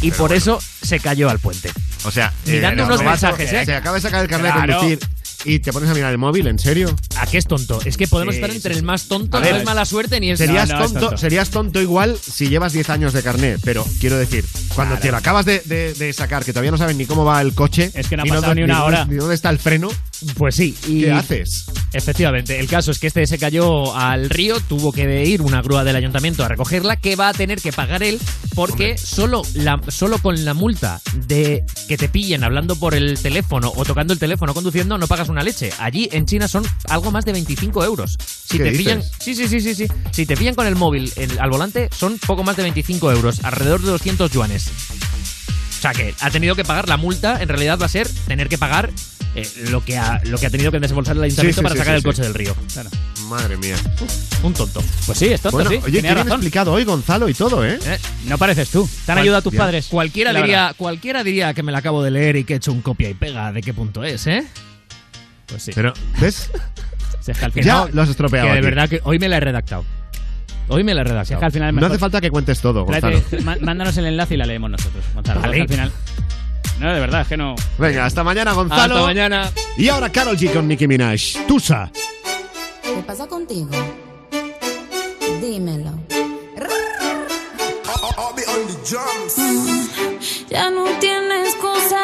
[0.00, 0.34] Y Pero por bueno.
[0.38, 1.70] eso se cayó al puente.
[2.04, 3.64] O sea, Mirando eh, unos no mensajes, ¿eh?
[3.64, 4.98] Se acaba de sacar el carnet de conducir
[5.44, 6.94] y te pones a mirar el móvil, ¿en serio?
[7.16, 7.80] ¿A qué es tonto?
[7.84, 8.78] Es que podemos Sí, estar entre sí.
[8.78, 10.38] el más tonto, no es mala suerte ni es...
[10.38, 11.16] Serías, no, tonto, tonto.
[11.16, 14.44] serías tonto igual si llevas 10 años de carnet, pero quiero decir,
[14.74, 15.02] cuando Claro.
[15.02, 17.54] te lo acabas de, de- de sacar, que todavía no sabes ni cómo va el
[17.54, 19.04] coche, Es que no ha ni pasado ni una hora.
[19.04, 19.88] ni dónde está el freno,
[20.36, 20.76] Pues sí.
[20.86, 21.66] Y ¿qué haces?
[21.92, 25.84] Efectivamente, el caso es que este se cayó al río, tuvo que ir una grúa
[25.84, 28.18] del ayuntamiento a recogerla, que va a tener que pagar él,
[28.54, 33.72] porque solo, la, solo con la multa de que te pillen hablando por el teléfono
[33.74, 35.70] o tocando el teléfono conduciendo, no pagas una leche.
[35.78, 38.16] Allí en China son algo más de 25 euros.
[38.20, 38.78] Si ¿Qué te dices?
[38.78, 39.86] pillan, sí, sí, sí, sí, sí.
[40.10, 43.82] Si te pillan con el móvil al volante, son poco más de 25 euros, alrededor
[43.82, 44.68] de 200 yuanes.
[44.68, 48.48] O sea que ha tenido que pagar la multa, en realidad va a ser tener
[48.48, 48.90] que pagar
[49.34, 51.78] eh, lo, que ha, lo que ha tenido que desembolsar el ayuntamiento sí, para sí,
[51.78, 52.04] sacar sí, el sí.
[52.08, 52.56] coche del río.
[52.72, 52.90] Claro.
[53.28, 53.76] Madre mía.
[54.42, 54.82] Un tonto.
[55.06, 55.76] Pues sí, es tonto, Bueno, sí.
[55.84, 56.32] oye, tenía razón.
[56.32, 57.78] explicado hoy Gonzalo y todo, ¿eh?
[57.86, 58.88] Eh, no pareces tú.
[59.06, 59.58] ¿Te han ayudado tus Ya.
[59.60, 59.86] padres?
[59.86, 60.74] Cualquiera La diría, verdad.
[60.76, 63.14] cualquiera diría que me la acabo de leer y que he hecho un copia y
[63.14, 64.44] pega de qué punto es, ¿eh?
[65.46, 65.72] Pues sí.
[65.74, 66.50] Pero, ¿ves?
[67.20, 68.48] Si es que al Que final, Ya lo has estropeado.
[68.48, 69.84] Que de verdad que hoy me la he redactado.
[70.68, 71.40] Hoy me la he si es redactado.
[71.40, 73.18] que al final es No hace falta que cuentes todo, Gonzalo.
[73.22, 75.40] Tráete- má- mándanos el enlace y la leemos nosotros, Gonzalo.
[75.40, 75.60] Vale.
[75.62, 75.92] Al final.
[76.78, 77.54] No, de verdad, es que no.
[77.78, 78.94] Venga, hasta mañana, Gonzalo.
[78.94, 79.50] Hasta mañana.
[79.76, 81.46] Y ahora Carol G con Nicki Minaj.
[81.46, 81.90] Tusa.
[82.82, 83.70] ¿Qué pasa contigo?
[85.40, 85.92] Dímelo.
[90.48, 92.02] Ya no tiene excusa.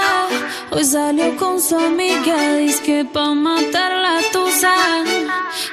[0.70, 2.56] Hoy salió con su amiga.
[2.56, 4.74] Dice que pa' matar la tusa.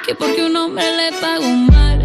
[0.06, 2.05] Que porque un hombre le pagó mal.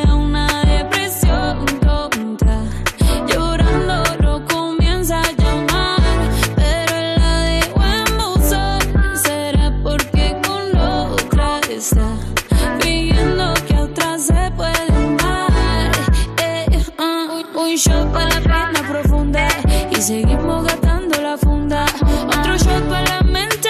[17.81, 19.53] shot para las piernas profundas
[19.89, 21.85] y seguimos gastando la funda.
[22.27, 23.69] Otro shot para la mente,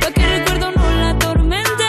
[0.00, 1.84] para que el recuerdo no la atormente.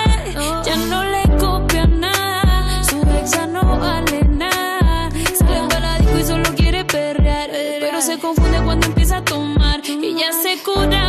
[0.65, 5.09] Ya no le copian nada, su exa no vale nada.
[5.37, 10.15] Sale para disco y solo quiere perrear, pero se confunde cuando empieza a tomar y
[10.15, 11.08] ya se cura.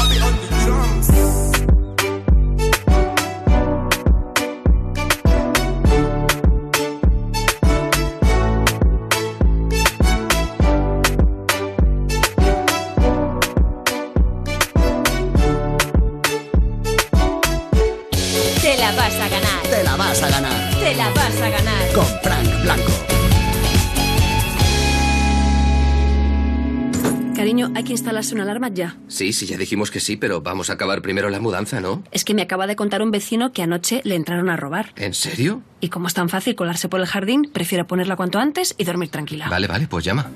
[27.91, 28.95] Que instalarse una alarma ya.
[29.09, 32.03] Sí, sí, ya dijimos que sí, pero vamos a acabar primero la mudanza, ¿no?
[32.11, 34.93] Es que me acaba de contar un vecino que anoche le entraron a robar.
[34.95, 35.61] ¿En serio?
[35.81, 39.09] Y como es tan fácil colarse por el jardín, prefiero ponerla cuanto antes y dormir
[39.09, 39.49] tranquila.
[39.49, 40.31] Vale, vale, pues llama.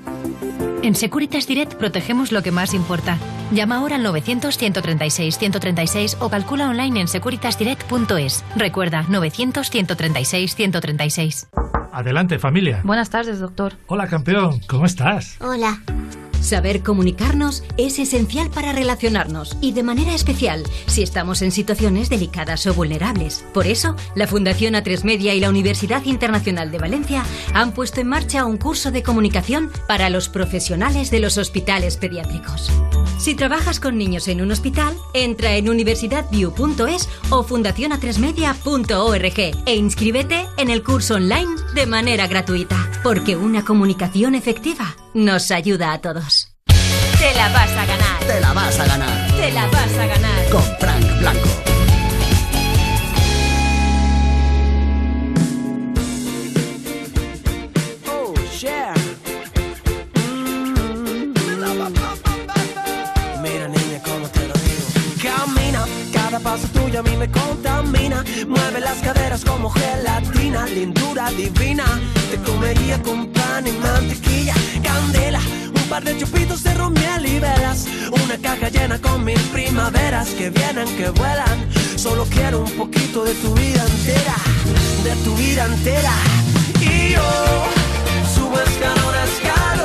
[0.82, 3.18] En Securitas Direct protegemos lo que más importa.
[3.54, 8.44] Llama ahora al 900-136-136 o calcula online en securitasdirect.es.
[8.58, 11.48] Recuerda, 900-136-136.
[11.94, 12.82] Adelante, familia.
[12.84, 13.78] Buenas tardes, doctor.
[13.88, 14.60] Hola, campeón.
[14.68, 15.38] ¿Cómo estás?
[15.40, 15.80] Hola.
[16.42, 22.66] Saber comunicarnos es esencial para relacionarnos y de manera especial si estamos en situaciones delicadas
[22.68, 23.44] o vulnerables.
[23.54, 28.08] Por eso, la Fundación A3 Media y la Universidad Internacional de Valencia han puesto en
[28.08, 32.72] marcha un curso de comunicación para los profesionales de los hospitales pediátricos.
[33.18, 40.70] Si trabajas con niños en un hospital, entra en universidadview.es o fundacionatresmedia.org e inscríbete en
[40.70, 46.35] el curso online de manera gratuita, porque una comunicación efectiva nos ayuda a todos.
[47.26, 48.20] Te la vas a ganar.
[48.28, 49.32] Te la vas a ganar.
[49.36, 50.50] Te la vas a ganar.
[50.52, 51.50] Con Frank Blanco.
[58.08, 58.94] Oh, yeah.
[63.42, 64.86] Mira, niña, cómo te lo digo.
[65.24, 65.84] Camina,
[66.14, 68.24] cada paso tuyo a mí me contamina.
[68.48, 71.86] Mueve las caderas como gelatina, lindura divina.
[72.30, 74.54] Te comería con pan y mantequilla,
[74.84, 75.42] candela.
[75.86, 77.86] Un par de chupitos de romiel y velas.
[78.24, 81.70] Una caja llena con mil primaveras que vienen, que vuelan.
[81.96, 84.36] Solo quiero un poquito de tu vida entera,
[85.04, 86.14] de tu vida entera.
[86.82, 87.22] Y yo
[88.34, 89.85] subo escalón a.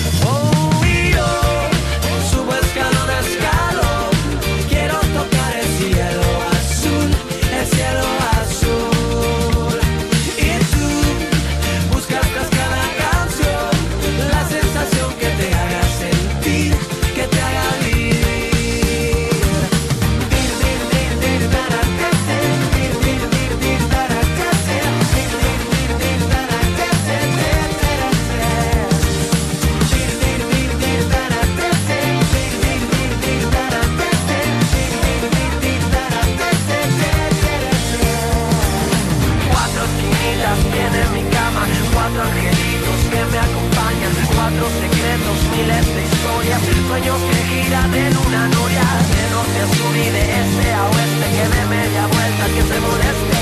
[46.91, 51.27] Sueños que giran en una noria, de norte a sur y de este a oeste,
[51.35, 53.41] que de media vuelta que se moleste,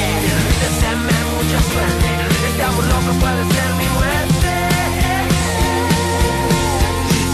[0.61, 2.09] deseenme mucha suerte,
[2.47, 4.51] este amor loco puede ser mi muerte.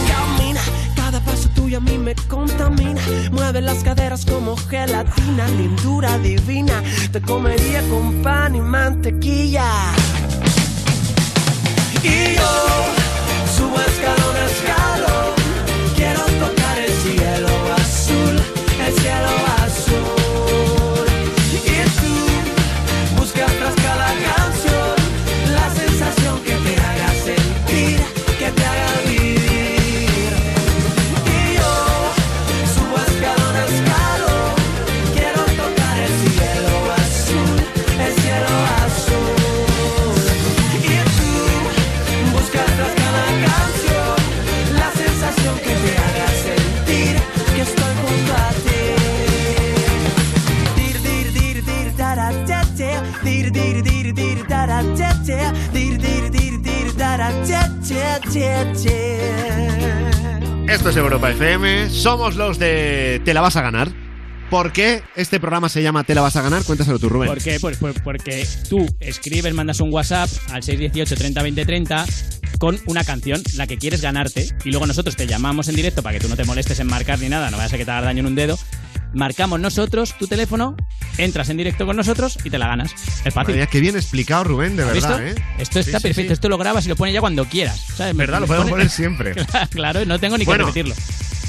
[0.08, 0.62] Camina,
[0.96, 3.02] cada paso tuyo a mí me contamina.
[3.30, 6.82] Mueve las caderas como gelatina, lindura divina.
[7.12, 9.68] Te comería con pan y mantequilla.
[12.02, 13.05] Y yo
[60.86, 61.90] Esto es Europa FM.
[61.90, 63.90] Somos los de Te la vas a ganar.
[64.48, 66.62] ¿Por qué este programa se llama Te la vas a ganar?
[66.62, 67.28] Cuéntaselo tú, Rubén.
[67.28, 67.58] ¿Por qué?
[67.58, 72.06] Pues, pues porque tú escribes, mandas un WhatsApp al 618 30 20 30
[72.60, 76.16] con una canción, la que quieres ganarte, y luego nosotros te llamamos en directo para
[76.16, 78.02] que tú no te molestes en marcar ni nada, no vaya a que te haga
[78.02, 78.56] daño en un dedo.
[79.14, 80.76] Marcamos nosotros tu teléfono,
[81.16, 82.92] entras en directo con nosotros y te la ganas.
[83.24, 83.54] Es fácil.
[83.56, 85.26] Mía, qué bien explicado, Rubén, de ¿Has verdad?
[85.26, 85.34] ¿eh?
[85.58, 86.32] Esto está Sí, perfecto, sí.
[86.34, 87.80] esto lo grabas y lo pones ya cuando quieras.
[87.96, 88.14] ¿sabes?
[88.14, 88.40] Me- ¿Verdad?
[88.40, 89.34] Lo podemos pone- poner siempre.
[89.70, 90.94] claro, no tengo ni que Bueno, repetirlo.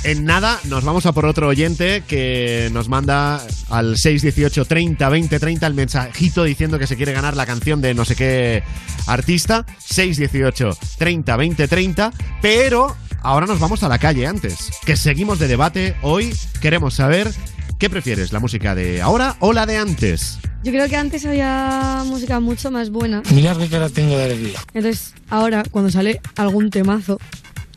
[0.03, 5.39] En nada, nos vamos a por otro oyente que nos manda al 618 30 20
[5.39, 8.63] 30 el mensajito diciendo que se quiere ganar la canción de no sé qué
[9.07, 9.65] artista.
[9.79, 12.11] 618 30 20 30.
[12.41, 14.71] Pero ahora nos vamos a la calle antes.
[14.85, 15.95] Que seguimos de debate.
[16.01, 17.31] Hoy queremos saber
[17.79, 20.39] qué prefieres, la música de ahora o la de antes.
[20.63, 23.21] Yo creo que antes había música mucho más buena.
[23.31, 24.59] Mira qué cara tengo de alegría.
[24.73, 27.19] Entonces, ahora, cuando sale algún temazo,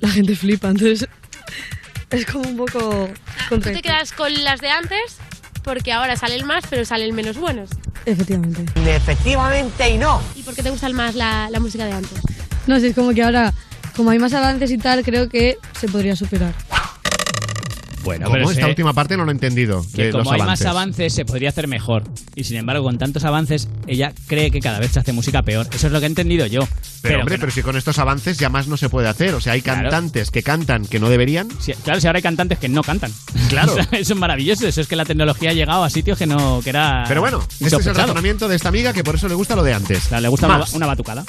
[0.01, 0.69] la gente flipa.
[0.69, 1.09] Entonces,
[2.11, 3.09] es como un poco
[3.49, 5.19] Tú te quedas con las de antes
[5.63, 7.71] porque ahora salen más, pero salen menos buenos.
[8.07, 8.65] Efectivamente.
[8.87, 10.21] Efectivamente y no.
[10.35, 12.19] ¿Y por qué te gusta más la, la música de antes?
[12.67, 13.53] No sé, es como que ahora,
[14.01, 16.55] como hay más avances y tal, creo que se podría superar.
[18.03, 19.85] Bueno, Como pero esta sé última parte no lo he entendido.
[19.95, 20.67] que de como los hay avances.
[20.67, 22.05] más avances se podría hacer mejor.
[22.35, 25.67] Y sin embargo, con tantos avances, ella cree que cada vez se hace música peor.
[25.73, 26.67] Eso es lo que he entendido yo.
[27.03, 27.41] Pero, hombre, que no.
[27.41, 29.35] pero si con estos avances ya más no se puede hacer.
[29.35, 29.83] O sea, hay Claro.
[29.83, 31.49] cantantes que cantan que no deberían.
[31.61, 33.13] Sí, claro, si ahora hay cantantes que no cantan.
[33.49, 33.75] Claro.
[33.93, 34.67] eso es maravilloso.
[34.67, 37.05] Eso es que la tecnología ha llegado a sitios que no que era.
[37.09, 38.01] Pero bueno, este es el insospechado.
[38.07, 40.05] razonamiento de esta amiga que por eso le gusta lo de antes.
[40.09, 40.73] Claro, le gusta una, Más.
[40.75, 41.25] una batucada.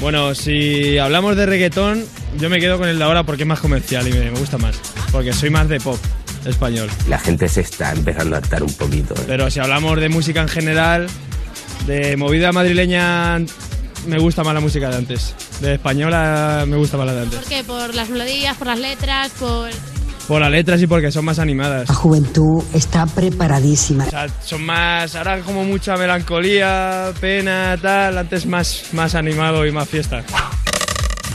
[0.00, 2.04] Bueno, si hablamos de reggaetón,
[2.40, 4.58] yo me quedo con el de ahora porque es más comercial y me, me gusta
[4.58, 4.76] más.
[5.12, 5.98] Porque soy más de pop
[6.44, 6.88] español.
[7.08, 9.14] La gente se está empezando a hartar un poquito.
[9.14, 9.24] ¿eh?
[9.26, 11.06] Pero si hablamos de música en general,
[11.86, 13.38] de movida madrileña,
[14.06, 15.34] me gusta más la música de antes.
[15.60, 17.38] De española me gusta más la de antes.
[17.38, 17.64] ¿Por qué?
[17.64, 19.70] ¿Por las melodías, por las letras, por...?
[20.28, 21.88] Por las letras y porque son más animadas.
[21.88, 24.04] La juventud está preparadísima.
[24.04, 29.72] O sea, son más, ahora como mucha melancolía, pena, tal, antes más, más animado y
[29.72, 30.22] más fiesta.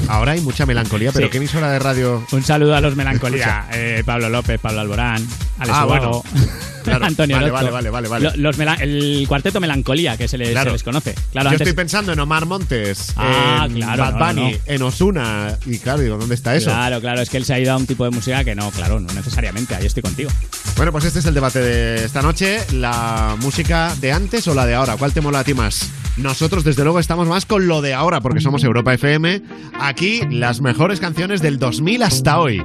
[0.07, 1.31] Ahora hay mucha melancolía, pero Sí.
[1.31, 2.25] ¿qué emisora de radio?
[2.31, 3.65] Un saludo a los melancolía.
[3.71, 5.25] Eh, Pablo López, Pablo Alborán,
[5.59, 6.47] Alex Ah, Ubago, bueno.
[6.89, 10.71] Claro, Antonio vale, vale, vale, vale, los el cuarteto melancolía que se les, Claro.
[10.71, 11.13] se les conoce.
[11.31, 14.57] Claro, Yo antes- estoy pensando en Omar Montes, Ah, en claro, Bad no, Bunny, no.
[14.73, 15.57] en Osuna.
[15.65, 16.69] Y claro, digo, ¿dónde está eso?
[16.69, 18.71] Claro, claro, es que él se ha ido a un tipo de música que no,
[18.71, 19.75] claro, no necesariamente.
[19.75, 20.29] Ahí estoy contigo.
[20.75, 22.59] Bueno, pues este es el debate de esta noche.
[22.73, 24.97] ¿La música de antes o la de ahora?
[24.97, 25.89] ¿Cuál te mola a ti más?
[26.17, 29.41] Nosotros, desde luego, estamos más con lo de ahora, porque somos Europa FM.
[29.79, 32.63] Aquí, las mejores canciones del 2000 hasta hoy.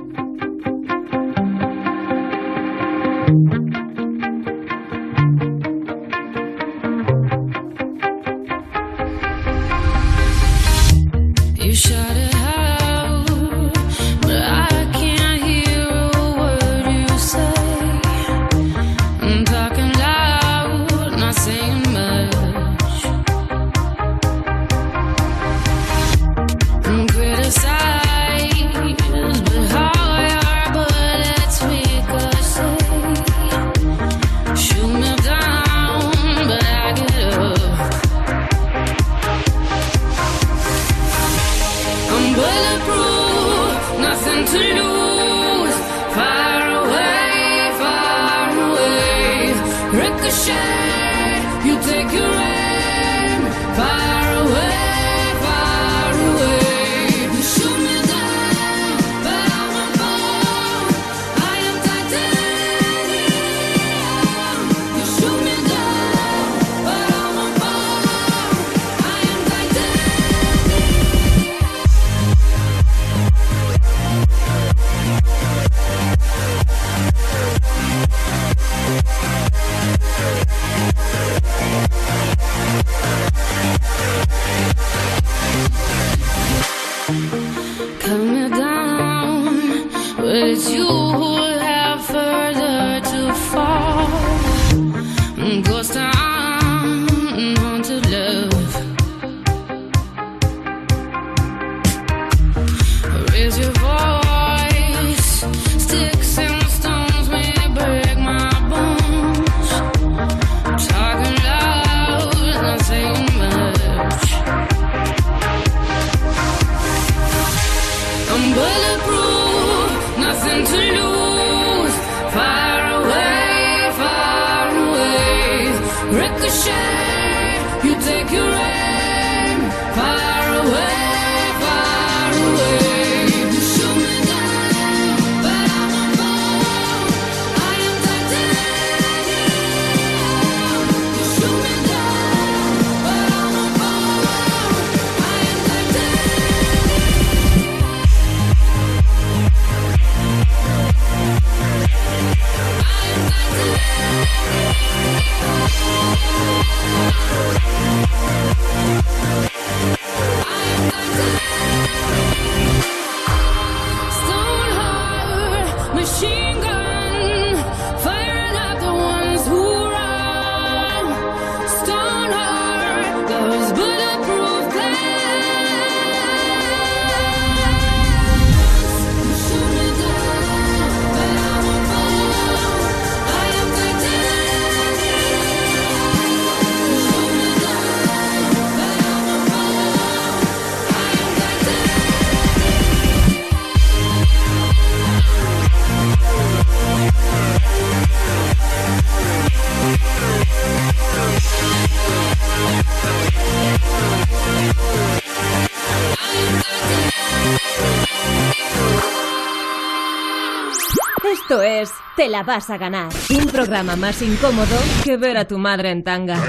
[211.53, 213.13] Esto es Te la vas a ganar.
[213.29, 214.75] Un programa más incómodo
[215.05, 216.43] que ver a tu madre en tanga.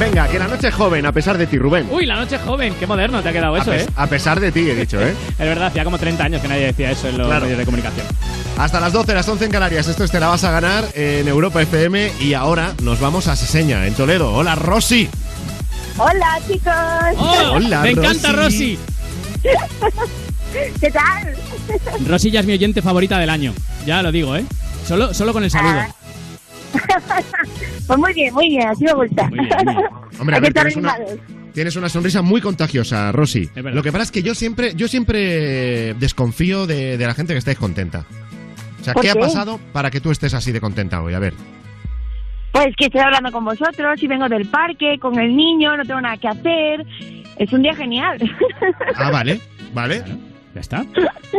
[0.00, 1.86] Venga, que la noche es joven, a pesar de ti, Rubén.
[1.90, 3.86] Uy, la noche es joven, qué moderno te ha quedado eso, a, ¿eh?
[3.94, 5.14] a pesar de ti, he dicho, ¿eh?
[5.32, 7.42] Es verdad, hacía como 30 años que nadie decía eso en los Claro.
[7.42, 8.06] medios de comunicación.
[8.56, 9.86] Hasta las 12, las 11 en Canarias.
[9.86, 12.10] Esto es Te la vas a ganar en Europa FM.
[12.20, 14.32] Y ahora nos vamos a Seseña, en Toledo.
[14.32, 15.10] Hola, Rosy.
[15.98, 16.72] Hola, chicos.
[17.18, 17.52] ¡Oh!
[17.56, 18.78] Hola, ¡Me encanta Rosy!
[20.80, 21.34] ¿Qué tal?
[22.06, 23.54] Rosy ya es mi oyente favorita del año.
[23.86, 24.44] Ya lo digo, ¿eh?
[24.86, 25.80] Solo, solo con el saludo.
[25.80, 27.22] Ah.
[27.86, 29.28] Pues muy bien, muy bien, así me gusta.
[30.18, 30.96] Hombre, a ver, tienes una,
[31.52, 33.50] tienes una sonrisa muy contagiosa, Rosy.
[33.54, 37.38] Lo que pasa es que yo siempre, yo siempre desconfío de, de la gente que
[37.38, 38.04] esté contenta.
[38.80, 41.14] O sea, ¿Por ¿qué, ha pasado para que tú estés así de contenta hoy?
[41.14, 41.34] A ver.
[42.52, 46.00] Pues que estoy hablando con vosotros y vengo del parque con el niño, no tengo
[46.00, 46.84] nada que hacer.
[47.38, 48.18] Es un día genial.
[48.96, 49.40] Ah, vale,
[49.74, 50.02] vale.
[50.54, 50.84] Ya está.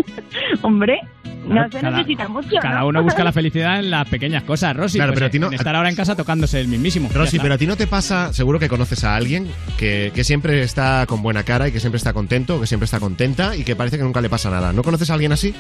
[0.64, 1.00] Hombre,
[1.48, 2.56] no se cada- necesita mucho.
[2.62, 2.88] Cada ¿no?
[2.88, 4.98] uno busca la felicidad en las pequeñas cosas, Rosy.
[4.98, 7.10] Claro, pues, pero a ti no- en estar ahora en casa tocándose el mismísimo.
[7.14, 10.62] Rosy, pero a ti no te pasa, seguro que conoces a alguien que, que siempre
[10.64, 13.76] está con buena cara y que siempre está contento, que siempre está contenta y que
[13.76, 14.74] parece que nunca le pasa nada.
[14.74, 15.54] ¿No conoces a alguien así?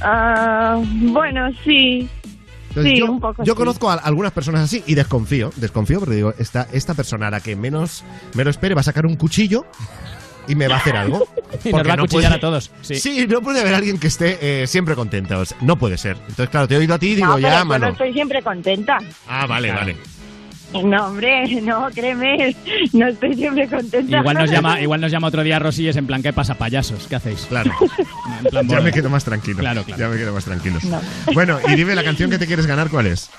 [0.00, 2.08] Ah, bueno, sí.
[2.68, 3.42] Entonces, sí, yo, un poco.
[3.42, 3.56] yo sí.
[3.56, 7.40] conozco a algunas personas así y desconfío, desconfío porque digo, esta, esta persona a la
[7.40, 9.64] que menos me lo espere va a sacar un cuchillo
[10.48, 11.26] y me va a hacer algo.
[11.64, 12.70] Y nos Porque va a no cuchillar puede- a todos.
[12.82, 13.26] Sí.
[13.28, 15.38] no puede haber alguien que esté eh, siempre contenta.
[15.38, 16.16] o sea, no puede ser.
[16.28, 17.86] Entonces, claro, te he oído a ti y digo, no, pero ya, yo mano.
[17.86, 18.98] no estoy siempre contenta.
[19.26, 19.96] Ah, vale, vale.
[20.84, 22.54] No, hombre, no, créeme,
[22.92, 24.18] no estoy siempre contenta.
[24.18, 26.56] Igual nos llama, igual nos llama otro día Rosy y es en plan, ¿qué pasa,
[26.56, 27.06] payasos?
[27.08, 27.46] ¿Qué hacéis?
[27.48, 27.72] Claro.
[28.44, 29.58] En plan, Ya me quedo más tranquilo.
[29.60, 29.98] Claro, claro.
[30.02, 30.78] Ya me quedo más tranquilo.
[30.84, 31.00] No.
[31.32, 33.30] Bueno, y dime la canción que te quieres ganar, ¿cuál es?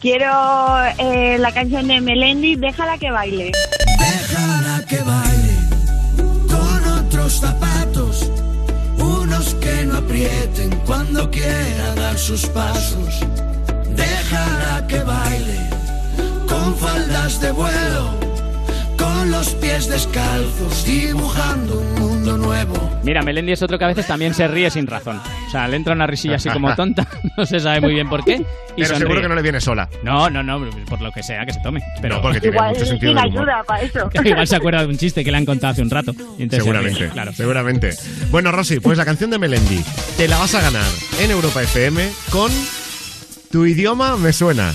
[0.00, 0.30] Quiero
[0.98, 3.50] eh, la canción de Melendi, déjala que baile.
[3.98, 5.69] Déjala que baile
[7.38, 8.30] zapatos,
[8.98, 13.20] unos que no aprieten cuando quiera dar sus pasos.
[13.94, 15.60] Déjala que baile
[16.48, 18.14] con faldas de vuelo,
[19.20, 23.00] con los pies descalzos, dibujando un mundo nuevo.
[23.02, 25.20] Mira, Melendi es otro que a veces también se ríe sin razón.
[25.46, 27.06] O sea, le entra una risilla así como tonta,
[27.36, 28.36] no se sabe muy bien por qué.
[28.36, 28.42] Y
[28.76, 28.98] Pero sonríe.
[29.00, 29.90] seguro que no le viene sola.
[30.02, 31.82] No, no, no, por lo que sea que se tome.
[32.00, 34.10] Pero No, porque tiene Igual mucho sentido sin ayuda para eso.
[34.24, 36.14] Igual se acuerda de un chiste que le han contado hace un rato.
[36.48, 37.32] Seguramente, ríe, claro.
[37.34, 37.90] seguramente.
[38.30, 39.84] Bueno, Rosy, pues la canción de Melendi
[40.16, 40.90] te la vas a ganar
[41.20, 42.50] en Europa FM con
[43.52, 44.72] Tu idioma me suena.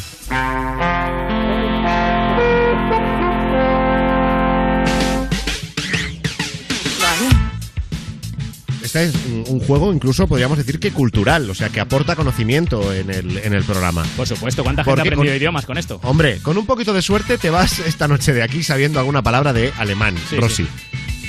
[8.95, 13.09] Este es un juego incluso podríamos decir que cultural, o sea, que aporta conocimiento en
[13.09, 14.05] el, en el programa.
[14.15, 15.99] Por supuesto, ¿cuánta gente ha aprendido con- idiomas con esto?
[16.03, 19.51] Hombre, con un poquito de suerte te vas esta noche de aquí sabiendo alguna palabra
[19.51, 20.65] de alemán, Sí, Rosy.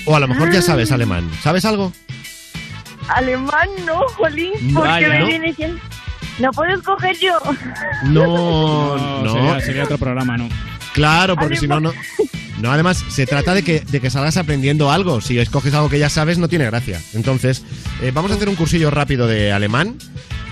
[0.04, 1.28] O a lo mejor ya sabes alemán.
[1.42, 1.92] ¿Sabes algo?
[3.08, 5.26] Alemán no, Jolín, porque Vale, me ¿no?
[5.26, 5.80] viene siendo...
[6.38, 7.36] No puedo escoger yo.
[8.04, 9.32] No, no.
[9.32, 10.48] Sería, sería otro programa, ¿no?
[10.96, 11.92] Claro, porque si no, no.
[12.58, 15.20] No, además, se trata de que, de que salgas aprendiendo algo.
[15.20, 16.98] Si escoges algo que ya sabes, no tiene gracia.
[17.12, 17.62] Entonces,
[18.00, 19.98] eh, vamos a hacer un cursillo rápido de alemán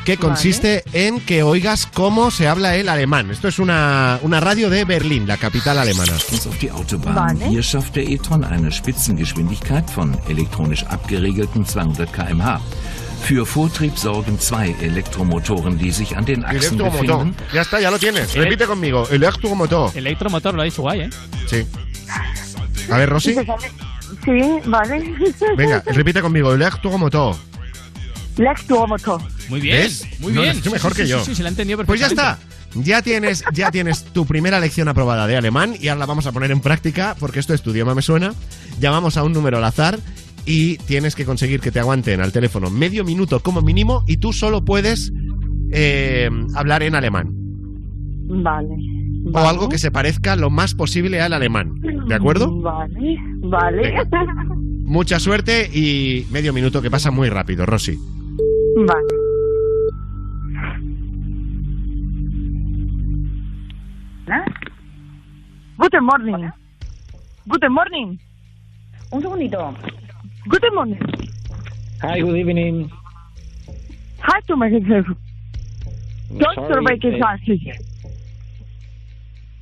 [0.04, 3.30] que consiste en que oigas cómo se habla el alemán.
[3.30, 6.12] Esto es una, una radio de Berlín, la capital alemana.
[6.30, 7.40] Uns auf die Autobahn.
[7.48, 12.60] Hier schafft der e-tron eine Spitzengeschwindigkeit von elektronisch abgeregelten 200 km/h.
[13.24, 17.24] Für Vortrieb sorgen zwei Elektromotoren, die sich an den Achsen Electromotor.
[17.24, 17.34] befinden.
[17.54, 18.34] Ya está, ya lo tienes.
[18.34, 19.08] Repite conmigo.
[19.10, 19.92] Electromotor.
[19.96, 21.10] Electromotor, lo ha dicho guay, ¿eh?
[21.46, 21.66] Sí.
[22.90, 23.34] A ver, Rosy.
[23.34, 25.14] Sí, vale.
[25.56, 26.52] Venga, repite conmigo.
[26.52, 27.34] Electromotor.
[28.36, 29.22] Electromotor.
[29.48, 30.04] Muy bien, ¿Ves?
[30.18, 30.58] muy No, bien.
[30.58, 31.18] es mejor Sí, sí, que sí, yo.
[31.20, 32.42] Sí, sí, se la ha entendido Pues ya perfectamente.
[32.42, 32.82] está.
[32.82, 36.32] Ya tienes, ya tienes tu primera lección aprobada de alemán y ahora la vamos a
[36.32, 38.34] poner en práctica porque esto es tu idioma me suena.
[38.80, 39.98] Llamamos a un número al azar
[40.46, 44.32] y tienes que conseguir que te aguanten al teléfono medio minuto como mínimo y tú
[44.32, 45.12] solo puedes
[45.72, 47.30] eh, hablar en alemán.
[48.26, 48.76] Vale.
[49.32, 51.80] O algo que se parezca lo más posible al alemán.
[52.08, 52.54] ¿De acuerdo?
[52.60, 53.94] Vale, vale.
[54.84, 57.98] Mucha suerte y medio minuto que pasa muy rápido, Rosy.
[58.76, 59.24] Vale.
[64.28, 64.44] ¿Ah?
[65.78, 66.50] Guten Morning.
[67.46, 68.18] Guten Morning.
[69.10, 69.74] Un segundito.
[70.46, 71.00] Good morning.
[72.02, 72.90] Hi, good evening.
[74.20, 75.16] Hi, to make it safe.
[76.38, 77.72] Doctor vacancy.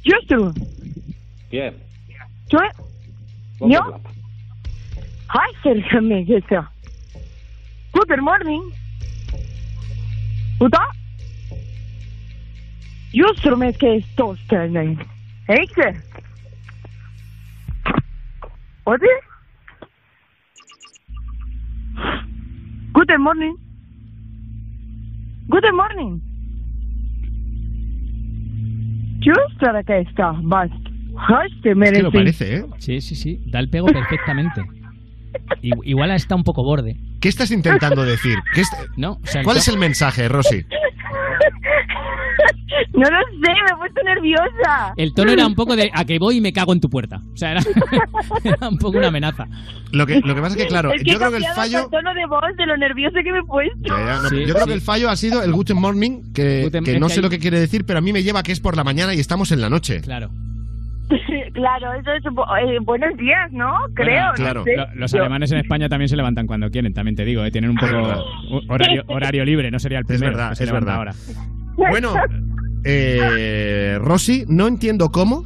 [0.04, 0.52] Just to.
[1.50, 1.70] Yeah.
[2.50, 2.76] To it?
[3.60, 3.90] Yeah.
[5.28, 6.66] Hi, Sergio Mejesa.
[7.92, 8.72] Good morning.
[10.60, 10.84] Uta?
[13.14, 15.04] Justru mēs, ka es to stēlēju.
[15.52, 15.88] Eikse?
[18.88, 19.12] Odi?
[22.92, 23.54] Guten Morning.
[25.48, 26.20] Guten Morning.
[29.60, 30.70] Para que está, vas.
[31.16, 32.56] Haste merece.
[32.56, 32.64] ¿eh?
[32.78, 33.40] Sí, sí, sí.
[33.46, 34.62] Da el pego perfectamente.
[35.62, 36.96] Igual está un poco borde.
[37.20, 38.38] ¿Qué estás intentando decir?
[38.54, 40.64] ¿Qué est- No, o sea, ¿Cuál to- es el mensaje, Rosy?
[42.94, 44.94] No lo sé, me he puesto nerviosa.
[44.96, 47.20] El tono era un poco de a que voy y me cago en tu puerta.
[47.32, 47.60] O sea, era,
[48.44, 49.46] era un poco una amenaza.
[49.92, 51.44] Lo que, lo que pasa es que, claro, es que yo he creo que el
[51.46, 51.84] fallo...
[51.84, 53.76] el tono de voz de lo nerviosa que me he puesto.
[53.82, 56.64] Ya, ya, no, Sí, yo creo que el fallo ha sido el Guten Morning, que,
[56.64, 58.22] Guten- que es no que sé hay- lo que quiere decir, pero a mí me
[58.22, 60.00] lleva que es por la mañana y estamos en la noche.
[60.00, 60.30] Claro.
[61.52, 63.70] claro, eso es eh, buenos días, ¿no?
[63.94, 64.32] Creo.
[64.34, 64.64] claro.
[64.64, 64.76] sé.
[64.76, 67.44] Lo- los alemanes en España también se levantan cuando quieren, también te digo.
[67.44, 68.24] eh, Tienen un poco
[68.68, 70.32] horario, horario libre, no sería el primero.
[70.32, 70.94] verdad, que se es verdad.
[70.96, 71.12] ahora.
[71.76, 72.14] Bueno,
[72.84, 75.44] eh, Rosy, no entiendo cómo,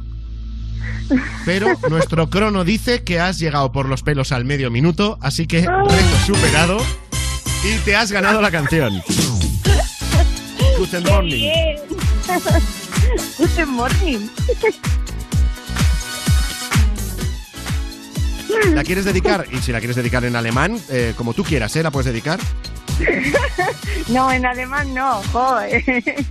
[1.45, 5.61] pero nuestro crono dice que has llegado por los pelos al medio minuto, así que
[5.61, 6.77] reto superado
[7.63, 9.01] y te has ganado la canción.
[10.77, 11.49] Guten ¡Qué Morning.
[13.37, 14.19] Guten Morning.
[18.73, 19.45] ¿La quieres dedicar?
[19.51, 21.83] Y si la quieres dedicar en alemán, eh, como tú quieras, ¿eh?
[21.83, 22.39] ¿La puedes dedicar?
[24.09, 25.83] No, en alemán no, joder.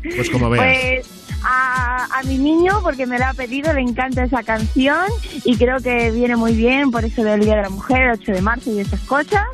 [0.02, 0.64] Pues como veas.
[0.64, 5.06] Pues a, a mi niño, porque me la ha pedido, le encanta esa canción
[5.44, 8.32] y creo que viene muy bien por eso del Día de la Mujer, el 8
[8.32, 9.44] de marzo y esas cosas.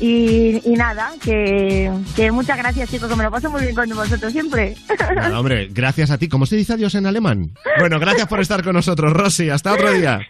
[0.00, 3.88] Y, y nada, que, que muchas gracias chicos, que me lo paso muy bien con
[3.90, 4.76] vosotros siempre.
[5.14, 6.28] Nada, hombre, gracias a ti.
[6.28, 7.52] ¿Cómo se dice adiós en alemán?
[7.78, 9.50] Bueno, gracias por estar con nosotros, Rosy.
[9.50, 10.20] Hasta otro día.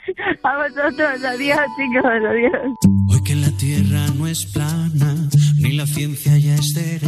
[0.42, 2.52] A vosotros, adiós chicos, adiós.
[3.10, 5.28] Hoy que la tierra no es plana,
[5.58, 6.98] ni la ciencia ya es de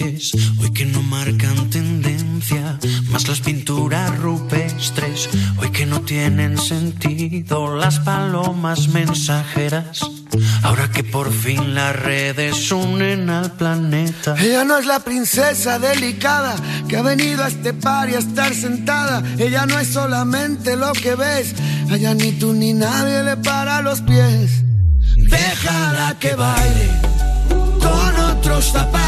[0.00, 2.78] Hoy que no marcan tendencia,
[3.10, 5.28] más las pinturas rupestres.
[5.56, 10.00] Hoy que no tienen sentido las palomas mensajeras.
[10.62, 14.36] Ahora que por fin las redes unen al planeta.
[14.38, 16.54] Ella no es la princesa delicada
[16.88, 19.24] que ha venido a este par y a estar sentada.
[19.36, 21.56] Ella no es solamente lo que ves.
[21.90, 24.62] Allá ni tú ni nadie le para los pies.
[25.16, 26.88] Déjala que baile
[27.80, 29.07] con otros zapatos.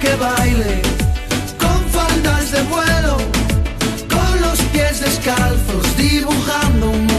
[0.00, 0.80] Que baile
[1.58, 3.16] con faldas de vuelo,
[4.08, 7.17] con los pies descalzos, dibujando un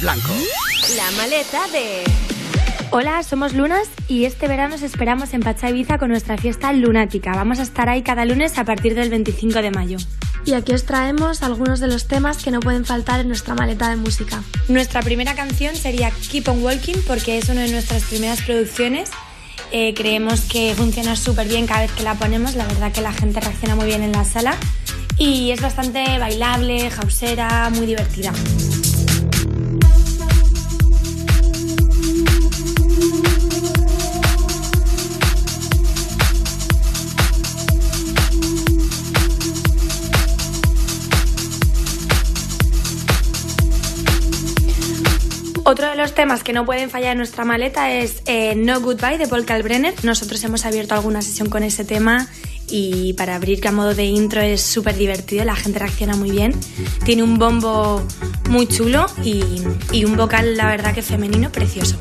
[0.00, 0.32] blanco.
[0.96, 2.04] La maleta de...
[2.90, 7.32] Hola, somos Lunas y este verano os esperamos en Pacha Ibiza con nuestra fiesta lunática.
[7.32, 9.98] Vamos a estar ahí cada lunes a partir del 25 de mayo.
[10.46, 13.90] Y aquí os traemos algunos de los temas que no pueden faltar en nuestra maleta
[13.90, 14.42] de música.
[14.68, 19.10] Nuestra primera canción sería Keep on Walking porque es una de nuestras primeras producciones.
[19.72, 23.12] Eh, creemos que funciona súper bien cada vez que la ponemos, la verdad que la
[23.12, 24.56] gente reacciona muy bien en la sala
[25.18, 28.32] y es bastante bailable, hausera, muy divertida.
[45.68, 49.18] Otro de los temas que no pueden fallar en nuestra maleta es eh, No Goodbye
[49.18, 49.92] de Paul Kalbrenner.
[50.02, 52.26] Nosotros hemos abierto alguna sesión con ese tema
[52.70, 56.30] y para abrir que a modo de intro es súper divertido, la gente reacciona muy
[56.30, 56.54] bien.
[57.04, 58.02] Tiene un bombo
[58.48, 59.44] muy chulo y,
[59.92, 61.98] y un vocal, la verdad, que femenino precioso.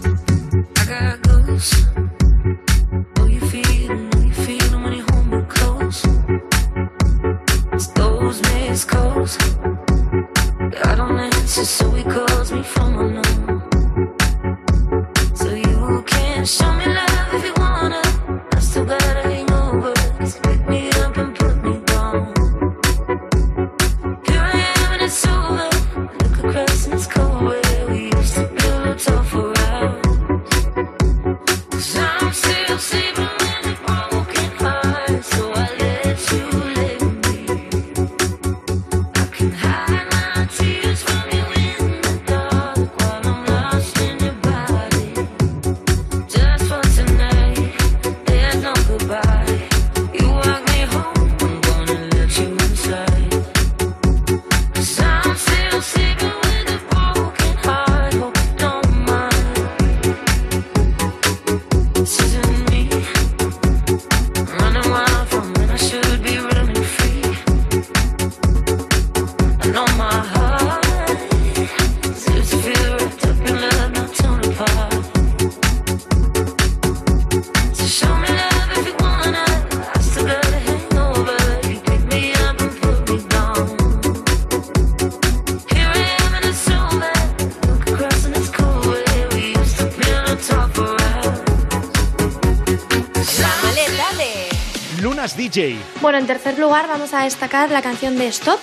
[96.02, 98.60] Bueno, en tercer lugar vamos a destacar la canción de Stop.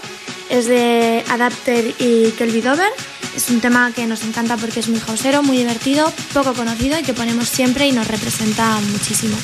[0.48, 2.92] Es de Adapter y Kelby Dover.
[3.34, 7.02] Es un tema que nos encanta porque es muy hausero, muy divertido, poco conocido y
[7.02, 9.36] que ponemos siempre y nos representa muchísimo.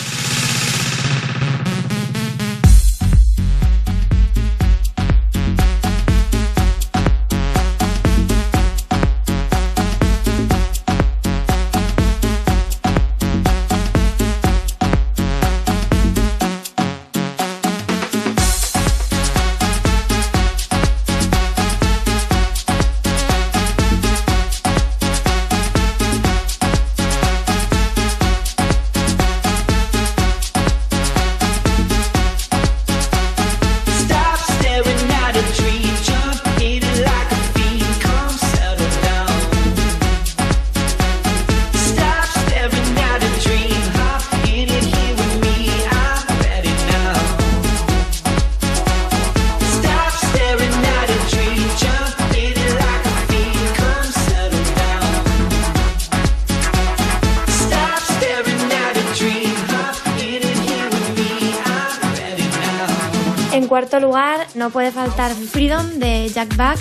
[64.61, 66.79] No puede faltar Freedom de Jack Back,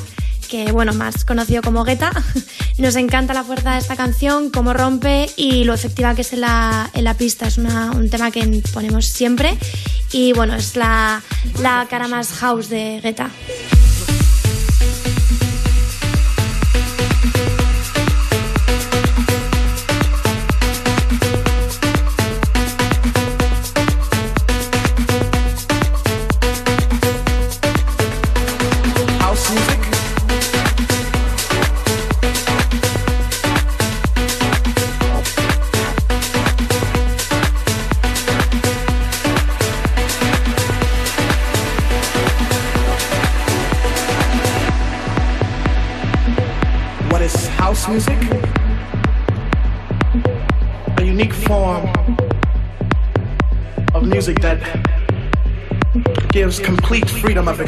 [0.50, 2.12] que bueno, más conocido como Guetta.
[2.78, 6.42] Nos encanta la fuerza de esta canción, cómo rompe y lo efectiva que es en
[6.42, 7.48] la, en la pista.
[7.48, 9.58] Es un tema que ponemos siempre
[10.12, 11.24] y bueno, es la,
[11.62, 13.30] la cara más house de Guetta.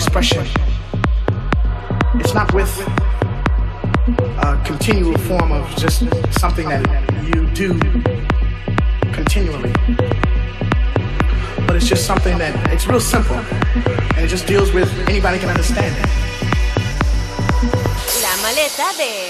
[0.02, 0.44] Expression.
[2.16, 2.72] It's not with
[4.42, 6.04] a continual form of just
[6.40, 6.84] something that
[7.30, 7.78] you do
[9.14, 9.72] continually.
[11.68, 13.38] But it's just something that it's real simple
[14.16, 16.10] and it just deals with anybody can understand it.
[18.24, 19.30] La maleta de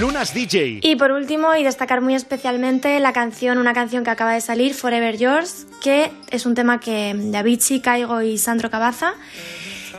[0.00, 0.80] Lunas DJ.
[0.82, 4.74] Y por último, y destacar muy especialmente la canción, una canción que acaba de salir,
[4.74, 9.14] Forever Yours, que es un tema que de Avicii, Caigo y Sandro Cabaza,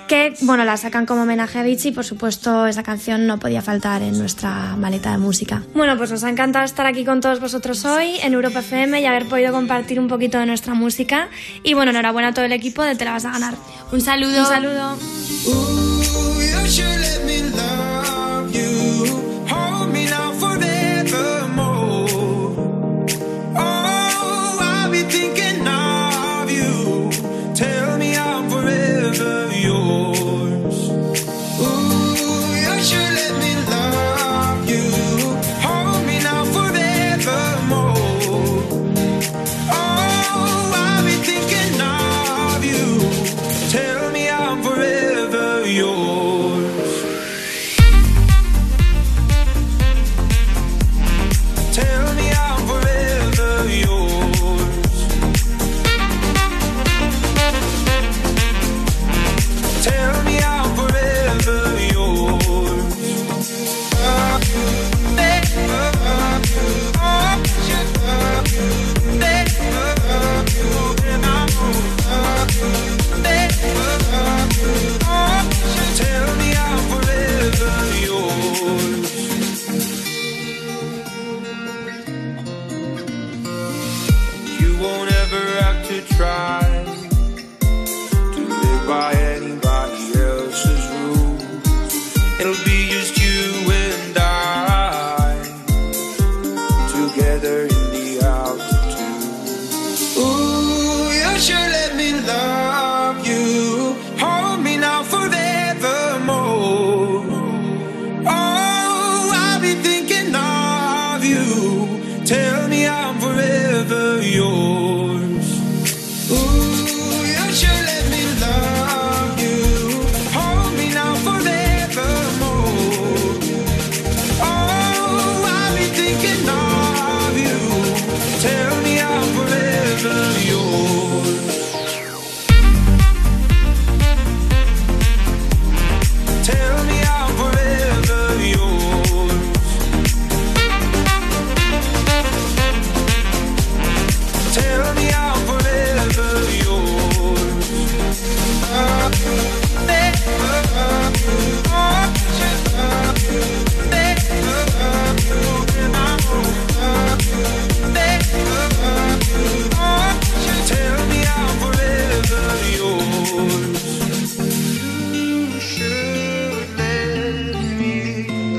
[0.09, 3.61] que bueno, la sacan como homenaje a Avicii y por supuesto esa canción no podía
[3.61, 5.61] faltar en nuestra maleta de música.
[5.75, 9.05] Bueno, pues nos ha encantado estar aquí con todos vosotros hoy en Europa FM y
[9.05, 11.29] haber podido compartir un poquito de nuestra música.
[11.63, 13.53] Y bueno, enhorabuena a todo el equipo de Te la vas a ganar.
[13.91, 14.39] Un saludo.
[14.39, 14.97] Un saludo.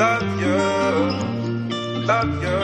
[0.00, 0.56] Love you,
[2.08, 2.58] love you.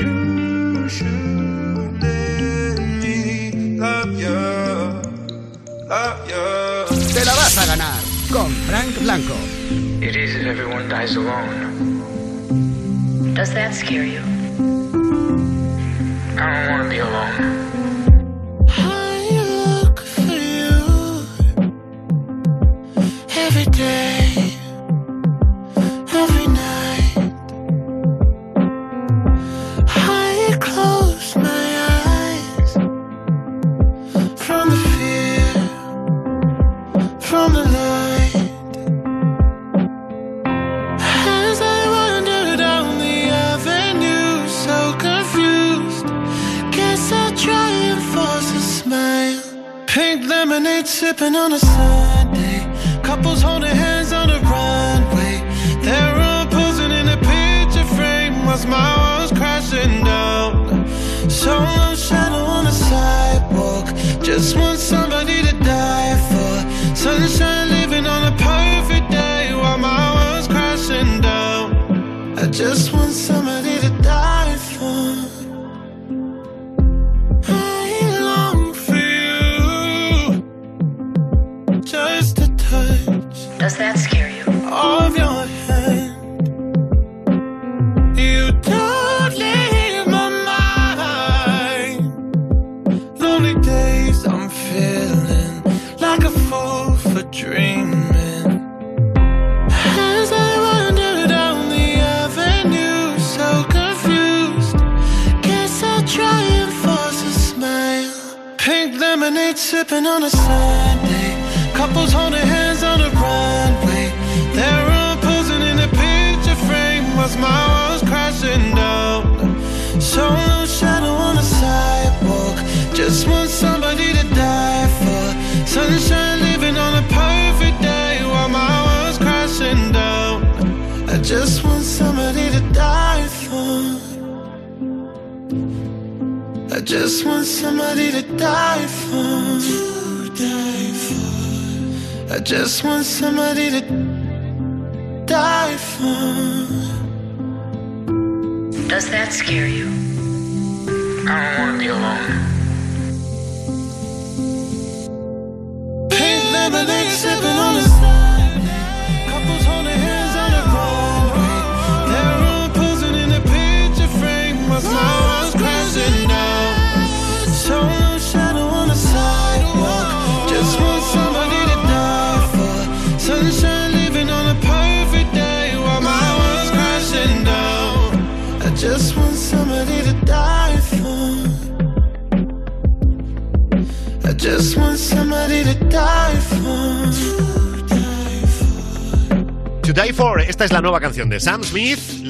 [0.00, 3.18] You should let me
[3.76, 4.40] love you,
[5.92, 6.44] love you.
[7.12, 8.00] Te la vas a ganar
[8.32, 9.36] con Frank Blanco.
[10.00, 11.74] It is if everyone dies alone.
[13.34, 14.22] Does that scare you?
[16.38, 17.34] I don't want to be alone.
[18.68, 20.72] I look for you
[23.44, 24.15] every day,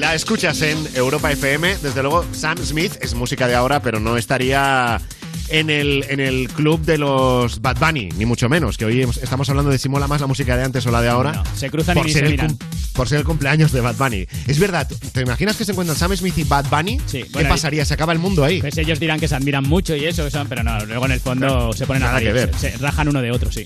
[0.07, 1.79] La escuchas en Europa FM.
[1.79, 5.01] Desde luego, Sam Smith es música de ahora, pero no estaría
[5.49, 8.77] en el, en el club de los Bad Bunny, ni mucho menos.
[8.77, 11.09] Que hoy estamos hablando de si mola más la música de antes o la de
[11.09, 11.33] ahora.
[11.33, 12.57] No, se cruzan y por ni ser se miran.
[12.93, 14.25] Por ser el cumpleaños de Bad Bunny.
[14.47, 16.99] Es verdad, ¿te imaginas que se encuentran Sam Smith y Bad Bunny?
[17.11, 17.83] ¿Qué bueno, pasaría?
[17.83, 18.61] ¿Se acaba el mundo ahí?
[18.61, 21.19] Pues ellos dirán que se admiran mucho y eso, eso, pero no, luego en el
[21.19, 22.55] fondo se ponen a nada que reír, ver.
[22.57, 23.65] Se, se rajan uno de otro, sí.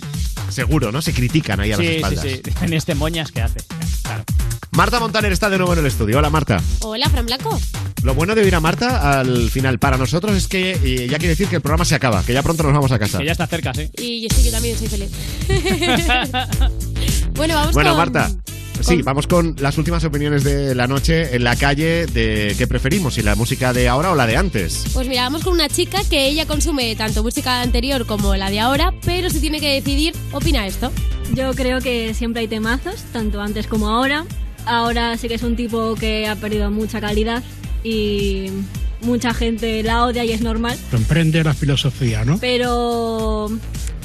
[0.49, 1.03] Seguro, ¿no?
[1.03, 2.23] Se critican ahí a las Sí, sí, espaldas.
[2.25, 2.41] sí.
[2.65, 3.59] En este moñas que hace.
[4.01, 4.23] Claro.
[4.71, 6.17] Marta Montaner está de nuevo en el estudio.
[6.17, 6.61] Hola, Marta.
[6.79, 7.59] Hola, Fran Blanco.
[8.03, 11.29] Lo bueno de oír a Marta al final para nosotros es que eh, ya quiere
[11.29, 13.19] decir que el programa se acaba, que ya pronto nos vamos a casa.
[13.19, 13.89] Que ya está cerca, sí.
[13.97, 15.11] Y yo sí, yo también soy feliz.
[17.33, 17.97] bueno, vamos Bueno, con...
[17.97, 18.31] Marta.
[18.79, 23.13] Sí, vamos con las últimas opiniones de la noche en la calle de qué preferimos,
[23.13, 24.85] si la música de ahora o la de antes.
[24.93, 28.59] Pues mira, vamos con una chica que ella consume tanto música anterior como la de
[28.59, 30.91] ahora, pero si tiene que decidir, opina esto.
[31.35, 34.25] Yo creo que siempre hay temazos, tanto antes como ahora.
[34.65, 37.43] Ahora sí que es un tipo que ha perdido mucha calidad
[37.83, 38.47] y
[39.01, 40.77] mucha gente la odia y es normal.
[40.91, 42.37] Comprende la filosofía, ¿no?
[42.39, 43.49] Pero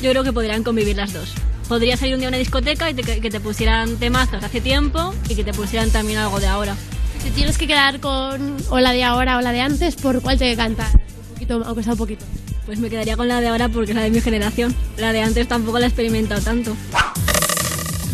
[0.02, 1.32] yo creo que podrían convivir las dos.
[1.68, 5.12] Podría salir un día a una discoteca y te- que te pusieran temazos hace tiempo
[5.28, 6.76] y que te pusieran también algo de ahora.
[7.22, 10.38] Si tienes que quedar con o la de ahora o la de antes, ¿por cuál
[10.38, 10.88] te cantar?
[10.94, 12.24] Un poquito, aunque sea un poquito.
[12.66, 14.74] Pues me quedaría con la de ahora porque es la de mi generación.
[14.96, 16.76] La de antes tampoco la he experimentado tanto.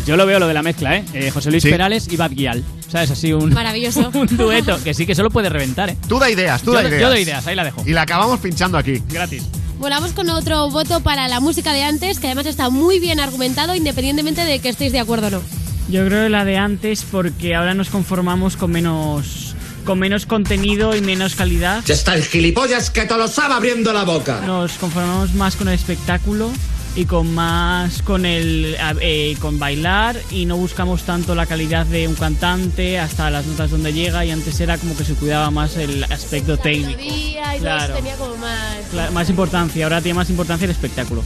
[0.05, 1.05] Yo lo veo lo de la mezcla, ¿eh?
[1.13, 1.69] Eh, José Luis Sí.
[1.69, 2.63] Perales y Bad Gyal.
[2.89, 3.11] ¿Sabes?
[3.11, 4.11] Así un, Maravilloso.
[4.13, 5.97] un dueto que sí que solo puede reventar, ¿eh?
[6.07, 7.01] Tú da ideas, tú Yo da ideas.
[7.01, 7.83] yo doy ideas, ahí la dejo.
[7.85, 9.01] Y la acabamos pinchando aquí.
[9.09, 9.43] Gratis.
[9.79, 13.19] Bueno, vamos con otro voto para la música de antes, que además está muy bien
[13.19, 15.41] argumentado, independientemente de que estéis de acuerdo o no.
[15.89, 19.55] Yo creo la de antes porque ahora nos conformamos con menos
[19.85, 21.83] con menos contenido y menos calidad.
[21.85, 24.39] Ya está el gilipollas que te lo sabe abriendo la boca.
[24.45, 26.49] Nos conformamos más con el espectáculo
[26.95, 32.07] y con más con el eh, con bailar y no buscamos tanto la calidad de
[32.07, 35.75] un cantante hasta las notas donde llega y antes era como que se cuidaba más
[35.77, 37.01] el aspecto técnico.
[37.01, 37.95] Y Claro.
[37.95, 39.11] tenía como más...
[39.13, 41.23] Más importancia, ahora tiene más importancia el espectáculo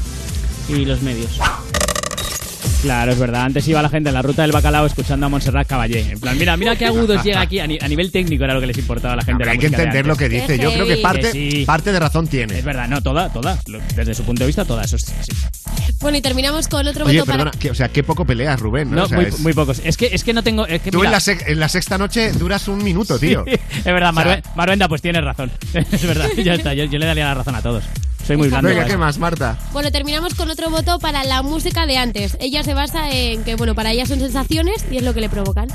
[0.70, 1.40] y los medios.
[2.82, 3.44] Claro, es verdad.
[3.44, 6.12] Antes iba la gente en la ruta del bacalao escuchando a Montserrat Caballé.
[6.12, 7.60] En plan, mira, mira qué agudos llega aquí.
[7.60, 9.40] A, ni- a nivel técnico era lo que les importaba a la gente.
[9.42, 10.58] de la Hay que entender lo que dice.
[10.60, 11.64] Yo creo que parte, sí.
[11.66, 12.60] parte de razón tiene.
[12.60, 13.60] Es verdad, no, toda, toda.
[13.96, 14.84] Desde su punto de vista, toda.
[14.84, 15.32] Eso es así.
[16.00, 17.60] Bueno, y terminamos con otro Oye, voto perdona, para...
[17.60, 18.98] que, o sea, qué poco peleas, Rubén, ¿no?
[18.98, 19.82] No, O sea, muy, es- muy pocos.
[19.84, 20.68] Es que, es que no tengo.
[20.68, 23.44] Es que, Tú en la, sec- en la sexta noche duras un minuto, tío.
[23.48, 25.52] es verdad, O sea- pues tienes razón.
[25.74, 26.74] es verdad, ya está.
[26.74, 27.84] Yo, yo le daría la razón a todos.
[28.28, 28.68] Soy muy blando.
[28.68, 29.58] Venga, ¿qué más, Marta?
[29.72, 32.36] Bueno, terminamos con otro voto para la música de antes.
[32.42, 35.30] Ella se basa en que, bueno, para ella son sensaciones y es lo que le
[35.30, 35.70] provocan.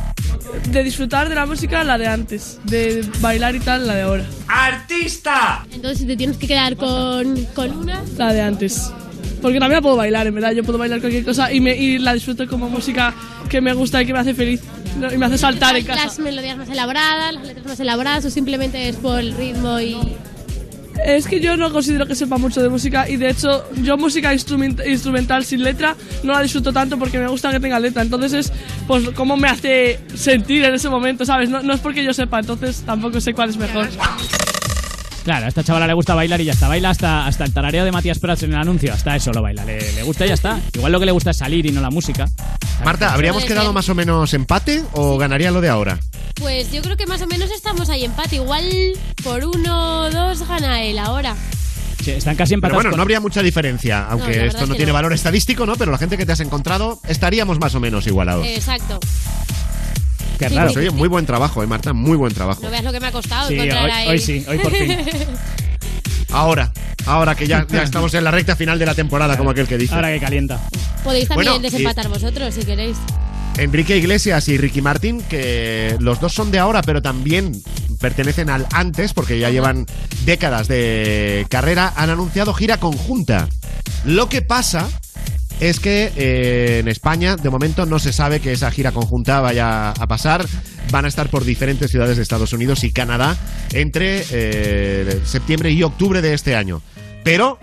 [0.68, 2.58] De disfrutar de la música, la de antes.
[2.64, 4.26] De bailar y tal, la de ahora.
[4.48, 5.64] ¡Artista!
[5.72, 8.02] Entonces, si te tienes que quedar con, con una...
[8.18, 8.92] La de antes.
[9.40, 10.52] Porque también la puedo bailar, en verdad.
[10.52, 13.14] Yo puedo bailar cualquier cosa y, me, y la disfruto como música
[13.48, 14.60] que me gusta y que me hace feliz.
[14.98, 15.10] ¿no?
[15.10, 16.04] Y me hace saltar en casa.
[16.04, 19.96] Las melodías más elaboradas, las letras más elaboradas o simplemente es por el ritmo y...
[21.06, 24.32] Es que yo no considero que sepa mucho de música y de hecho yo música
[24.34, 28.02] instrument- instrumental sin letra no la disfruto tanto porque me gusta que tenga letra.
[28.02, 28.52] Entonces es
[28.86, 31.48] pues cómo me hace sentir en ese momento, ¿sabes?
[31.50, 33.88] No, no es porque yo sepa, entonces tampoco sé cuál es mejor.
[35.24, 36.66] Claro, a esta chavala le gusta bailar y ya está.
[36.68, 38.92] Baila hasta, hasta el tarareo de Matías Prats en el anuncio.
[38.92, 39.64] Hasta eso lo baila.
[39.64, 40.58] Le, le gusta y ya está.
[40.74, 42.28] Igual lo que le gusta es salir y no la música.
[42.84, 43.74] Marta, ¿habríamos quedado ser.
[43.74, 45.98] más o menos empate o ganaría lo de ahora?
[46.34, 48.36] Pues yo creo que más o menos estamos ahí empate.
[48.36, 48.64] Igual
[49.22, 51.36] por uno o dos gana él ahora.
[52.02, 52.82] Sí, están casi Pero empatados.
[52.82, 54.94] bueno, no habría mucha diferencia, aunque esto es no que tiene no.
[54.94, 55.76] valor estadístico, ¿no?
[55.76, 58.44] Pero la gente que te has encontrado estaríamos más o menos igualados.
[58.44, 58.98] Exacto.
[60.48, 60.72] Qué raro.
[60.76, 62.60] Oye, muy buen trabajo, eh, Marta, muy buen trabajo.
[62.62, 64.08] No veas lo que me ha costado Sí, encontrar hoy- ahí.
[64.08, 64.98] hoy sí, hoy por fin.
[66.30, 66.72] Ahora,
[67.04, 69.76] ahora que ya, ya estamos en la recta final de la temporada, como aquel que
[69.76, 69.94] dice.
[69.94, 70.60] Ahora que calienta.
[71.04, 72.96] Podéis también Bueno, y- desempatar vosotros si queréis.
[73.58, 77.52] Enrique Iglesias y Ricky Martin, que los dos son de ahora, pero también
[78.00, 79.84] pertenecen al antes, porque ya llevan
[80.24, 83.48] décadas de carrera, han anunciado gira conjunta.
[84.06, 84.88] Lo que pasa
[85.62, 89.90] es que eh, en España, de momento, no se sabe que esa gira conjunta vaya
[89.90, 90.44] a pasar.
[90.90, 93.36] Van a estar por diferentes ciudades de Estados Unidos y Canadá
[93.72, 96.82] entre eh, septiembre y octubre de este año.
[97.22, 97.60] Pero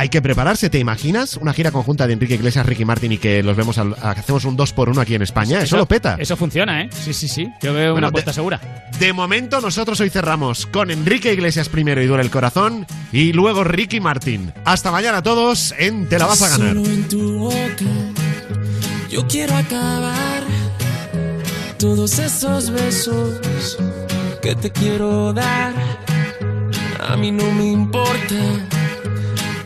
[0.00, 1.36] hay que prepararse, ¿te imaginas?
[1.36, 4.20] Una gira conjunta de Enrique Iglesias, Ricky Martin y que los vemos al- a- que
[4.20, 5.60] hacemos un 2 por 1 aquí en España.
[5.60, 6.16] Eso, lo peta.
[6.18, 6.88] Eso funciona, ¿eh?
[6.90, 7.48] Sí, sí, sí.
[7.60, 8.88] Yo veo Bueno, una de- apuesta segura.
[8.98, 13.62] De momento, nosotros hoy cerramos con Enrique Iglesias primero y duele el corazón, y luego
[13.62, 14.52] Ricky Martin.
[14.64, 16.68] Hasta mañana a todos en Te la vas a ganar.
[16.76, 17.84] Solo en tu boca
[19.10, 20.42] yo quiero acabar
[21.78, 23.76] todos esos besos
[24.40, 25.74] que te quiero dar.
[27.06, 28.34] A mí no me importa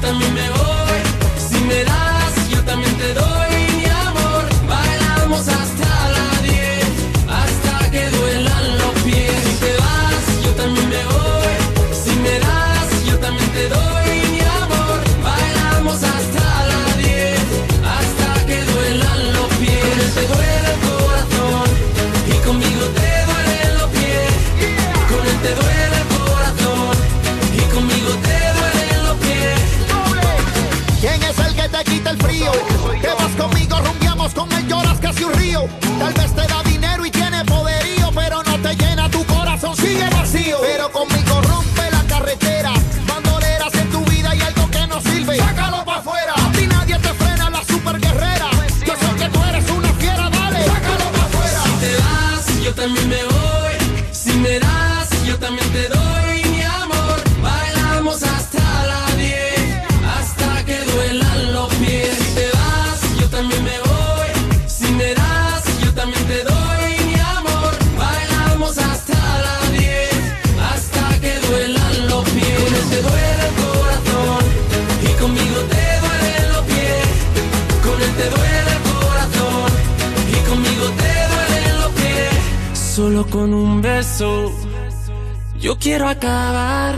[0.00, 0.67] También me voy.
[35.00, 35.68] Casi un río.
[35.98, 40.08] Tal vez te da dinero y tiene poderío, pero no te llena tu corazón, sigue
[40.10, 40.58] vacío.
[40.60, 42.72] Pero conmigo rompe la carretera,
[43.06, 45.38] bandoleras en tu vida y algo que no sirve.
[45.38, 48.50] Sácalo para afuera, a ti nadie te frena, la super guerrera.
[48.86, 51.62] Yo sé que tú eres una fiera, dale, sácalo para afuera.
[51.64, 53.27] Si te vas, yo también me voy.
[83.38, 84.52] Con un beso
[85.60, 86.96] yo quiero acabar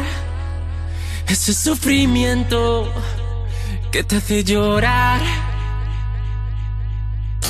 [1.29, 2.91] ese sufrimiento
[3.93, 5.21] que te hace llorar.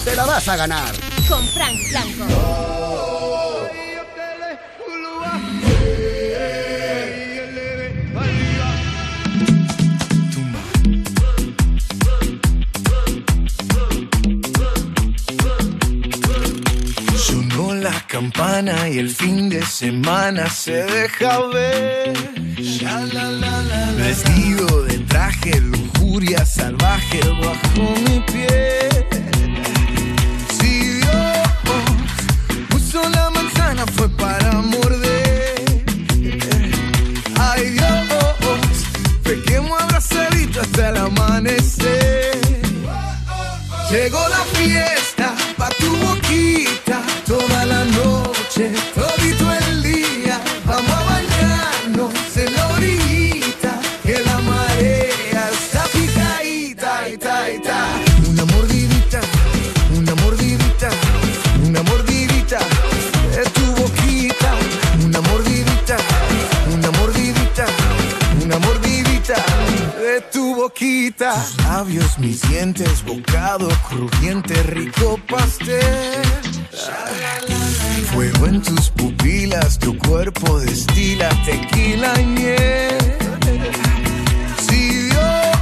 [0.05, 0.93] Te la vas a ganar.
[1.29, 3.10] Con Frank Blanco.
[18.63, 22.13] Y el fin de semana se deja ver.
[23.97, 29.07] Vestido de traje, lujuria salvaje bajo mi piel.
[30.61, 31.49] Si Dios
[32.69, 35.65] puso la manzana fue para morder.
[37.39, 38.85] Ay Dios,
[39.23, 42.39] pequemos abrazadito hasta el amanecer.
[43.91, 45.00] Llegó la fiesta
[71.91, 76.23] labios, mis dientes, bocado crujiente, rico pastel.
[78.13, 82.99] Fuego en tus pupilas, tu cuerpo destila tequila y miel.
[84.69, 85.57] Si Dios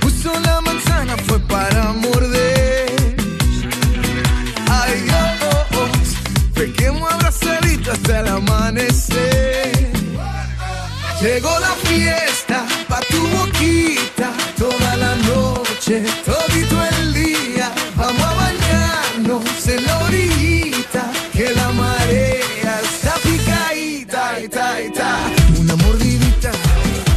[0.00, 3.16] puso la manzana fue para morder.
[4.70, 6.16] Ay Dios,
[6.54, 9.92] pequemos abrazaditos hasta el amanecer.
[11.20, 12.41] Llegó la fiesta
[15.82, 17.72] noche, todito el día.
[17.96, 25.18] Vamos a bañarnos en la orillita, que la marea está picadita, ita, ita.
[25.58, 26.50] Una mordidita,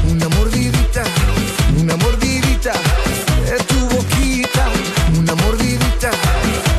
[0.09, 1.03] una mordidita,
[1.79, 2.73] una mordidita
[3.45, 4.65] de tu boquita.
[5.17, 6.11] Una mordidita,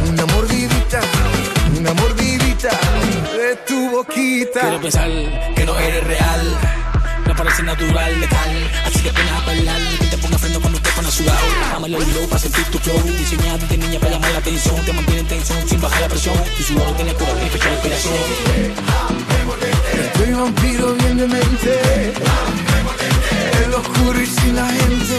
[0.08, 1.00] una mordidita,
[1.78, 2.70] una mordidita
[3.36, 4.60] de tu boquita.
[4.60, 5.08] Quiero pensar
[5.54, 6.56] que no eres real.
[7.26, 8.70] Me parece natural, letal.
[8.86, 9.80] Así que pena a bailar.
[10.00, 11.38] Que te ponga freno cuando pones sudado.
[11.72, 13.00] Dámelo el low para sentir tu flow.
[13.02, 14.76] Diseñado de niña para llamar la atención.
[14.84, 16.36] Te mantiene en tensión sin bajar la presión.
[16.56, 18.14] Tu sudor tiene cura, tiene fecha de inspiración.
[20.04, 22.12] Estoy vampiro bien de mente.
[23.64, 25.18] El oscuro y sin la gente.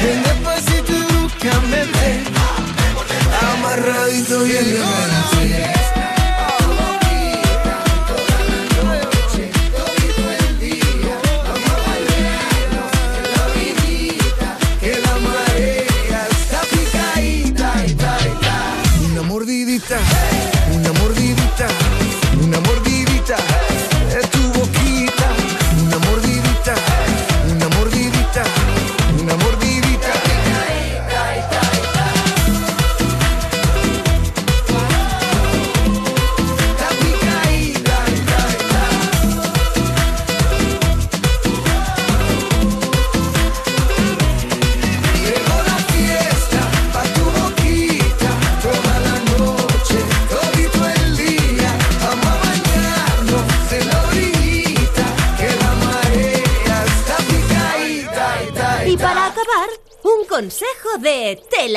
[0.00, 2.24] Ven despacito y bruscamente.
[3.52, 5.79] Amarradito bien de mente.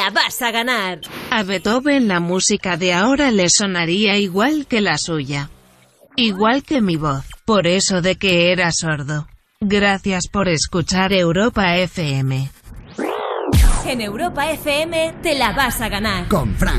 [0.04, 1.00] La vas a ganar.
[1.32, 5.50] A Beethoven la música de ahora le sonaría igual que la suya.
[6.16, 9.28] Igual que mi voz, por eso de que era sordo.
[9.62, 12.50] Gracias por escuchar Europa FM.
[13.86, 16.28] En Europa FM te la vas a ganar.
[16.28, 16.72] Con Frank